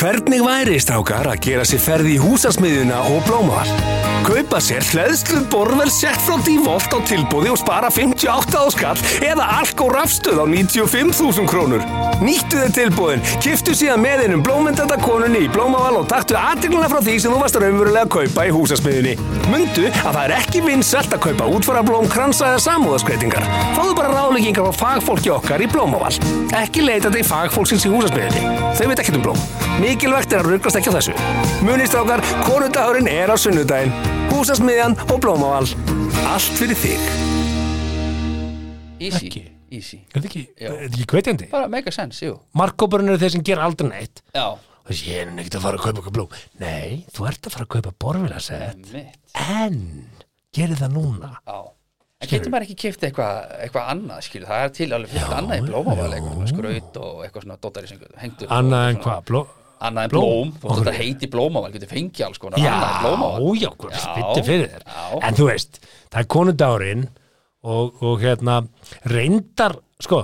[0.00, 3.98] Hvernig væri strákar að gera sér ferði í húsasmiðjuna og blómavall?
[4.20, 9.46] Kaupa sér hleðsluð borvel sett frá Dívolt á tilbúði og spara 58 á skall eða
[9.58, 11.84] alk og rafstöð á 95.000 krónur.
[12.20, 17.00] Nýttu þið tilbúðin, kiftu síðan með einum blómyndanda konunni í blómavall og taktu aðtegluna frá
[17.00, 19.14] því sem þú varst raunverulega að kaupa í húsasmiðjunni.
[19.48, 23.48] Mundu að það er ekki vinsælt að kaupa útfarablóm, kransa eða samúðaskreitingar.
[23.78, 26.20] Fáðu bara ráðleggingar á fagfólki okkar í blómavall.
[26.60, 28.40] Ekki leita til fagfólksins í húsasmiðjunni.
[28.76, 29.38] Þau veit ekkert um blóm.
[29.80, 31.14] Mikilvægt er að rugglast ekki á þessu.
[31.64, 33.94] Munistrákar, konundagurinn er á sunnudaginn.
[34.32, 35.70] Húsasmiðjan og blómavall.
[36.28, 37.06] Allt fyrir þig.
[39.00, 39.40] Easy, Ekki.
[39.72, 41.46] easy er þetta ekki, er þetta ekki hvetjandi?
[41.54, 45.22] Bara mega sense, jú markkóparinn eru þeir sem gera aldrei neitt Já, og þessi ég
[45.22, 47.94] er neitt að fara að kaupa okkur blóm nei, þú ert að fara að kaupa
[48.04, 49.78] borvilasett mitt en
[50.52, 51.56] gerir það núna Já
[52.20, 55.62] En getur maður ekki kipta eitthvað eitthva annað, skilur, það er til alveg fullt annað
[55.62, 59.22] í blómavall, eitthvað skraut og eitthvað svona dóttari sem hengt upp annað og en hvað,
[59.30, 60.50] blóm Annað en Blóm?
[60.60, 64.00] þú veist þetta heiti blómavall, getur fengið alls konar annað en blómavall já, hvað Já,
[64.04, 64.84] spytti fyrir þér.
[65.24, 65.78] En þú veist,
[66.12, 67.06] það er konudagurinn
[67.64, 68.58] og, og hérna
[69.08, 70.20] reyndar, sko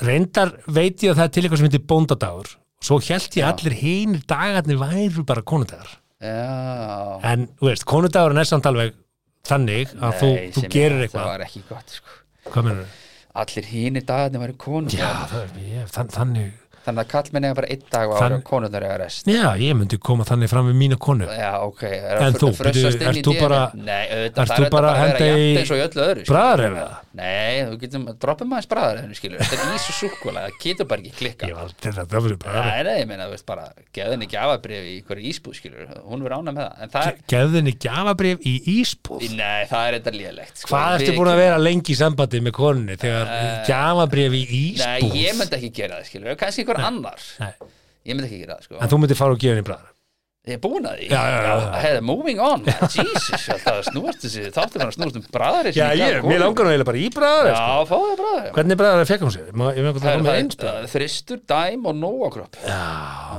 [0.00, 2.50] reyndar veit ég að það er til eitthvað sem heitir bóndadagur.
[2.88, 3.48] Svo held ég Já.
[3.50, 5.92] allir hinir dagarnir væru bara konudagar.
[6.22, 7.20] Já.
[7.28, 8.96] En þú veist, konudagurinn er samt alveg
[9.44, 11.22] þannig að þú, Nei, þú sem gerir eitthvað.
[11.22, 12.16] Það var ekki gott, sko.
[13.38, 16.48] Allir hínir dagarnir væri konur Já, er, ég, þann, þannig
[16.88, 19.26] Þannig að kallmenn eiga bara einn dag á Þann- og konurnar eiga rest.
[19.28, 21.26] Já, ég myndi koma þannig fram við mína konu.
[21.28, 25.02] Já, ok er En að þú, ert þú bara- það þú er bara að að
[25.02, 26.22] henda í skilur.
[26.24, 26.86] Bræðar eða?
[27.18, 31.02] Nei, þú getum, droppum aðeins bræðar skilur, þetta er ís og súkkula, það getur bara
[31.02, 31.48] ekki klikka.
[31.50, 33.64] Ég var til að það fyrir bræðar Nei, nei, ég meina, þú veist bara,
[33.98, 37.10] geða henni gjafabrif í hverju ísbúð, skilur, hún verður ánæg með það.
[37.10, 39.26] Er, Gefðinni gjafabrif í ísbúð?
[39.34, 40.70] Nei, það er þetta lélegt sko.
[40.72, 43.34] Hvað ertu búin að vera lengi í sambandi með konunni þegar
[43.66, 45.20] gjafabrif í Nei, ísbúð?
[45.24, 47.28] ég myndi ekki gera það, skilur, kannski einhver annar.
[47.42, 47.52] Nei.
[48.08, 48.82] Ég myndi ekki gera það, sko.
[48.82, 49.94] En þú myndi fara og gefa henni bræðar
[50.48, 51.06] Ég er búin að því.
[51.82, 56.22] Hey, moving on, Jesus Það snúast þessi, þáttu hann að snúast um bræðari Já, ég,
[56.24, 57.84] mér langar nú eiginlega bara í bræðar Já, sko.
[57.90, 59.48] fáðu það bræðari Hvernig bræðar fekk hún sér?
[59.52, 60.14] Má- það
[60.58, 62.54] Það er þristur, dæm og nóakropp.
[62.64, 62.80] Já,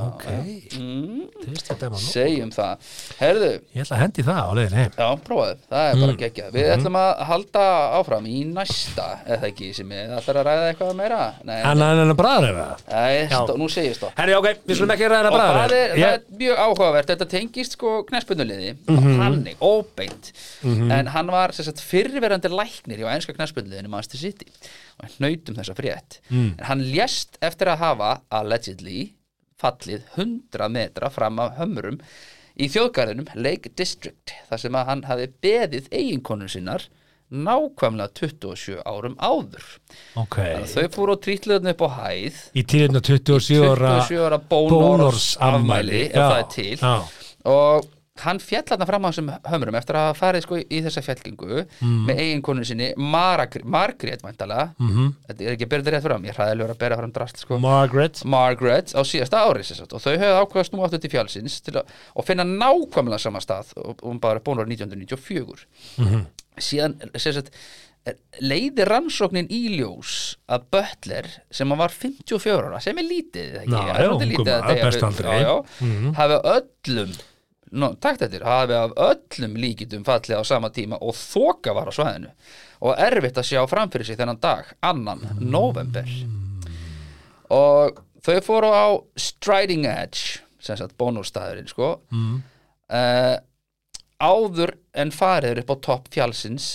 [0.06, 0.26] ok.
[1.40, 2.74] Trist að dæma nú Segjum það.
[3.20, 4.92] Herðu, Ég ætla að hendi það á leiðin heim.
[5.00, 6.02] Já, prófaðu, það er Mm.
[6.06, 6.50] bara geggjað.
[6.54, 7.64] Við ætlum að halda
[8.00, 11.22] áfram í næsta eða ekki sem ég ætlar að ræða eitthvað meira?
[11.50, 11.56] En
[12.20, 12.70] bræðar ræða
[15.32, 15.38] og
[16.80, 19.20] það bræðar er, er áhugavert þetta tengist sko knæspunuliði Mhm.
[19.20, 20.32] hannig, óbeint.
[20.64, 24.46] En hann var sagt, fyrrverandi læknir hjá enska knæspunuliðinu Master City.
[25.02, 26.20] Og hnautum þessa frétt.
[26.30, 26.56] Mm.
[26.60, 29.14] en hann lést eftir að hafa allegedly
[29.60, 32.00] fallið 100 metra fram af hömrum
[32.60, 36.88] í þjóðgarðinum Lake District þar sem að hann hafi beðið eiginkonun sinnar
[37.32, 39.68] nákvæmlega 27 árum áður.
[40.16, 40.36] Ok.
[40.40, 42.42] Þannig að þau fóru og trítluðin upp á hæð.
[42.56, 46.06] Í tíðina 27 ára 27 ára Bónors afmæli.
[46.10, 46.78] ef það er til.
[46.78, 47.04] já.
[47.46, 47.86] og
[48.20, 52.06] hann fjall hann fram á þessum hömrum eftir að farið sko í þessa fjallgingu Mhm.
[52.10, 55.14] með eiginkonu sinni Margret, Margrét væntalega Mhm.
[55.30, 57.58] þetta er ekki að bera þetta rétt fram ég hræðilegur að bera fram drast sko.
[57.60, 61.62] Margaret Margaret á síðasta ári sagt, og þau höfðu ákveða að snúa aftur til fjallsins
[61.62, 61.86] til að,
[62.18, 65.66] og finna nákvæmlega sama stað og hún bara búin ára 1994
[65.98, 66.26] Mhm.
[66.60, 67.52] Síðan sagt,
[68.42, 73.70] leiði rannsóknin í ljós að Butler sem var 54 ára sem er lítið ekki?
[73.74, 75.36] Ná, Það er já, ungur lítið að maður, deyja best við- aldrei.
[75.36, 75.56] já, já,
[75.86, 76.14] Mhm.
[76.16, 77.12] hafi öllum
[77.72, 81.94] no, takt eftir, hafi af öllum líkitum fallið á sama tíma og þoka var á
[81.94, 82.32] svæðinu
[82.82, 86.06] og erfitt að sjá framfyrir sig þennan dag, annan november
[87.50, 88.88] og þau fóru á
[89.18, 92.42] Striding Edge sem sagt bónúrstaðurinn sko Mm.
[92.90, 93.38] uh,
[94.20, 96.70] áður en farið er upp á topp fjálsins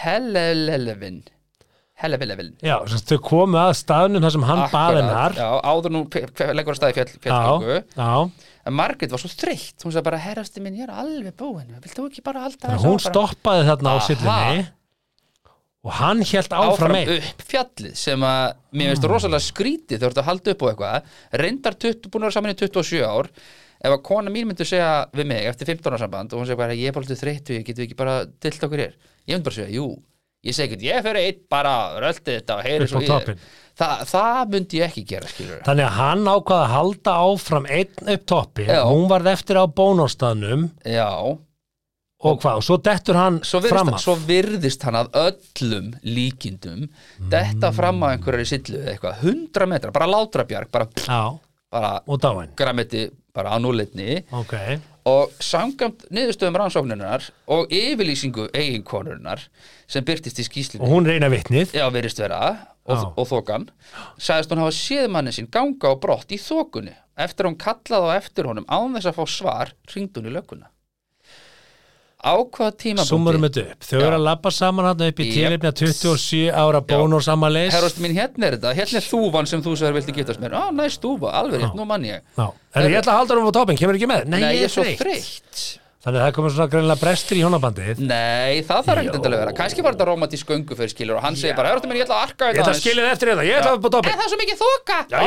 [0.00, 1.22] Hellelevin
[2.00, 6.72] Hellelevin Já, þau komu að staðnum þar sem hann bað hennar já, áður nú leggur
[6.72, 7.78] að staði fjall, fjallgöngu.
[7.92, 8.12] já.
[8.70, 9.76] en Margrét var svo þreytt.
[9.84, 12.86] Hún sagði bara, herrasti minn, ég er alveg búin vilt þú ekki bara Þannig að
[12.86, 14.68] hún áfram?" stoppaði þarna á sillinni
[15.80, 18.42] og hann hélt áfram áfram upp fjallið sem að
[18.76, 21.14] mér finnst rosalega skrítið þau ert að halda upp á eitthvað.
[21.40, 23.30] Reyndar 20, búin að vera saman í 27 ár
[23.80, 26.60] ef að kona mín myndi segja við mig eftir 15 ára samband og hún segir
[26.60, 28.94] bara ég er bara lítið þreyttu, ég getur ekki bara tilt okkur hér.
[29.24, 29.88] Ég myndi bara segja, jú,
[30.46, 33.42] ég segi ekki ég fyrir eitt bara, röldi þetta og heyri svo í toppinn.
[33.80, 38.10] Þa, það myndi ég ekki gera, skilur Þannig að hann ákvaða að halda áfram einn
[38.14, 38.80] upp toppi Já.
[38.84, 41.06] hún varð eftir á bónóstaðnum já,
[42.20, 44.04] og hvað, og svo dettur hann svo fram virðist, af.
[44.04, 46.82] svo virðist hann að öllum líkindum
[47.32, 50.90] detta fram á einhverjari sillu eða eitthvað, 100 metra, bara látrabjarg bara,
[51.72, 52.52] bara og dáin.
[52.58, 53.06] Græmiti
[53.36, 54.54] bara á núleitni Ok,
[55.10, 59.46] og samkvæmt niðurstöðum rannsóknunar og yfirlýsingu eiginkonunar
[59.90, 61.74] sem byrtist í skýslinu og hún reyna vitnið?
[61.76, 62.66] Já, verist vera.
[62.90, 63.68] Og, og þokan.
[64.18, 68.08] Sagðist hún hafa séð manni sín ganga á brott í þokunni eftir að hún kallaði
[68.10, 70.70] á eftir honum án þess að fá svar ringd hún í lögguna
[72.20, 73.08] á hvaða tímapunkti?
[73.08, 75.34] Summurum þetta upp, þau eru að labba saman hann upp í Jep.
[75.36, 79.74] tilefni að 27 ára bónórsamaleis herrast mín hérna er þetta, hérna er þúfan sem þú
[79.80, 82.20] sagði vilti giftast mér, á næst þúfa, alveg rétt, nú mann ég.
[82.36, 82.46] Já,
[82.76, 84.26] en ég ætla að halda hann á toppin, kemur ekki með?
[84.28, 85.64] Nei, Nei, ég er svo þreytt.
[86.00, 87.98] Þannig að það komur svona greinilega brestur í hjónabandið.
[88.08, 89.52] Nei, það þarf ekkert að vera.
[89.58, 92.16] Kannski var þetta romantísk göngu fyrir skilur og hann segir bara, herrstu mér, ég ætla
[92.16, 93.58] að arka Ég ætla að skilja þið eftir þetta, það er ég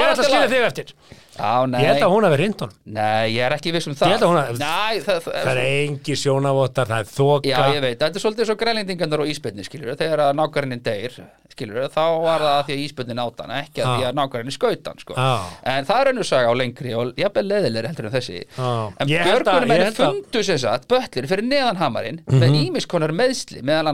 [0.09, 0.95] ætla að skilja þig eftir
[1.33, 1.79] Nei.
[1.81, 2.75] Ég held að hún hafi reynd honum.
[2.93, 4.11] Nei, ég er ekki viss um það.
[4.37, 7.49] Hafi- Nei, það, það, Það er engi sjónavottar, það er þoka.
[7.49, 11.15] Já, ég veit, þetta er svolítið svo grælendingarnar og íspennir, skilur Þegar að nákværinnin deyr,
[11.53, 14.57] skilur Þá var það að því að íspennin átt hann, ekki að því að nákværinnin
[14.57, 15.13] skaut hann, sko.
[15.17, 15.31] Já.
[15.73, 18.43] En það er önnur saga á lengri og jafnvel leðilegri heldur en þessi.
[18.57, 18.69] Já.
[18.99, 23.89] En björgunum að- fundu sem sagt böllir fyrir neðan hamarinn með ímiskonar meðsli meðal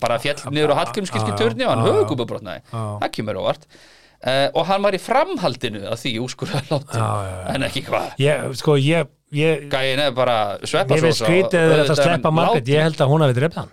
[0.00, 3.66] bara fjall niður á Hallgrímskirkju turni og hann höfukúpubrotnaði það kemur óvart
[4.22, 8.16] uh, og hann var í framhaldinu að því úrskurða látum en ekki hvað.
[8.58, 8.78] Sko,
[9.32, 13.24] gæin er bara sveppa Ég veist skrítið að þetta sleppa margætt Ég held að hún
[13.24, 13.72] hafi drefð hann.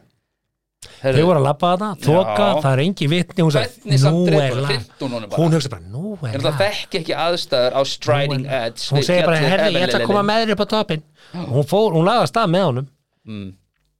[0.99, 2.59] Þau voru að labba þarna, þoka, Já.
[2.63, 3.43] það er engi vitni.
[3.43, 7.75] Hún sagði, nú er Hrinti hún hugsa bara, nú er en það þekki ekki aðstæður
[7.75, 8.83] á Striding Edge.
[8.87, 11.03] Hún við segir bara, herri, ég ætla að koma með þér upp á toppin
[11.35, 12.87] Hún fór, hún lagði að stað með honum.
[13.27, 13.49] Mm.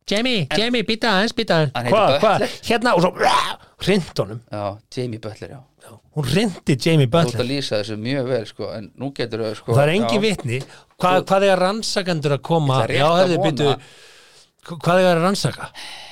[0.10, 1.92] Jamie, Jamie, býta aðeins, býta aðeins.
[1.92, 3.12] Hvað, hvað, hérna og svo
[3.86, 4.64] hrind honum Já,
[4.96, 5.60] Jamie Butler, já.
[6.16, 7.42] Hún reyndi Jamie Þú ert Butler.
[7.46, 10.18] að lýsa þessu mjög vel sko, en nú getur þau sko og það er engi
[10.18, 10.60] já, vitni.
[11.00, 12.82] Hva, hvað er rannsakendur að koma?
[12.92, 13.76] Já, vona- byrju
[14.66, 15.70] hvað er að rannsaka?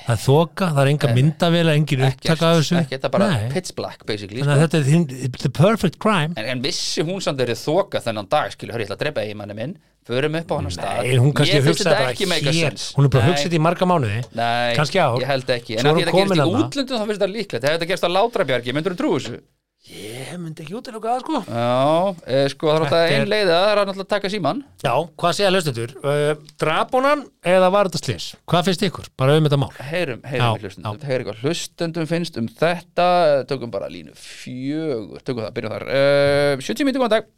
[0.08, 2.76] Það er þoka, það er enga myndavela engin upptaka af þessu.
[2.80, 3.48] Ekki þetta bara Nei.
[3.52, 4.56] pitch black basically þannig sko.
[4.56, 6.32] að þetta er hin- the perfect crime.
[6.36, 9.26] En, en vissi hún samt verið þoka þennan dag skilur, hörru, ég ætla að drepa
[9.26, 9.76] eiginmanni minn
[10.08, 11.02] förum upp á hann stað.
[11.04, 13.32] Nei, hún kannski hugsaði bara hér hún er bara að Nei.
[13.34, 14.20] hugsa þetta í marga mánuði.
[14.38, 15.18] Nei, kannski ár.
[15.20, 15.76] ég held ekki.
[15.78, 17.64] En að er þetta gerist í útlöndum þá finnst þetta líklegt.
[17.68, 19.40] Ef þetta gerist á látrabjargi, myndur þú trú þessu?
[19.88, 21.40] Ég myndi ekki út það sko.
[21.48, 24.30] Já, e, sko það er alltaf Þetta er- ein leið Það er alltaf að taka
[24.32, 24.92] síman já,
[25.22, 25.94] hvað segja hlustendur?
[26.02, 29.72] Uh, draponan eða var þetta slis hvað finnst ykkur, bara um þetta mál.
[29.78, 31.00] Heyrum, Já, heyrum hlustendum.
[31.08, 33.08] Heyrum hvað hlustendum finnst um þetta.
[33.48, 35.20] Tökum bara línu fjögur.
[35.24, 35.86] Tökum það, byrjum þar.
[35.88, 37.28] Uh, 70 mínútur, góðan dag.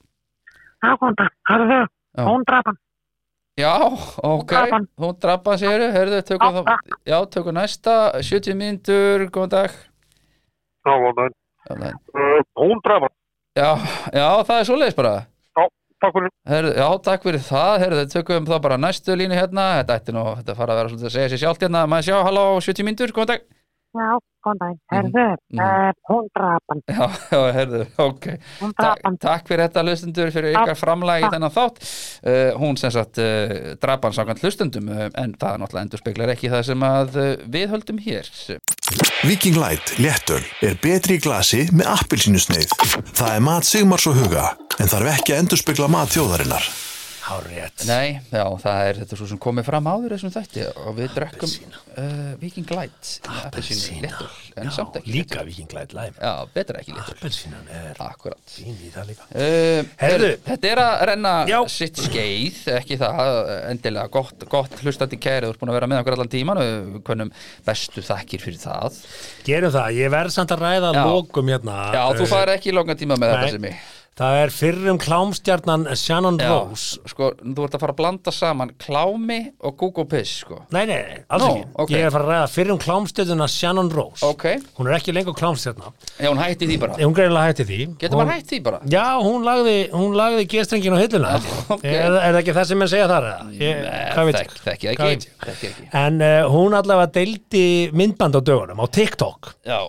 [0.80, 1.34] Já, góðan dag.
[1.50, 2.24] Hörðu, Já.
[2.26, 2.80] hún draf hann.
[3.60, 3.74] Já,
[4.24, 4.52] ok,
[5.02, 7.96] hún drappa sér Herðu, tökum Já, það Já, tökum næsta.
[8.24, 9.70] 70 mínútur, góðan dag.
[10.86, 11.39] Já, góðan dag.
[11.70, 11.98] Góðan dag.
[12.12, 13.16] Uh, hún draf hann.
[13.58, 13.70] Já,
[14.14, 15.18] já, það er svoleiðis bara
[16.00, 16.30] Takk fyrir.
[16.48, 20.22] Herðu, já, takk fyrir það, herðu, tökum þá bara næstu línu hérna, þetta ætti nú,
[20.38, 23.12] þetta fara að vera svolítið að segja sér sjálft hérna, maður sjá, halló, 70 mínútur,
[23.12, 23.44] góðan dag
[24.00, 24.06] Já,
[24.46, 24.76] góðan dag.
[24.94, 25.60] Hörðu, Mhm.
[25.60, 26.82] uh, hún draf hann.
[26.88, 28.26] Já, já, herðu, ok
[28.60, 29.18] Hún Ta draf hann.
[29.22, 33.74] Takk fyrir þetta hlustundur, fyrir ykkar framlægi í þennan þátt uh, Hún sem sagt uh,
[33.82, 37.30] drap hann samkvæmt hlustundum uh, en það náttúrulega endur speklar ekki það sem að uh,
[37.56, 38.30] við höldum hér
[39.22, 42.72] Viking Light léttöl er betri í glasi með appilsínusneið.
[43.14, 44.46] Það er mat Sigmars og Huga
[44.80, 46.64] en þarf ekki að endurspegla mat þjóðarinnar.
[47.20, 47.84] Hárrétt.
[47.88, 51.50] Nei, já, það er þetta svo sem komið fram áður þessum þætti og við drekkum
[51.50, 54.28] uh, Viking Light með appelsínu léttul
[54.60, 58.90] en samt ekki líka vikinglæð læm Já, betra ekki léttul Appelsínan er Akkurat fín í
[58.94, 59.28] það líka.
[59.34, 60.30] Uh, Heyrðu.
[60.48, 61.58] Þetta er að renna Já.
[61.76, 66.02] sitt skeið, ekki það endilega gott, gott hlustandi kæri þú ert búin að vera með
[66.02, 67.30] okkur allan tíman og kunnum
[67.68, 68.98] bestu þakkir fyrir það.
[69.46, 71.04] Gerum það, ég verð samt að ræða Já.
[71.12, 71.78] lokum hérna.
[71.94, 73.38] Já, þú Uh, fær ekki langan tíma með nei.
[73.40, 73.88] þetta sem ég
[74.20, 78.72] Það er fyrrum klámstjarnan Shannon Já, Rose sko, þú ert að fara að blanda saman
[78.82, 81.94] klámi og Google Piss, sko Nei, nei, nei, alls Nú, ekki ok.
[81.94, 84.44] Ég er að fara að ræða fyrrum klámstjarnana Shannon Rose Ok,
[84.76, 85.88] Hún er ekki lengur klámstjarna
[86.20, 88.82] já, hún hætti því bara Hún greinilega hætti því Getur Hún- maður hætt því bara?
[88.92, 91.32] Já, hún lagði, hún lagði gestrengin á hilluna
[91.78, 91.84] ok.
[91.88, 93.30] er, er það ekki það sem ég segja þar?
[93.30, 93.48] eða?
[93.56, 93.82] Ég,
[94.12, 94.52] hvað veit ég?
[94.52, 95.40] Þekk, þekki Hvað ekki, veit ég?
[95.48, 97.64] þekki ekki En uh, hún allavega deildi
[97.96, 99.80] myndband á dögunum á TikTok Já,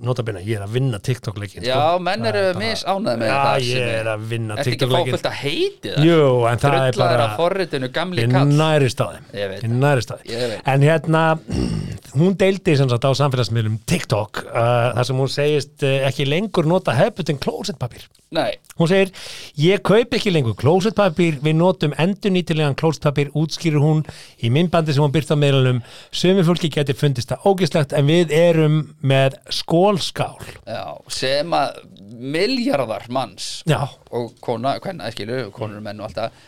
[0.00, 4.08] Notabina, ég er að vinna TikTok-leikin já, menn eru misánæði með Já, þetta ég er
[4.08, 6.06] að vinna Ertu ekki að fá TikTok-leikin fullt að heiti það?
[6.08, 10.38] Jú, en það er bara forritinu gamli Ég næri staði Ég næri staði.
[10.72, 11.24] En hérna,
[12.20, 14.62] hún deildi sem sagt á samfélagsmiðlum TikTok uh,
[14.96, 19.10] þar sem hún segist uh, ekki lengur nota hefbutin klósettpapír Nei, Hún segir,
[19.58, 24.04] ég kaup ekki lengur klósettpapír, við notum endurnýtilegan klósettpapír, útskýrir hún
[24.40, 25.80] í myndbandi sem hún byrst á meðlunum
[26.14, 30.38] sömu fólki geti fundist það ógislegt en við erum með skólskál.
[30.62, 31.82] Já, sem að
[32.22, 33.82] miljardar manns Já,
[34.14, 36.40] og kona, hvernig, skilu, konur menn og allt það.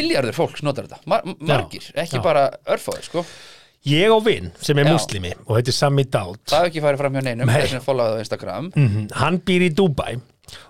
[0.00, 2.24] Miljardur fólks notar þetta, Mar margir, ekki já.
[2.24, 3.26] bara örfáður, sko.
[3.86, 6.40] Ég og vinn sem er muslimi og heitir Sami Daud.
[6.50, 7.60] Það hefur ekki farið fram hjá neinum, Nei.
[7.62, 8.72] þess að followaðu á Instagram.
[8.74, 10.10] Mhm, hann býr í Dubai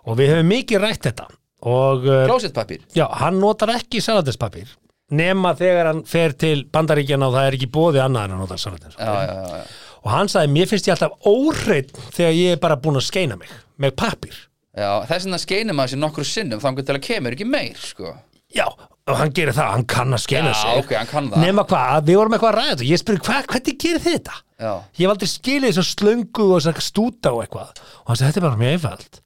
[0.07, 1.29] og við höfum mikið rætt þetta.
[1.71, 4.71] Og uh, klósettpapír, já, hann notar ekki salatespapír
[5.11, 8.57] nema þegar hann fer til bandaríkjana og það er ekki bóði annað en að nota
[8.57, 9.11] já, salatespapír.
[9.11, 9.97] Já, já, já.
[10.01, 13.37] og hann sagði, mér finnst ég alltaf óreitt þegar ég er bara búin að skeina
[13.41, 13.51] mig
[13.83, 14.39] með pappír.
[14.79, 18.15] Já þess vegna skeinum maður sér nokkru sinnum þannig til að kemur ekki meir, sko.
[18.55, 18.67] Já,
[19.11, 20.79] og hann gerir það, hann kann að skeina Já, sig.
[20.85, 21.45] ok, hann kann það.
[21.45, 22.87] nema hvað, við vorum eitthvað að ræða þetta.
[22.91, 24.39] Ég spyrir, hva, hvernig gerir þið þetta?
[24.61, 27.83] já, ég hef aldrei skilið þess að slöngu og þess að stúta og eitthvað.
[28.01, 29.21] Og hann sagði, þetta er bara mjög einfalt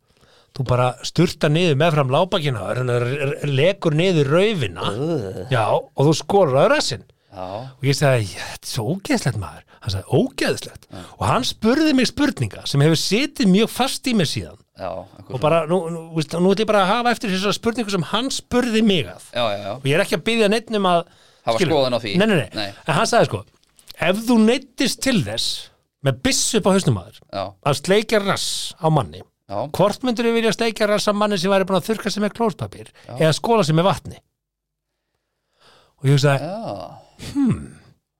[0.54, 4.88] þú bara sturta niður meðfram lábakina og legur niður raufina.
[5.50, 9.38] Já, og þú skorur á rassin já, og ég sagði, "Já, þetta er svo ógeðslegt
[9.42, 9.62] maður.
[9.84, 10.84] Hann sagði, ógeðslegt.
[11.18, 14.56] Og hann spurði mig spurninga sem hefur sitið mjög fast í mig síðan.
[14.78, 14.90] Já,
[15.30, 18.02] og bara, nú, nú, veist, nú ætlum ég bara að hafa eftir þessar spurningu sem
[18.02, 19.22] hann spurði mig að.
[19.76, 21.04] Og ég er ekki að byggja neitt um að
[21.44, 22.16] Hafa skoðun á því.
[22.16, 22.72] nei, nei, nei.
[22.88, 23.44] En hann sagði sko
[24.00, 25.68] ef þú neittist til þess
[26.04, 27.20] með byssu upp á hausnum maður
[27.66, 29.22] að sleikja rass á manni.
[29.48, 32.36] Hvort myndur við vilja sleikja rass á manni sem væri búin að þurka sig með
[32.38, 34.20] klóspapír eða skóla sig með vatni?
[36.00, 36.54] Og ég hugsaði já.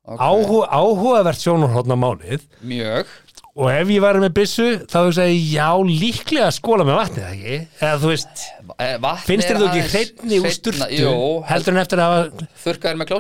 [0.05, 0.21] Ok.
[0.21, 2.43] áhu, áhugavert sjónarhóttna málið.
[2.61, 3.09] Mjög.
[3.55, 7.31] Og ef ég væri með byssu þá hugsaði ég, já líklega skóla með vatni eða
[7.39, 7.59] ekki?
[7.79, 8.43] Eða þú veist
[8.75, 10.87] Eh, vatn finnst er þér þú ekki hreitni úr sturtu?
[10.99, 11.13] Jú,
[11.47, 13.11] heldur en eftir að hafa þurrkaður með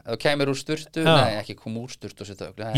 [0.00, 1.10] ef þú kemur úr sturtu, Já.
[1.20, 2.26] nei ekki kom úr sturtu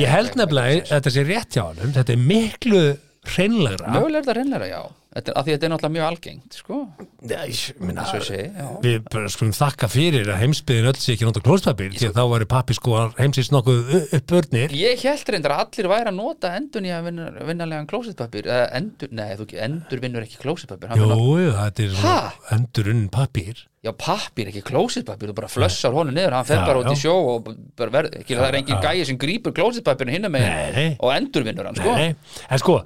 [0.00, 2.82] Ég held nefnilega þetta sé rétt hjá hann þetta er miklu
[3.26, 3.92] hreinlegra?
[3.94, 4.82] Mögulega er þetta reynlega, já
[5.12, 6.78] þetta, er- af því að þetta er náttúrulega mjög algengt sko,
[7.22, 8.68] Já, ég minna, já.
[8.82, 12.22] við bara skulum þakka fyrir að heimsbyðin öll sé ekki nota klóspapir því að þá
[12.32, 17.02] væri pappiskóar heimsins nokkuð uppbörnir Ég held reyndar að allir væri að nota endur nýja
[17.04, 21.10] vinnarlegan klósitpapir eða endur, nei, þú ekki, endur vinnur ekki klósitpapir Jú,
[21.58, 22.32] þetta er svona Ha?
[22.56, 26.82] endurunn pappir Já, pappir, ekki klósitpapir, þú bara flössar honum niður, hann fer Já, bara
[26.84, 27.00] út í já.
[27.02, 27.48] sjó og
[27.78, 30.92] bara verð, ekki, það er engin gæi sem grípur klósitpapirinn hinna Nei, megin nei.
[31.02, 32.12] og endurvinnur hann, sko Nei,
[32.46, 32.76] en sko,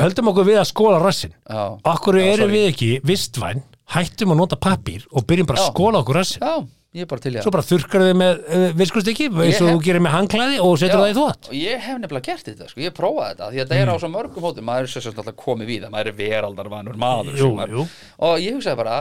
[0.00, 1.34] höldum okkur við að skóla rassin.
[1.48, 1.64] Já.
[1.94, 2.56] Okkur Já, erum sorry.
[2.58, 3.62] við ekki vistvæn
[3.94, 5.72] hættum að nota pappir og byrjum bara að Já.
[5.74, 6.40] skóla okkur rassin.
[6.44, 6.54] Já,
[6.94, 9.68] ég er bara til í Svo bara þurrkar þið með uh, viskustekki eins Ég og
[9.68, 11.48] hef- þú gerir með hangklæði og setur það í þvott.
[11.50, 13.90] og ég hef nefnilega gert þetta, sko, ég hef prófað þetta því að þetta er
[13.90, 17.34] á svo mörgum hóttum, maður er sem alltaf komið við það, maður er veraldarvanur maður
[17.34, 17.86] Jú, sem maður- jú.
[18.28, 18.96] og ég hugsaði bara,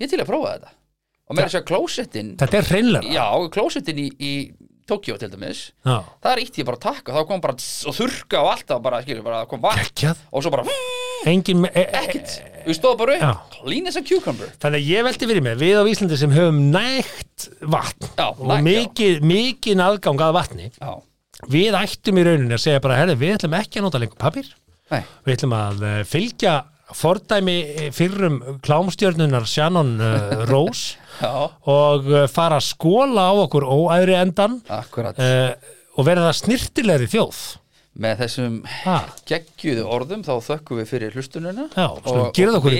[0.00, 0.72] ég er til að prófa þetta.
[1.24, 3.12] Og með þess að klósettin Þetta er hreinlega.
[3.14, 4.32] Já, klósettin í, í
[4.86, 5.70] Tokjó til dæmis.
[5.86, 6.02] Já.
[6.20, 8.82] það er ítt ég bara að taka, þá kom bara tss og þurrka og alltaf
[8.84, 9.80] bara, skilur, bara kom vatn.
[9.80, 10.18] Geggjað.
[10.32, 10.64] og svo bara,
[11.24, 12.34] Engin me- e- e- ekkert.
[12.66, 13.30] Við stóðum bara Já.
[13.30, 14.50] upp, clean as a cucumber.
[14.60, 18.44] Þannig að ég velti fyrir mig, við á Íslandi sem höfum nægt vatn Já, og
[18.44, 18.68] nægt, já.
[18.68, 20.92] mikið, mikið aðgang að vatni já,
[21.48, 24.52] við ættum í rauninni að segja bara, herri, við ætlum ekki að nota lengur pappir
[24.92, 26.54] nei, við ætlum að uh, fylgja
[26.94, 31.32] fordæmi eh, fyrrum klámstjörnunar Shannon uh, Rose já,
[31.74, 35.52] og uh, fara að skóla á okkur óæðri endan uh,
[35.94, 37.42] og verða snirtilegri þjóð.
[37.94, 38.54] Með þessum
[39.30, 42.74] geggjuðu orðum þá þökkum við fyrir hlustununa Já, skulum gera okkur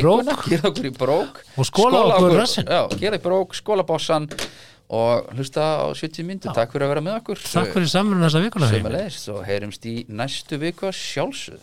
[0.72, 1.38] okkur í brók.
[1.54, 2.66] Og skóla okkur rassinn.
[2.66, 4.26] já, gera í brók, skóla bossan
[4.94, 7.38] og hlusta á 70 myndu takk fyrir að vera með okkur.
[7.46, 8.90] Takk fyrir samverðin þessa vikuna Heimir.
[8.90, 11.62] Sömulegis og heyrumst í næstu viku að sjálfsögðu